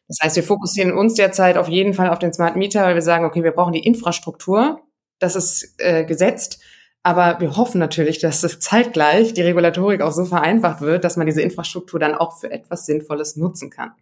Das 0.08 0.18
heißt, 0.22 0.36
wir 0.36 0.42
fokussieren 0.42 0.92
uns 0.92 1.14
derzeit 1.14 1.56
auf 1.56 1.68
jeden 1.68 1.94
Fall 1.94 2.10
auf 2.10 2.18
den 2.18 2.32
Smart 2.32 2.56
Meter, 2.56 2.82
weil 2.82 2.94
wir 2.94 3.02
sagen, 3.02 3.24
okay, 3.24 3.44
wir 3.44 3.52
brauchen 3.52 3.72
die 3.72 3.86
Infrastruktur. 3.86 4.80
Das 5.20 5.36
ist 5.36 5.74
äh, 5.78 6.04
gesetzt. 6.04 6.60
Aber 7.02 7.40
wir 7.40 7.56
hoffen 7.56 7.78
natürlich, 7.78 8.18
dass 8.18 8.40
zeitgleich 8.60 9.32
die 9.32 9.42
Regulatorik 9.42 10.02
auch 10.02 10.12
so 10.12 10.24
vereinfacht 10.24 10.80
wird, 10.80 11.04
dass 11.04 11.16
man 11.16 11.26
diese 11.26 11.40
Infrastruktur 11.40 11.98
dann 11.98 12.14
auch 12.14 12.38
für 12.38 12.50
etwas 12.50 12.86
Sinnvolles 12.86 13.36
nutzen 13.36 13.70
kann. 13.70 13.92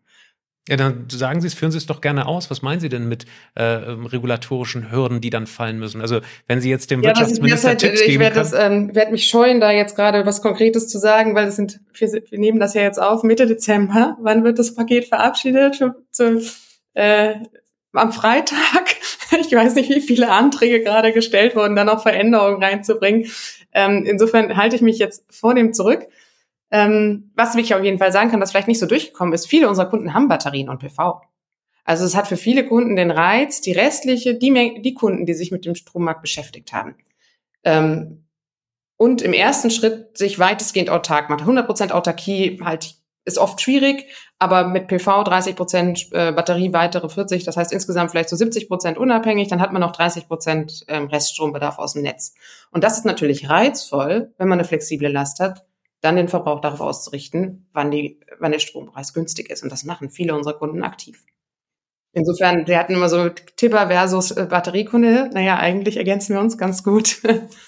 Ja, 0.68 0.76
dann 0.76 1.06
sagen 1.08 1.40
Sie 1.40 1.46
es, 1.46 1.54
führen 1.54 1.72
Sie 1.72 1.78
es 1.78 1.86
doch 1.86 2.00
gerne 2.00 2.26
aus. 2.26 2.50
Was 2.50 2.62
meinen 2.62 2.80
Sie 2.80 2.88
denn 2.88 3.08
mit 3.08 3.24
äh, 3.54 3.62
regulatorischen 3.62 4.92
Hürden, 4.92 5.20
die 5.20 5.30
dann 5.30 5.46
fallen 5.46 5.78
müssen? 5.78 6.00
Also 6.00 6.20
wenn 6.46 6.60
Sie 6.60 6.70
jetzt 6.70 6.90
dem 6.90 7.02
ja, 7.02 7.08
Wirtschaftsminister 7.08 7.68
halt, 7.68 7.78
Tipps 7.80 8.00
ich 8.00 8.06
geben 8.06 8.20
werde 8.20 8.50
ähm, 8.56 8.94
werd 8.94 9.10
mich 9.10 9.26
scheuen, 9.26 9.60
da 9.60 9.70
jetzt 9.70 9.96
gerade 9.96 10.26
was 10.26 10.42
Konkretes 10.42 10.88
zu 10.88 10.98
sagen, 10.98 11.34
weil 11.34 11.46
das 11.46 11.56
sind, 11.56 11.80
wir, 11.94 12.12
wir, 12.12 12.38
nehmen 12.38 12.60
das 12.60 12.74
ja 12.74 12.82
jetzt 12.82 13.00
auf 13.00 13.22
Mitte 13.22 13.46
Dezember. 13.46 14.16
Wann 14.20 14.44
wird 14.44 14.58
das 14.58 14.74
Paket 14.74 15.06
verabschiedet? 15.06 15.76
Für, 15.76 15.96
zu, 16.10 16.42
äh, 16.94 17.34
am 17.92 18.12
Freitag. 18.12 18.58
Ich 19.30 19.52
weiß 19.52 19.74
nicht, 19.74 19.90
wie 19.90 20.00
viele 20.00 20.30
Anträge 20.30 20.82
gerade 20.82 21.12
gestellt 21.12 21.54
wurden, 21.54 21.76
da 21.76 21.84
noch 21.84 22.00
Veränderungen 22.00 22.62
reinzubringen. 22.62 23.26
Ähm, 23.74 24.04
insofern 24.06 24.56
halte 24.56 24.74
ich 24.74 24.80
mich 24.80 24.98
jetzt 24.98 25.22
vor 25.28 25.54
dem 25.54 25.74
zurück. 25.74 26.06
Ähm, 26.70 27.30
was 27.34 27.54
ich 27.54 27.74
auf 27.74 27.82
jeden 27.82 27.98
Fall 27.98 28.12
sagen 28.12 28.30
kann, 28.30 28.40
das 28.40 28.50
vielleicht 28.50 28.68
nicht 28.68 28.78
so 28.78 28.86
durchgekommen 28.86 29.32
ist, 29.32 29.46
viele 29.46 29.68
unserer 29.68 29.88
Kunden 29.88 30.12
haben 30.14 30.28
Batterien 30.28 30.68
und 30.68 30.78
PV. 30.78 31.22
Also 31.84 32.04
es 32.04 32.14
hat 32.14 32.26
für 32.26 32.36
viele 32.36 32.66
Kunden 32.66 32.96
den 32.96 33.10
Reiz, 33.10 33.62
die 33.62 33.72
restliche, 33.72 34.34
die, 34.34 34.82
die 34.82 34.94
Kunden, 34.94 35.24
die 35.24 35.32
sich 35.32 35.50
mit 35.50 35.64
dem 35.64 35.74
Strommarkt 35.74 36.20
beschäftigt 36.20 36.72
haben. 36.74 36.96
Ähm, 37.64 38.24
und 38.98 39.22
im 39.22 39.32
ersten 39.32 39.70
Schritt 39.70 40.18
sich 40.18 40.38
weitestgehend 40.38 40.90
autark 40.90 41.30
macht. 41.30 41.44
100% 41.44 41.92
Autarkie 41.92 42.60
halt 42.62 42.96
ist 43.24 43.38
oft 43.38 43.60
schwierig, 43.60 44.06
aber 44.38 44.66
mit 44.66 44.88
PV 44.88 45.22
30% 45.22 46.12
äh, 46.12 46.32
Batterie 46.32 46.72
weitere 46.72 47.08
40, 47.08 47.44
das 47.44 47.56
heißt 47.56 47.72
insgesamt 47.72 48.10
vielleicht 48.10 48.30
so 48.30 48.36
70% 48.36 48.96
unabhängig, 48.96 49.48
dann 49.48 49.60
hat 49.60 49.72
man 49.72 49.80
noch 49.80 49.92
30% 49.92 50.84
ähm, 50.88 51.06
Reststrombedarf 51.06 51.78
aus 51.78 51.92
dem 51.92 52.02
Netz. 52.02 52.34
Und 52.70 52.84
das 52.84 52.98
ist 52.98 53.04
natürlich 53.04 53.48
reizvoll, 53.48 54.32
wenn 54.38 54.48
man 54.48 54.58
eine 54.58 54.66
flexible 54.66 55.08
Last 55.08 55.40
hat, 55.40 55.64
dann 56.00 56.16
den 56.16 56.28
Verbrauch 56.28 56.60
darauf 56.60 56.80
auszurichten, 56.80 57.68
wann, 57.72 57.90
die, 57.90 58.20
wann 58.38 58.52
der 58.52 58.58
Strompreis 58.60 59.12
günstig 59.12 59.50
ist. 59.50 59.62
Und 59.62 59.72
das 59.72 59.84
machen 59.84 60.10
viele 60.10 60.34
unserer 60.34 60.58
Kunden 60.58 60.82
aktiv. 60.82 61.24
Insofern, 62.12 62.66
wir 62.66 62.78
hatten 62.78 62.94
immer 62.94 63.08
so 63.08 63.28
Tipper 63.28 63.88
versus 63.88 64.30
äh, 64.30 64.46
Batteriekunde. 64.48 65.30
Naja, 65.32 65.58
eigentlich 65.58 65.96
ergänzen 65.96 66.34
wir 66.34 66.40
uns 66.40 66.56
ganz 66.56 66.82
gut. 66.82 67.20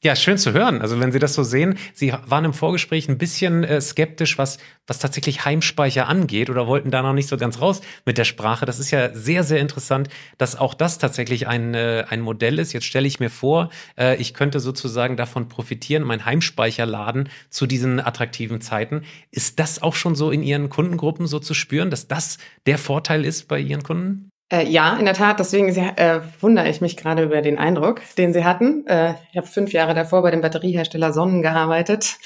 Ja, 0.00 0.14
schön 0.14 0.38
zu 0.38 0.52
hören. 0.52 0.80
Also 0.80 1.00
wenn 1.00 1.10
Sie 1.10 1.18
das 1.18 1.34
so 1.34 1.42
sehen, 1.42 1.76
Sie 1.92 2.12
waren 2.12 2.44
im 2.44 2.52
Vorgespräch 2.52 3.08
ein 3.08 3.18
bisschen 3.18 3.64
äh, 3.64 3.80
skeptisch, 3.80 4.38
was, 4.38 4.58
was 4.86 5.00
tatsächlich 5.00 5.44
Heimspeicher 5.44 6.06
angeht 6.06 6.50
oder 6.50 6.68
wollten 6.68 6.92
da 6.92 7.02
noch 7.02 7.14
nicht 7.14 7.28
so 7.28 7.36
ganz 7.36 7.60
raus 7.60 7.80
mit 8.06 8.16
der 8.16 8.22
Sprache. 8.22 8.64
Das 8.64 8.78
ist 8.78 8.92
ja 8.92 9.12
sehr, 9.12 9.42
sehr 9.42 9.58
interessant, 9.58 10.08
dass 10.36 10.54
auch 10.54 10.74
das 10.74 10.98
tatsächlich 10.98 11.48
ein, 11.48 11.74
äh, 11.74 12.04
ein 12.08 12.20
Modell 12.20 12.60
ist. 12.60 12.72
Jetzt 12.72 12.86
stelle 12.86 13.08
ich 13.08 13.18
mir 13.18 13.28
vor, 13.28 13.70
äh, 13.98 14.14
ich 14.18 14.34
könnte 14.34 14.60
sozusagen 14.60 15.16
davon 15.16 15.48
profitieren, 15.48 16.04
mein 16.04 16.24
Heimspeicher 16.24 16.86
laden 16.86 17.28
zu 17.50 17.66
diesen 17.66 17.98
attraktiven 17.98 18.60
Zeiten. 18.60 19.02
Ist 19.32 19.58
das 19.58 19.82
auch 19.82 19.96
schon 19.96 20.14
so 20.14 20.30
in 20.30 20.44
Ihren 20.44 20.68
Kundengruppen 20.68 21.26
so 21.26 21.40
zu 21.40 21.54
spüren, 21.54 21.90
dass 21.90 22.06
das 22.06 22.38
der 22.66 22.78
Vorteil 22.78 23.24
ist 23.24 23.48
bei 23.48 23.58
Ihren 23.58 23.82
Kunden? 23.82 24.30
Äh, 24.50 24.66
ja, 24.66 24.96
in 24.96 25.04
der 25.04 25.14
Tat. 25.14 25.38
Deswegen 25.38 25.68
äh, 25.68 26.20
wundere 26.40 26.68
ich 26.68 26.80
mich 26.80 26.96
gerade 26.96 27.24
über 27.24 27.42
den 27.42 27.58
Eindruck, 27.58 28.00
den 28.16 28.32
Sie 28.32 28.44
hatten. 28.44 28.86
Äh, 28.86 29.14
ich 29.30 29.36
habe 29.36 29.46
fünf 29.46 29.72
Jahre 29.72 29.94
davor 29.94 30.22
bei 30.22 30.30
dem 30.30 30.40
Batteriehersteller 30.40 31.12
Sonnen 31.12 31.42
gearbeitet. 31.42 32.16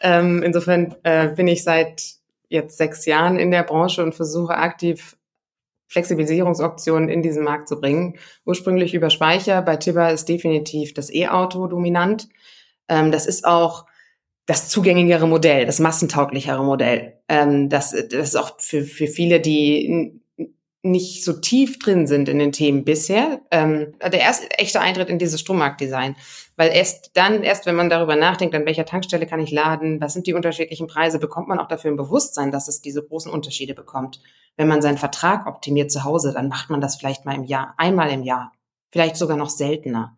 Ähm, 0.00 0.42
insofern 0.42 0.94
äh, 1.04 1.28
bin 1.28 1.46
ich 1.46 1.62
seit 1.62 2.02
jetzt 2.48 2.78
sechs 2.78 3.04
Jahren 3.06 3.38
in 3.38 3.50
der 3.50 3.62
Branche 3.62 4.02
und 4.02 4.14
versuche 4.14 4.56
aktiv 4.56 5.16
Flexibilisierungsoptionen 5.88 7.08
in 7.08 7.22
diesen 7.22 7.44
Markt 7.44 7.68
zu 7.68 7.80
bringen. 7.80 8.18
Ursprünglich 8.44 8.94
über 8.94 9.10
Speicher. 9.10 9.62
Bei 9.62 9.76
Tibber 9.76 10.12
ist 10.12 10.28
definitiv 10.28 10.94
das 10.94 11.12
E-Auto 11.12 11.66
dominant. 11.66 12.28
Ähm, 12.88 13.12
das 13.12 13.26
ist 13.26 13.46
auch 13.46 13.86
das 14.46 14.68
zugängigere 14.68 15.26
Modell, 15.28 15.66
das 15.66 15.78
massentauglichere 15.78 16.64
Modell. 16.64 17.18
Ähm, 17.28 17.68
das, 17.68 17.90
das 17.90 18.12
ist 18.12 18.36
auch 18.36 18.58
für, 18.58 18.82
für 18.82 19.06
viele, 19.06 19.40
die 19.40 20.20
nicht 20.82 21.24
so 21.24 21.32
tief 21.32 21.78
drin 21.78 22.06
sind 22.06 22.28
in 22.28 22.38
den 22.38 22.52
Themen 22.52 22.84
bisher, 22.84 23.40
ähm, 23.50 23.94
der 24.00 24.20
erste 24.20 24.48
echte 24.58 24.80
Eintritt 24.80 25.08
in 25.08 25.18
dieses 25.18 25.40
Strommarktdesign. 25.40 26.14
Weil 26.56 26.70
erst 26.70 27.10
dann, 27.14 27.42
erst 27.42 27.66
wenn 27.66 27.74
man 27.74 27.90
darüber 27.90 28.14
nachdenkt, 28.14 28.54
an 28.54 28.64
welcher 28.64 28.84
Tankstelle 28.84 29.26
kann 29.26 29.40
ich 29.40 29.50
laden, 29.50 30.00
was 30.00 30.12
sind 30.12 30.26
die 30.26 30.34
unterschiedlichen 30.34 30.86
Preise, 30.86 31.18
bekommt 31.18 31.48
man 31.48 31.58
auch 31.58 31.68
dafür 31.68 31.90
ein 31.90 31.96
Bewusstsein, 31.96 32.52
dass 32.52 32.68
es 32.68 32.80
diese 32.80 33.02
großen 33.02 33.30
Unterschiede 33.30 33.74
bekommt. 33.74 34.20
Wenn 34.56 34.68
man 34.68 34.82
seinen 34.82 34.98
Vertrag 34.98 35.46
optimiert 35.46 35.90
zu 35.90 36.04
Hause, 36.04 36.32
dann 36.32 36.48
macht 36.48 36.70
man 36.70 36.80
das 36.80 36.96
vielleicht 36.96 37.24
mal 37.24 37.34
im 37.34 37.44
Jahr, 37.44 37.74
einmal 37.76 38.10
im 38.10 38.22
Jahr, 38.22 38.52
vielleicht 38.92 39.16
sogar 39.16 39.36
noch 39.36 39.50
seltener. 39.50 40.16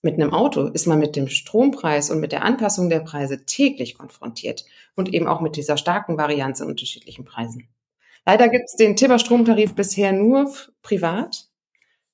Mit 0.00 0.14
einem 0.14 0.32
Auto 0.32 0.66
ist 0.66 0.86
man 0.86 0.98
mit 0.98 1.16
dem 1.16 1.28
Strompreis 1.28 2.10
und 2.10 2.18
mit 2.18 2.32
der 2.32 2.42
Anpassung 2.42 2.90
der 2.90 3.00
Preise 3.00 3.44
täglich 3.44 3.96
konfrontiert 3.96 4.64
und 4.96 5.12
eben 5.12 5.28
auch 5.28 5.40
mit 5.40 5.56
dieser 5.56 5.76
starken 5.76 6.18
Varianz 6.18 6.60
in 6.60 6.66
unterschiedlichen 6.66 7.24
Preisen. 7.24 7.68
Leider 8.24 8.48
gibt 8.48 8.64
es 8.66 8.76
den 8.76 8.96
Tibber 8.96 9.18
Stromtarif 9.18 9.74
bisher 9.74 10.12
nur 10.12 10.52
privat. 10.82 11.46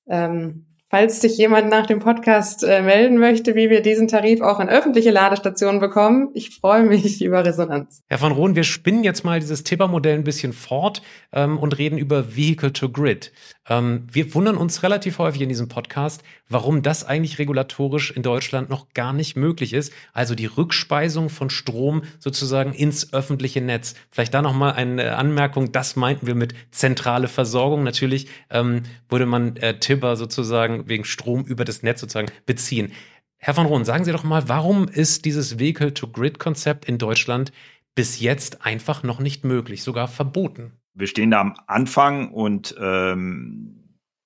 Ähm, 0.07 0.65
falls 0.89 1.21
sich 1.21 1.37
jemand 1.37 1.69
nach 1.69 1.85
dem 1.85 1.99
Podcast 1.99 2.63
äh, 2.63 2.81
melden 2.81 3.17
möchte, 3.17 3.55
wie 3.55 3.69
wir 3.69 3.81
diesen 3.81 4.07
Tarif 4.07 4.41
auch 4.41 4.59
in 4.59 4.69
öffentliche 4.69 5.11
Ladestationen 5.11 5.79
bekommen, 5.79 6.29
ich 6.33 6.49
freue 6.49 6.83
mich 6.83 7.21
über 7.23 7.45
Resonanz. 7.45 8.01
Herr 8.07 8.17
von 8.17 8.31
Rohn, 8.31 8.55
wir 8.55 8.63
spinnen 8.63 9.03
jetzt 9.03 9.23
mal 9.23 9.39
dieses 9.39 9.63
Tibber-Modell 9.63 10.15
ein 10.15 10.23
bisschen 10.23 10.53
fort 10.53 11.03
ähm, 11.31 11.59
und 11.59 11.77
reden 11.77 11.99
über 11.99 12.35
Vehicle 12.35 12.73
to 12.73 12.89
Grid. 12.89 13.31
Ähm, 13.69 14.07
wir 14.11 14.33
wundern 14.33 14.57
uns 14.57 14.83
relativ 14.83 15.19
häufig 15.19 15.41
in 15.41 15.49
diesem 15.49 15.69
Podcast, 15.69 16.23
warum 16.49 16.81
das 16.81 17.05
eigentlich 17.05 17.37
regulatorisch 17.37 18.11
in 18.11 18.23
Deutschland 18.23 18.69
noch 18.69 18.89
gar 18.93 19.13
nicht 19.13 19.37
möglich 19.37 19.73
ist. 19.73 19.93
Also 20.11 20.35
die 20.35 20.47
Rückspeisung 20.47 21.29
von 21.29 21.49
Strom 21.49 22.03
sozusagen 22.17 22.73
ins 22.73 23.13
öffentliche 23.13 23.61
Netz. 23.61 23.93
Vielleicht 24.09 24.33
da 24.33 24.41
nochmal 24.41 24.73
eine 24.73 25.15
Anmerkung. 25.15 25.71
Das 25.71 25.95
meinten 25.95 26.27
wir 26.27 26.35
mit 26.35 26.55
zentrale 26.71 27.27
Versorgung. 27.27 27.83
Natürlich 27.83 28.27
ähm, 28.49 28.83
würde 29.07 29.27
man 29.27 29.55
äh, 29.57 29.79
Tibber 29.79 30.15
sozusagen 30.15 30.89
wegen 30.89 31.05
Strom 31.05 31.45
über 31.45 31.63
das 31.63 31.83
Netz 31.83 32.01
sozusagen 32.01 32.31
beziehen. 32.45 32.91
Herr 33.37 33.53
von 33.53 33.67
Rohn, 33.67 33.85
sagen 33.85 34.03
Sie 34.03 34.11
doch 34.11 34.25
mal, 34.25 34.49
warum 34.49 34.89
ist 34.89 35.23
dieses 35.23 35.59
Vehicle-to-Grid-Konzept 35.59 36.83
in 36.83 36.97
Deutschland 36.97 37.53
bis 37.95 38.19
jetzt 38.19 38.65
einfach 38.65 39.01
noch 39.03 39.19
nicht 39.19 39.45
möglich, 39.45 39.81
sogar 39.83 40.09
verboten? 40.09 40.73
Wir 40.99 41.07
stehen 41.07 41.31
da 41.31 41.39
am 41.39 41.55
Anfang 41.67 42.31
und 42.31 42.75
ähm, 42.79 43.79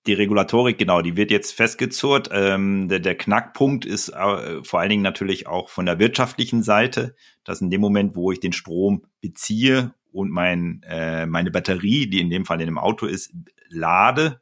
die 0.06 0.14
Regulatorik, 0.14 0.78
genau, 0.78 1.02
die 1.02 1.16
wird 1.16 1.32
jetzt 1.32 1.54
festgezurrt. 1.54 2.30
Ähm, 2.34 2.90
der, 2.90 3.00
der 3.00 3.16
Knackpunkt 3.16 3.86
ist 3.86 4.10
äh, 4.10 4.64
vor 4.64 4.80
allen 4.80 4.90
Dingen 4.90 5.04
natürlich 5.04 5.48
auch 5.48 5.70
von 5.70 5.86
der 5.86 6.00
wirtschaftlichen 6.00 6.62
Seite, 6.64 7.16
dass 7.44 7.62
in 7.62 7.70
dem 7.70 7.80
Moment, 7.80 8.16
wo 8.16 8.32
ich 8.32 8.40
den 8.40 8.54
Strom 8.54 9.04
beziehe 9.22 9.94
und 10.12 10.30
mein, 10.30 10.82
äh, 10.88 11.26
meine 11.26 11.52
Batterie, 11.52 12.10
die 12.10 12.20
in 12.20 12.30
dem 12.30 12.46
Fall 12.46 12.60
in 12.60 12.68
dem 12.68 12.78
Auto 12.78 13.06
ist, 13.06 13.34
lade, 13.70 14.42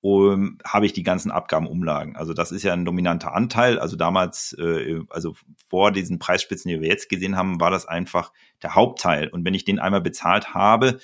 um, 0.00 0.58
habe 0.64 0.86
ich 0.86 0.92
die 0.92 1.02
ganzen 1.02 1.30
Abgabenumlagen. 1.30 2.14
Also 2.16 2.32
das 2.32 2.52
ist 2.52 2.62
ja 2.62 2.72
ein 2.72 2.84
dominanter 2.84 3.34
Anteil. 3.34 3.78
Also 3.78 3.96
damals, 3.96 4.56
äh, 4.58 5.00
also 5.10 5.34
vor 5.68 5.92
diesen 5.92 6.18
Preisspitzen, 6.18 6.70
die 6.70 6.80
wir 6.80 6.88
jetzt 6.88 7.08
gesehen 7.08 7.36
haben, 7.36 7.60
war 7.60 7.70
das 7.70 7.86
einfach 7.86 8.32
der 8.62 8.74
Hauptteil. 8.74 9.28
Und 9.28 9.44
wenn 9.44 9.54
ich 9.54 9.64
den 9.64 9.78
einmal 9.78 10.00
bezahlt 10.00 10.54
habe, 10.54 11.00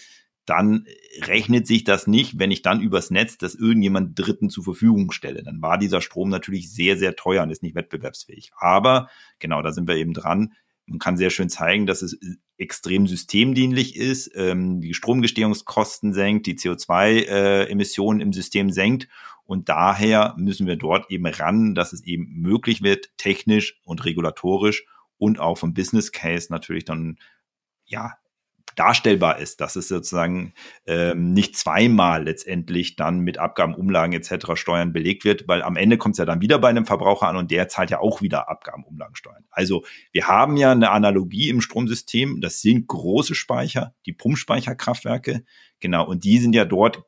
dann 0.46 0.86
rechnet 1.22 1.66
sich 1.66 1.84
das 1.84 2.06
nicht, 2.06 2.38
wenn 2.38 2.50
ich 2.50 2.62
dann 2.62 2.80
übers 2.80 3.10
Netz 3.10 3.38
das 3.38 3.54
irgendjemand 3.54 4.18
Dritten 4.18 4.50
zur 4.50 4.64
Verfügung 4.64 5.10
stelle. 5.10 5.42
Dann 5.42 5.62
war 5.62 5.78
dieser 5.78 6.00
Strom 6.00 6.28
natürlich 6.28 6.72
sehr, 6.72 6.96
sehr 6.96 7.16
teuer 7.16 7.42
und 7.42 7.50
ist 7.50 7.62
nicht 7.62 7.74
wettbewerbsfähig. 7.74 8.52
Aber 8.56 9.08
genau, 9.38 9.62
da 9.62 9.72
sind 9.72 9.88
wir 9.88 9.96
eben 9.96 10.12
dran. 10.12 10.52
Man 10.86 10.98
kann 10.98 11.16
sehr 11.16 11.30
schön 11.30 11.48
zeigen, 11.48 11.86
dass 11.86 12.02
es 12.02 12.18
extrem 12.58 13.06
systemdienlich 13.06 13.96
ist, 13.96 14.30
ähm, 14.34 14.80
die 14.82 14.92
Stromgestehungskosten 14.92 16.12
senkt, 16.12 16.46
die 16.46 16.56
CO2-Emissionen 16.56 18.20
äh, 18.20 18.22
im 18.22 18.32
System 18.34 18.70
senkt. 18.70 19.08
Und 19.44 19.68
daher 19.68 20.34
müssen 20.36 20.66
wir 20.66 20.76
dort 20.76 21.10
eben 21.10 21.26
ran, 21.26 21.74
dass 21.74 21.92
es 21.92 22.02
eben 22.04 22.40
möglich 22.40 22.82
wird, 22.82 23.10
technisch 23.16 23.80
und 23.84 24.04
regulatorisch 24.04 24.84
und 25.16 25.38
auch 25.38 25.56
vom 25.56 25.74
Business 25.74 26.12
Case 26.12 26.48
natürlich 26.50 26.84
dann 26.84 27.18
ja 27.86 28.14
darstellbar 28.74 29.38
ist, 29.38 29.60
dass 29.60 29.76
es 29.76 29.88
sozusagen 29.88 30.54
ähm, 30.86 31.32
nicht 31.32 31.56
zweimal 31.56 32.24
letztendlich 32.24 32.96
dann 32.96 33.20
mit 33.20 33.38
Abgaben, 33.38 33.74
Umlagen 33.74 34.12
etc. 34.12 34.54
Steuern 34.54 34.92
belegt 34.92 35.24
wird, 35.24 35.48
weil 35.48 35.62
am 35.62 35.76
Ende 35.76 35.98
kommt 35.98 36.14
es 36.14 36.18
ja 36.18 36.24
dann 36.24 36.40
wieder 36.40 36.58
bei 36.58 36.68
einem 36.68 36.86
Verbraucher 36.86 37.28
an 37.28 37.36
und 37.36 37.50
der 37.50 37.68
zahlt 37.68 37.90
ja 37.90 38.00
auch 38.00 38.22
wieder 38.22 38.48
Abgaben, 38.48 38.84
Umlagen, 38.84 39.16
Steuern. 39.16 39.44
Also 39.50 39.84
wir 40.12 40.26
haben 40.26 40.56
ja 40.56 40.72
eine 40.72 40.90
Analogie 40.90 41.48
im 41.48 41.60
Stromsystem, 41.60 42.40
das 42.40 42.60
sind 42.60 42.86
große 42.86 43.34
Speicher, 43.34 43.94
die 44.06 44.12
Pumpspeicherkraftwerke, 44.12 45.44
genau, 45.80 46.06
und 46.06 46.24
die 46.24 46.38
sind 46.38 46.54
ja 46.54 46.64
dort 46.64 47.04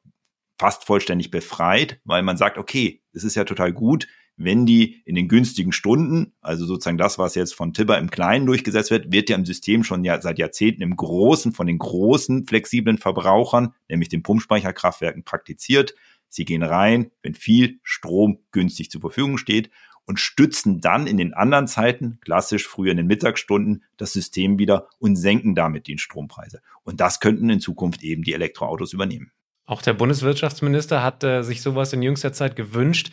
fast 0.59 0.85
vollständig 0.85 1.31
befreit, 1.31 2.01
weil 2.05 2.23
man 2.23 2.37
sagt, 2.37 2.59
okay, 2.59 3.03
es 3.12 3.25
ist 3.25 3.35
ja 3.35 3.45
total 3.45 3.73
gut, 3.73 4.09
wenn 4.37 4.66
die 4.66 5.03
in 5.05 5.14
den 5.14 5.28
günstigen 5.28 5.72
Stunden, 5.72 6.34
also 6.41 6.66
sozusagen 6.66 6.99
das, 6.99 7.18
was 7.18 7.34
jetzt 7.34 7.55
von 7.55 7.72
Tibber 7.72 7.99
im 7.99 8.11
Kleinen 8.11 8.47
durchgesetzt 8.47 8.91
wird, 8.91 9.12
wird 9.12 9.30
ja 9.30 9.37
im 9.37 9.47
System 9.47 9.82
schon 9.82 10.05
ja 10.05 10.20
seit 10.20 10.39
Jahrzehnten 10.39 10.82
im 10.82 10.97
Großen 10.97 11.53
von 11.53 11.66
den 11.66 11.78
großen 11.78 12.47
flexiblen 12.47 12.99
Verbrauchern, 12.99 13.74
nämlich 13.89 14.09
den 14.09 14.22
Pumpspeicherkraftwerken, 14.22 15.24
praktiziert. 15.24 15.95
Sie 16.28 16.45
gehen 16.45 16.62
rein, 16.62 17.11
wenn 17.22 17.34
viel 17.34 17.78
Strom 17.82 18.41
günstig 18.53 18.91
zur 18.91 19.01
Verfügung 19.01 19.39
steht 19.39 19.70
und 20.07 20.20
stützen 20.20 20.80
dann 20.80 21.07
in 21.07 21.16
den 21.16 21.34
anderen 21.34 21.66
Zeiten, 21.66 22.18
klassisch 22.20 22.66
früher 22.66 22.93
in 22.93 22.97
den 22.97 23.07
Mittagsstunden, 23.07 23.84
das 23.97 24.12
System 24.12 24.59
wieder 24.59 24.89
und 24.99 25.16
senken 25.16 25.55
damit 25.55 25.87
die 25.87 25.99
Strompreise. 25.99 26.61
Und 26.84 27.01
das 27.01 27.20
könnten 27.20 27.51
in 27.51 27.61
Zukunft 27.61 28.03
eben 28.03 28.22
die 28.22 28.32
Elektroautos 28.32 28.93
übernehmen. 28.93 29.32
Auch 29.64 29.82
der 29.82 29.95
Bundeswirtschaftsminister 29.95 31.03
hat 31.03 31.24
äh, 31.24 31.43
sich 31.43 31.61
sowas 31.61 31.93
in 31.93 32.03
jüngster 32.03 32.32
Zeit 32.32 32.55
gewünscht. 32.55 33.11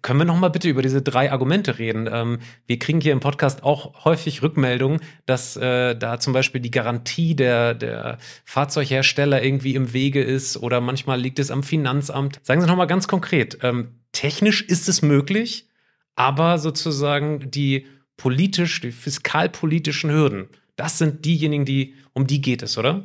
Können 0.00 0.20
wir 0.20 0.24
noch 0.24 0.38
mal 0.38 0.48
bitte 0.48 0.68
über 0.68 0.82
diese 0.82 1.02
drei 1.02 1.30
Argumente 1.30 1.78
reden? 1.78 2.08
Ähm, 2.10 2.38
wir 2.66 2.78
kriegen 2.78 3.00
hier 3.00 3.12
im 3.12 3.20
Podcast 3.20 3.62
auch 3.62 4.04
häufig 4.04 4.42
Rückmeldungen, 4.42 5.00
dass 5.26 5.56
äh, 5.56 5.94
da 5.94 6.18
zum 6.18 6.32
Beispiel 6.32 6.60
die 6.60 6.70
Garantie 6.70 7.34
der, 7.34 7.74
der 7.74 8.18
Fahrzeughersteller 8.44 9.42
irgendwie 9.42 9.74
im 9.74 9.92
Wege 9.92 10.22
ist 10.22 10.56
oder 10.56 10.80
manchmal 10.80 11.20
liegt 11.20 11.38
es 11.38 11.50
am 11.50 11.62
Finanzamt. 11.62 12.40
Sagen 12.42 12.60
Sie 12.60 12.66
noch 12.66 12.76
mal 12.76 12.86
ganz 12.86 13.06
konkret, 13.06 13.58
ähm, 13.62 14.00
technisch 14.12 14.62
ist 14.62 14.88
es 14.88 15.02
möglich, 15.02 15.68
aber 16.14 16.58
sozusagen 16.58 17.50
die 17.50 17.86
politisch, 18.16 18.80
die 18.80 18.92
fiskalpolitischen 18.92 20.10
Hürden, 20.10 20.48
das 20.76 20.96
sind 20.96 21.24
diejenigen, 21.24 21.66
die, 21.66 21.94
um 22.14 22.26
die 22.26 22.40
geht 22.40 22.62
es, 22.62 22.78
oder? 22.78 23.04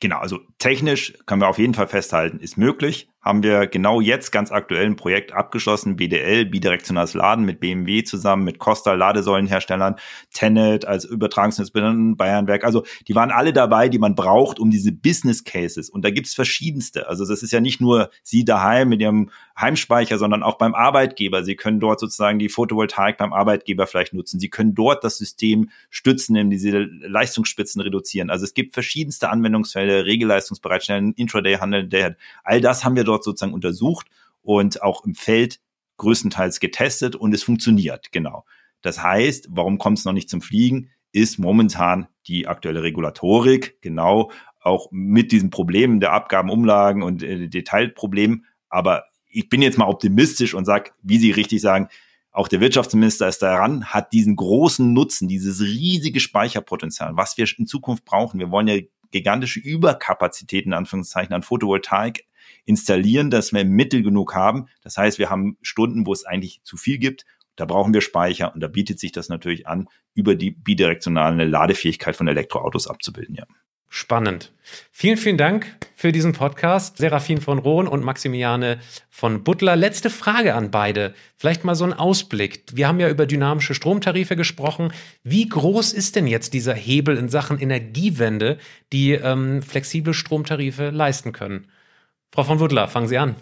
Genau, 0.00 0.18
also 0.18 0.40
technisch 0.58 1.14
können 1.26 1.42
wir 1.42 1.48
auf 1.48 1.58
jeden 1.58 1.74
Fall 1.74 1.86
festhalten, 1.86 2.40
ist 2.40 2.58
möglich 2.58 3.08
haben 3.22 3.42
wir 3.42 3.68
genau 3.68 4.00
jetzt 4.00 4.32
ganz 4.32 4.50
aktuell 4.50 4.86
ein 4.86 4.96
Projekt 4.96 5.32
abgeschlossen, 5.32 5.96
BDL, 5.96 6.46
bidirektionales 6.46 7.14
Laden 7.14 7.44
mit 7.44 7.60
BMW 7.60 8.02
zusammen, 8.02 8.44
mit 8.44 8.58
Costa, 8.58 8.94
Ladesäulenherstellern, 8.94 9.96
Tenet 10.32 10.84
als 10.84 11.04
Übertragungsnetzbetreiber, 11.04 12.16
Bayernwerk. 12.16 12.64
Also 12.64 12.84
die 13.06 13.14
waren 13.14 13.30
alle 13.30 13.52
dabei, 13.52 13.88
die 13.88 13.98
man 13.98 14.16
braucht, 14.16 14.58
um 14.58 14.70
diese 14.70 14.92
Business 14.92 15.44
Cases. 15.44 15.88
Und 15.88 16.04
da 16.04 16.10
gibt's 16.10 16.34
verschiedenste. 16.34 17.08
Also 17.08 17.24
das 17.24 17.42
ist 17.42 17.52
ja 17.52 17.60
nicht 17.60 17.80
nur 17.80 18.10
Sie 18.22 18.44
daheim 18.44 18.88
mit 18.88 19.00
Ihrem 19.00 19.30
Heimspeicher, 19.58 20.18
sondern 20.18 20.42
auch 20.42 20.58
beim 20.58 20.74
Arbeitgeber. 20.74 21.44
Sie 21.44 21.54
können 21.54 21.78
dort 21.78 22.00
sozusagen 22.00 22.38
die 22.38 22.48
Photovoltaik 22.48 23.18
beim 23.18 23.32
Arbeitgeber 23.32 23.86
vielleicht 23.86 24.14
nutzen. 24.14 24.40
Sie 24.40 24.48
können 24.50 24.74
dort 24.74 25.04
das 25.04 25.18
System 25.18 25.70
stützen, 25.90 26.34
indem 26.34 26.50
diese 26.50 26.78
Leistungsspitzen 26.78 27.80
reduzieren. 27.80 28.30
Also 28.30 28.44
es 28.44 28.54
gibt 28.54 28.74
verschiedenste 28.74 29.30
Anwendungsfälle, 29.30 30.06
Regelleistungsbereitstellen, 30.06 31.12
Intraday-Handel, 31.12 32.16
all 32.42 32.60
das 32.60 32.84
haben 32.84 32.96
wir 32.96 33.04
dort 33.04 33.11
dort 33.12 33.24
sozusagen 33.24 33.54
untersucht 33.54 34.08
und 34.42 34.82
auch 34.82 35.04
im 35.04 35.14
Feld 35.14 35.60
größtenteils 35.98 36.60
getestet 36.60 37.14
und 37.16 37.34
es 37.34 37.42
funktioniert, 37.42 38.12
genau. 38.12 38.44
Das 38.80 39.02
heißt, 39.02 39.48
warum 39.50 39.78
kommt 39.78 39.98
es 39.98 40.04
noch 40.04 40.12
nicht 40.12 40.28
zum 40.28 40.42
Fliegen, 40.42 40.90
ist 41.12 41.38
momentan 41.38 42.08
die 42.26 42.48
aktuelle 42.48 42.82
Regulatorik, 42.82 43.80
genau, 43.80 44.32
auch 44.60 44.88
mit 44.90 45.32
diesen 45.32 45.50
Problemen 45.50 46.00
der 46.00 46.12
Abgabenumlagen 46.12 47.02
und 47.02 47.22
äh, 47.22 47.48
Detailproblemen. 47.48 48.46
Aber 48.68 49.04
ich 49.28 49.48
bin 49.48 49.62
jetzt 49.62 49.78
mal 49.78 49.88
optimistisch 49.88 50.54
und 50.54 50.64
sage, 50.64 50.92
wie 51.02 51.18
Sie 51.18 51.30
richtig 51.30 51.60
sagen, 51.60 51.88
auch 52.30 52.48
der 52.48 52.60
Wirtschaftsminister 52.60 53.28
ist 53.28 53.42
daran, 53.42 53.86
hat 53.86 54.12
diesen 54.12 54.36
großen 54.36 54.92
Nutzen, 54.92 55.28
dieses 55.28 55.60
riesige 55.60 56.18
Speicherpotenzial, 56.18 57.14
was 57.14 57.36
wir 57.36 57.46
in 57.58 57.66
Zukunft 57.66 58.06
brauchen. 58.06 58.40
Wir 58.40 58.50
wollen 58.50 58.68
ja 58.68 58.78
gigantische 59.10 59.60
Überkapazitäten, 59.60 60.72
Anführungszeichen, 60.72 61.34
an 61.34 61.42
Photovoltaik 61.42 62.24
installieren, 62.64 63.30
dass 63.30 63.52
wir 63.52 63.64
Mittel 63.64 64.02
genug 64.02 64.34
haben. 64.34 64.66
Das 64.82 64.96
heißt, 64.96 65.18
wir 65.18 65.30
haben 65.30 65.56
Stunden, 65.62 66.06
wo 66.06 66.12
es 66.12 66.24
eigentlich 66.24 66.60
zu 66.64 66.76
viel 66.76 66.98
gibt. 66.98 67.24
Da 67.56 67.64
brauchen 67.64 67.92
wir 67.92 68.00
Speicher 68.00 68.54
und 68.54 68.60
da 68.60 68.68
bietet 68.68 68.98
sich 68.98 69.12
das 69.12 69.28
natürlich 69.28 69.66
an, 69.66 69.88
über 70.14 70.34
die 70.34 70.50
bidirektionale 70.50 71.44
Ladefähigkeit 71.44 72.16
von 72.16 72.28
Elektroautos 72.28 72.86
abzubilden, 72.86 73.34
ja. 73.34 73.44
Spannend. 73.94 74.52
Vielen, 74.90 75.18
vielen 75.18 75.36
Dank 75.36 75.76
für 75.94 76.12
diesen 76.12 76.32
Podcast. 76.32 76.96
Serafin 76.96 77.42
von 77.42 77.58
Rohn 77.58 77.86
und 77.86 78.02
Maximiliane 78.02 78.78
von 79.10 79.44
Butler. 79.44 79.76
Letzte 79.76 80.08
Frage 80.08 80.54
an 80.54 80.70
beide. 80.70 81.12
Vielleicht 81.36 81.64
mal 81.64 81.74
so 81.74 81.84
ein 81.84 81.92
Ausblick. 81.92 82.64
Wir 82.72 82.88
haben 82.88 83.00
ja 83.00 83.10
über 83.10 83.26
dynamische 83.26 83.74
Stromtarife 83.74 84.34
gesprochen. 84.34 84.94
Wie 85.24 85.46
groß 85.46 85.92
ist 85.92 86.16
denn 86.16 86.26
jetzt 86.26 86.54
dieser 86.54 86.72
Hebel 86.72 87.18
in 87.18 87.28
Sachen 87.28 87.58
Energiewende, 87.58 88.56
die 88.94 89.12
ähm, 89.12 89.60
flexible 89.60 90.14
Stromtarife 90.14 90.88
leisten 90.88 91.32
können? 91.32 91.66
Frau 92.34 92.44
von 92.44 92.60
Wuttler, 92.60 92.88
fangen 92.88 93.08
Sie 93.08 93.18
an. 93.18 93.36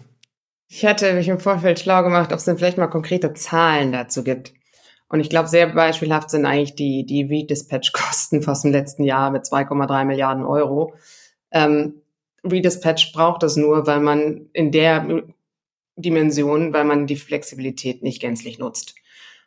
Ich 0.67 0.85
hatte 0.85 1.13
mich 1.13 1.29
im 1.29 1.39
Vorfeld 1.39 1.79
schlau 1.79 2.03
gemacht, 2.03 2.31
ob 2.31 2.39
es 2.39 2.45
denn 2.45 2.57
vielleicht 2.57 2.77
mal 2.77 2.87
konkrete 2.87 3.33
Zahlen 3.33 3.91
dazu 3.91 4.23
gibt. 4.23 4.53
Und 5.07 5.19
ich 5.19 5.29
glaube, 5.29 5.47
sehr 5.49 5.67
beispielhaft 5.67 6.29
sind 6.29 6.45
eigentlich 6.45 6.75
die, 6.75 7.05
die 7.05 7.23
Redispatch-Kosten 7.23 8.45
aus 8.47 8.61
dem 8.61 8.71
letzten 8.71 9.03
Jahr 9.03 9.31
mit 9.31 9.43
2,3 9.43 10.05
Milliarden 10.05 10.45
Euro. 10.45 10.93
Ähm, 11.51 12.01
Redispatch 12.43 13.13
braucht 13.13 13.43
das 13.43 13.55
nur, 13.55 13.87
weil 13.87 13.99
man 13.99 14.49
in 14.53 14.71
der 14.71 15.23
Dimension, 15.95 16.73
weil 16.73 16.85
man 16.85 17.07
die 17.07 17.17
Flexibilität 17.17 18.03
nicht 18.03 18.21
gänzlich 18.21 18.59
nutzt. 18.59 18.95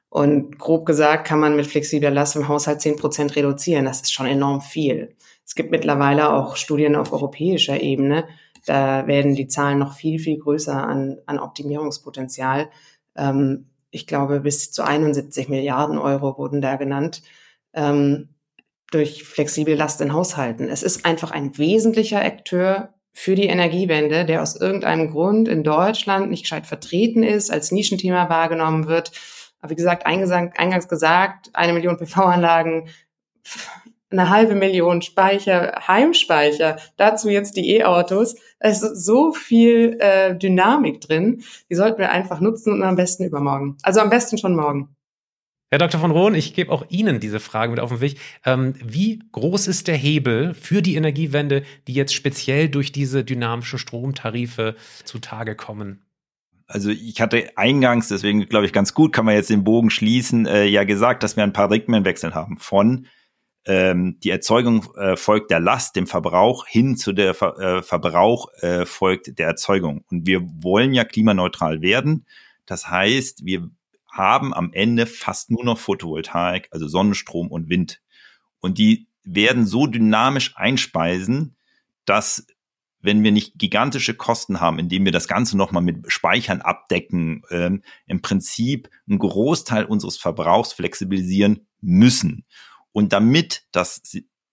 Und 0.09 0.59
grob 0.59 0.87
gesagt 0.87 1.27
kann 1.27 1.41
man 1.41 1.57
mit 1.57 1.67
flexibler 1.67 2.11
Last 2.11 2.37
im 2.37 2.49
Haushalt 2.49 2.81
10 2.81 2.97
Prozent 2.97 3.35
reduzieren. 3.35 3.85
Das 3.85 4.01
ist 4.01 4.13
schon 4.13 4.27
enorm 4.27 4.61
viel. 4.61 5.17
Es 5.45 5.55
gibt 5.55 5.71
mittlerweile 5.71 6.33
auch 6.33 6.57
Studien 6.57 6.95
auf 6.97 7.13
europäischer 7.13 7.81
Ebene, 7.81 8.27
da 8.67 9.07
werden 9.07 9.35
die 9.35 9.49
Zahlen 9.49 9.79
noch 9.79 9.95
viel, 9.95 10.19
viel 10.19 10.39
größer 10.39 10.75
an, 10.75 11.19
an 11.27 11.39
Optimierungspotenzial. 11.39 12.71
Ähm, 13.17 13.67
ich 13.91 14.07
glaube, 14.07 14.41
bis 14.41 14.73
zu 14.73 14.83
71 14.83 15.49
Milliarden 15.49 15.99
Euro 15.99 16.37
wurden 16.39 16.61
da 16.61 16.77
genannt. 16.77 17.23
Ähm, 17.73 18.29
durch 18.91 19.25
flexible 19.25 19.75
Last 19.75 20.01
in 20.01 20.13
Haushalten. 20.13 20.69
Es 20.69 20.83
ist 20.83 21.05
einfach 21.05 21.33
ein 21.33 21.59
wesentlicher 21.59 22.25
Akteur 22.25 22.95
für 23.13 23.35
die 23.35 23.47
Energiewende, 23.47 24.25
der 24.25 24.43
aus 24.43 24.57
irgendeinem 24.57 25.11
Grund 25.11 25.49
in 25.49 25.65
Deutschland 25.65 26.31
nicht 26.31 26.43
gescheit 26.43 26.67
vertreten 26.67 27.23
ist, 27.23 27.51
als 27.51 27.73
Nischenthema 27.73 28.29
wahrgenommen 28.29 28.87
wird. 28.87 29.13
Aber 29.61 29.71
wie 29.71 29.77
gesagt, 29.77 30.07
eingangs 30.07 30.89
gesagt, 30.89 31.51
eine 31.55 31.73
Million 31.73 31.97
PV-Anlagen, 31.97 32.89
eine 34.19 34.31
halbe 34.31 34.55
Million 34.55 35.03
Speicher, 35.03 35.83
Heimspeicher, 35.87 36.77
dazu 36.97 37.29
jetzt 37.29 37.57
die 37.57 37.77
E-Autos. 37.77 38.37
Es 38.59 38.83
ist 38.83 39.05
so 39.05 39.33
viel 39.33 39.99
äh, 40.01 40.37
Dynamik 40.37 41.01
drin, 41.01 41.43
die 41.71 41.75
sollten 41.75 41.99
wir 41.99 42.11
einfach 42.11 42.41
nutzen 42.41 42.73
und 42.73 42.83
am 42.83 42.97
besten 42.97 43.25
übermorgen. 43.25 43.77
Also 43.83 44.01
am 44.01 44.11
besten 44.11 44.39
schon 44.39 44.57
morgen. 44.57 44.95
Herr 45.71 45.79
Dr. 45.79 46.01
von 46.01 46.13
Rohn, 46.13 46.37
ich 46.37 46.55
gebe 46.55 46.71
auch 46.71 46.85
Ihnen 46.89 47.19
diese 47.19 47.41
Frage 47.41 47.73
mit 47.73 47.81
auf 47.81 47.91
den 47.91 48.01
Weg. 48.01 48.21
Ähm, 48.45 48.75
wie 48.85 49.21
groß 49.33 49.67
ist 49.67 49.89
der 49.89 49.97
Hebel 49.97 50.55
für 50.55 50.83
die 50.83 50.95
Energiewende, 50.95 51.65
die 51.89 51.95
jetzt 51.95 52.15
speziell 52.15 52.69
durch 52.69 52.93
diese 52.93 53.25
dynamischen 53.25 53.81
Stromtarife 53.81 54.77
zutage 55.03 55.57
kommen? 55.57 56.05
Also 56.67 56.91
ich 56.91 57.21
hatte 57.21 57.51
eingangs, 57.57 58.09
deswegen 58.09 58.49
glaube 58.49 58.67
ich 58.67 58.73
ganz 58.73 58.95
gut, 58.95 59.13
kann 59.13 59.25
man 59.25 59.35
jetzt 59.35 59.51
den 59.51 59.65
Bogen 59.65 59.91
schließen, 59.91 60.47
äh, 60.47 60.65
ja 60.65 60.85
gesagt, 60.85 61.23
dass 61.23 61.37
wir 61.37 61.43
einen 61.43 61.53
Paradigmenwechsel 61.53 62.35
haben 62.35 62.57
von 62.59 63.07
ähm, 63.67 64.19
die 64.23 64.31
Erzeugung 64.31 64.95
äh, 64.97 65.17
folgt 65.17 65.51
der 65.51 65.61
Last, 65.61 65.97
dem 65.97 66.07
Verbrauch, 66.07 66.67
hin 66.67 66.97
zu 66.97 67.13
der 67.13 67.35
Ver 67.35 67.59
äh, 67.59 67.83
Verbrauch 67.83 68.49
äh, 68.61 68.85
folgt 68.85 69.39
der 69.39 69.47
Erzeugung. 69.47 70.05
Und 70.11 70.27
wir 70.27 70.43
wollen 70.63 70.93
ja 70.93 71.05
klimaneutral 71.05 71.81
werden. 71.81 72.27
Das 72.67 72.91
heißt, 72.91 73.45
wir 73.45 73.71
haben 74.11 74.55
am 74.55 74.73
Ende 74.73 75.07
fast 75.07 75.51
nur 75.51 75.65
noch 75.65 75.79
Photovoltaik, 75.79 76.69
also 76.71 76.87
Sonnenstrom 76.87 77.49
und 77.49 77.69
Wind. 77.69 78.01
Und 78.61 78.79
die 78.79 79.09
werden 79.25 79.67
so 79.67 79.87
dynamisch 79.87 80.57
einspeisen, 80.57 81.57
dass 82.05 82.47
wenn 83.01 83.23
wir 83.23 83.33
nicht 83.33 83.59
gigantische 83.59 84.15
Kosten 84.15 84.61
haben, 84.61 84.79
indem 84.79 85.05
wir 85.05 85.13
das 85.13 85.29
Ganze 85.29 85.59
nochmal 85.59 85.83
mit 85.83 86.11
Speichern 86.11 86.63
abdecken, 86.63 87.43
ähm, 87.51 87.83
im 88.07 88.23
Prinzip 88.23 88.89
einen 89.07 89.19
Großteil 89.19 89.85
unseres 89.85 90.17
Verbrauchs 90.17 90.73
flexibilisieren 90.73 91.67
müssen. 91.83 92.47
Und 92.95 93.13
damit 93.13 93.65
das 93.73 94.01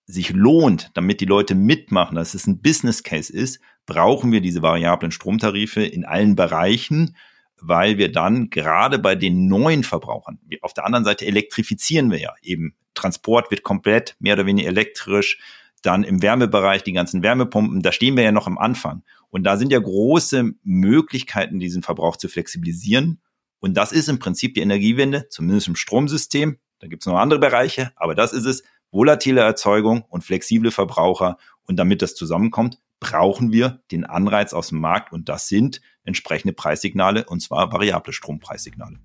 sich 0.05 0.29
lohnt, 0.31 0.91
damit 0.95 1.21
die 1.21 1.25
Leute 1.25 1.55
mitmachen, 1.55 2.15
dass 2.15 2.33
es 2.33 2.47
ein 2.47 2.61
Business 2.61 3.03
Case 3.03 3.31
ist, 3.31 3.61
brauchen 3.85 4.33
wir 4.33 4.41
diese 4.41 4.61
variablen 4.61 5.11
Stromtarife 5.11 5.81
in 5.81 6.03
allen 6.03 6.35
Bereichen 6.35 7.15
weil 7.61 7.97
wir 7.97 8.11
dann 8.11 8.49
gerade 8.49 8.99
bei 8.99 9.15
den 9.15 9.47
neuen 9.47 9.83
Verbrauchern, 9.83 10.39
auf 10.61 10.73
der 10.73 10.85
anderen 10.85 11.05
Seite 11.05 11.25
elektrifizieren 11.25 12.11
wir 12.11 12.19
ja 12.19 12.33
eben. 12.41 12.75
Transport 12.95 13.51
wird 13.51 13.63
komplett 13.63 14.15
mehr 14.19 14.33
oder 14.33 14.45
weniger 14.45 14.67
elektrisch. 14.67 15.39
Dann 15.81 16.03
im 16.03 16.21
Wärmebereich 16.21 16.83
die 16.83 16.91
ganzen 16.91 17.23
Wärmepumpen, 17.23 17.81
da 17.81 17.91
stehen 17.91 18.17
wir 18.17 18.23
ja 18.23 18.31
noch 18.31 18.47
am 18.47 18.57
Anfang. 18.57 19.03
Und 19.29 19.43
da 19.43 19.57
sind 19.57 19.71
ja 19.71 19.79
große 19.79 20.51
Möglichkeiten, 20.63 21.59
diesen 21.59 21.83
Verbrauch 21.83 22.17
zu 22.17 22.27
flexibilisieren. 22.27 23.21
Und 23.59 23.75
das 23.75 23.91
ist 23.91 24.09
im 24.09 24.19
Prinzip 24.19 24.55
die 24.55 24.61
Energiewende, 24.61 25.27
zumindest 25.29 25.67
im 25.67 25.75
Stromsystem. 25.75 26.57
Da 26.81 26.87
gibt 26.87 27.03
es 27.03 27.07
noch 27.07 27.17
andere 27.17 27.39
Bereiche, 27.39 27.91
aber 27.95 28.15
das 28.15 28.33
ist 28.33 28.45
es. 28.45 28.63
Volatile 28.91 29.39
Erzeugung 29.39 30.03
und 30.09 30.25
flexible 30.25 30.71
Verbraucher. 30.71 31.37
Und 31.63 31.77
damit 31.77 32.01
das 32.01 32.13
zusammenkommt, 32.13 32.79
brauchen 32.99 33.53
wir 33.53 33.81
den 33.91 34.03
Anreiz 34.03 34.53
aus 34.53 34.69
dem 34.69 34.79
Markt 34.79 35.13
und 35.13 35.29
das 35.29 35.47
sind 35.47 35.79
entsprechende 36.03 36.53
Preissignale 36.53 37.23
und 37.25 37.39
zwar 37.39 37.71
variable 37.71 38.11
Strompreissignale. 38.11 38.99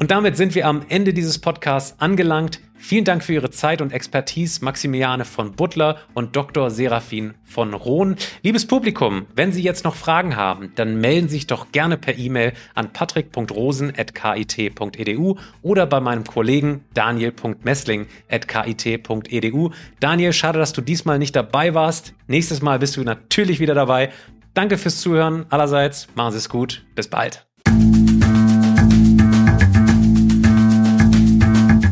Und 0.00 0.10
damit 0.10 0.36
sind 0.38 0.54
wir 0.54 0.66
am 0.66 0.80
Ende 0.88 1.12
dieses 1.12 1.38
Podcasts 1.38 2.00
angelangt. 2.00 2.60
Vielen 2.78 3.04
Dank 3.04 3.22
für 3.22 3.34
Ihre 3.34 3.50
Zeit 3.50 3.82
und 3.82 3.92
Expertise, 3.92 4.64
Maximiliane 4.64 5.26
von 5.26 5.52
Butler 5.52 5.98
und 6.14 6.34
Dr. 6.34 6.70
Serafin 6.70 7.34
von 7.44 7.74
Rohn. 7.74 8.16
Liebes 8.42 8.66
Publikum, 8.66 9.26
wenn 9.36 9.52
Sie 9.52 9.62
jetzt 9.62 9.84
noch 9.84 9.94
Fragen 9.94 10.36
haben, 10.36 10.72
dann 10.76 10.98
melden 10.98 11.28
Sie 11.28 11.34
sich 11.34 11.46
doch 11.46 11.70
gerne 11.70 11.98
per 11.98 12.16
E-Mail 12.16 12.54
an 12.74 12.94
patrick.rosen.kit.edu 12.94 15.36
oder 15.60 15.84
bei 15.84 16.00
meinem 16.00 16.24
Kollegen 16.24 16.86
daniel.messling.kit.edu. 16.94 19.70
Daniel, 20.00 20.32
schade, 20.32 20.58
dass 20.58 20.72
du 20.72 20.80
diesmal 20.80 21.18
nicht 21.18 21.36
dabei 21.36 21.74
warst. 21.74 22.14
Nächstes 22.26 22.62
Mal 22.62 22.78
bist 22.78 22.96
du 22.96 23.02
natürlich 23.02 23.60
wieder 23.60 23.74
dabei. 23.74 24.08
Danke 24.54 24.78
fürs 24.78 25.02
Zuhören 25.02 25.44
allerseits. 25.50 26.08
Machen 26.14 26.32
Sie 26.32 26.38
es 26.38 26.48
gut. 26.48 26.86
Bis 26.94 27.08
bald. 27.08 27.46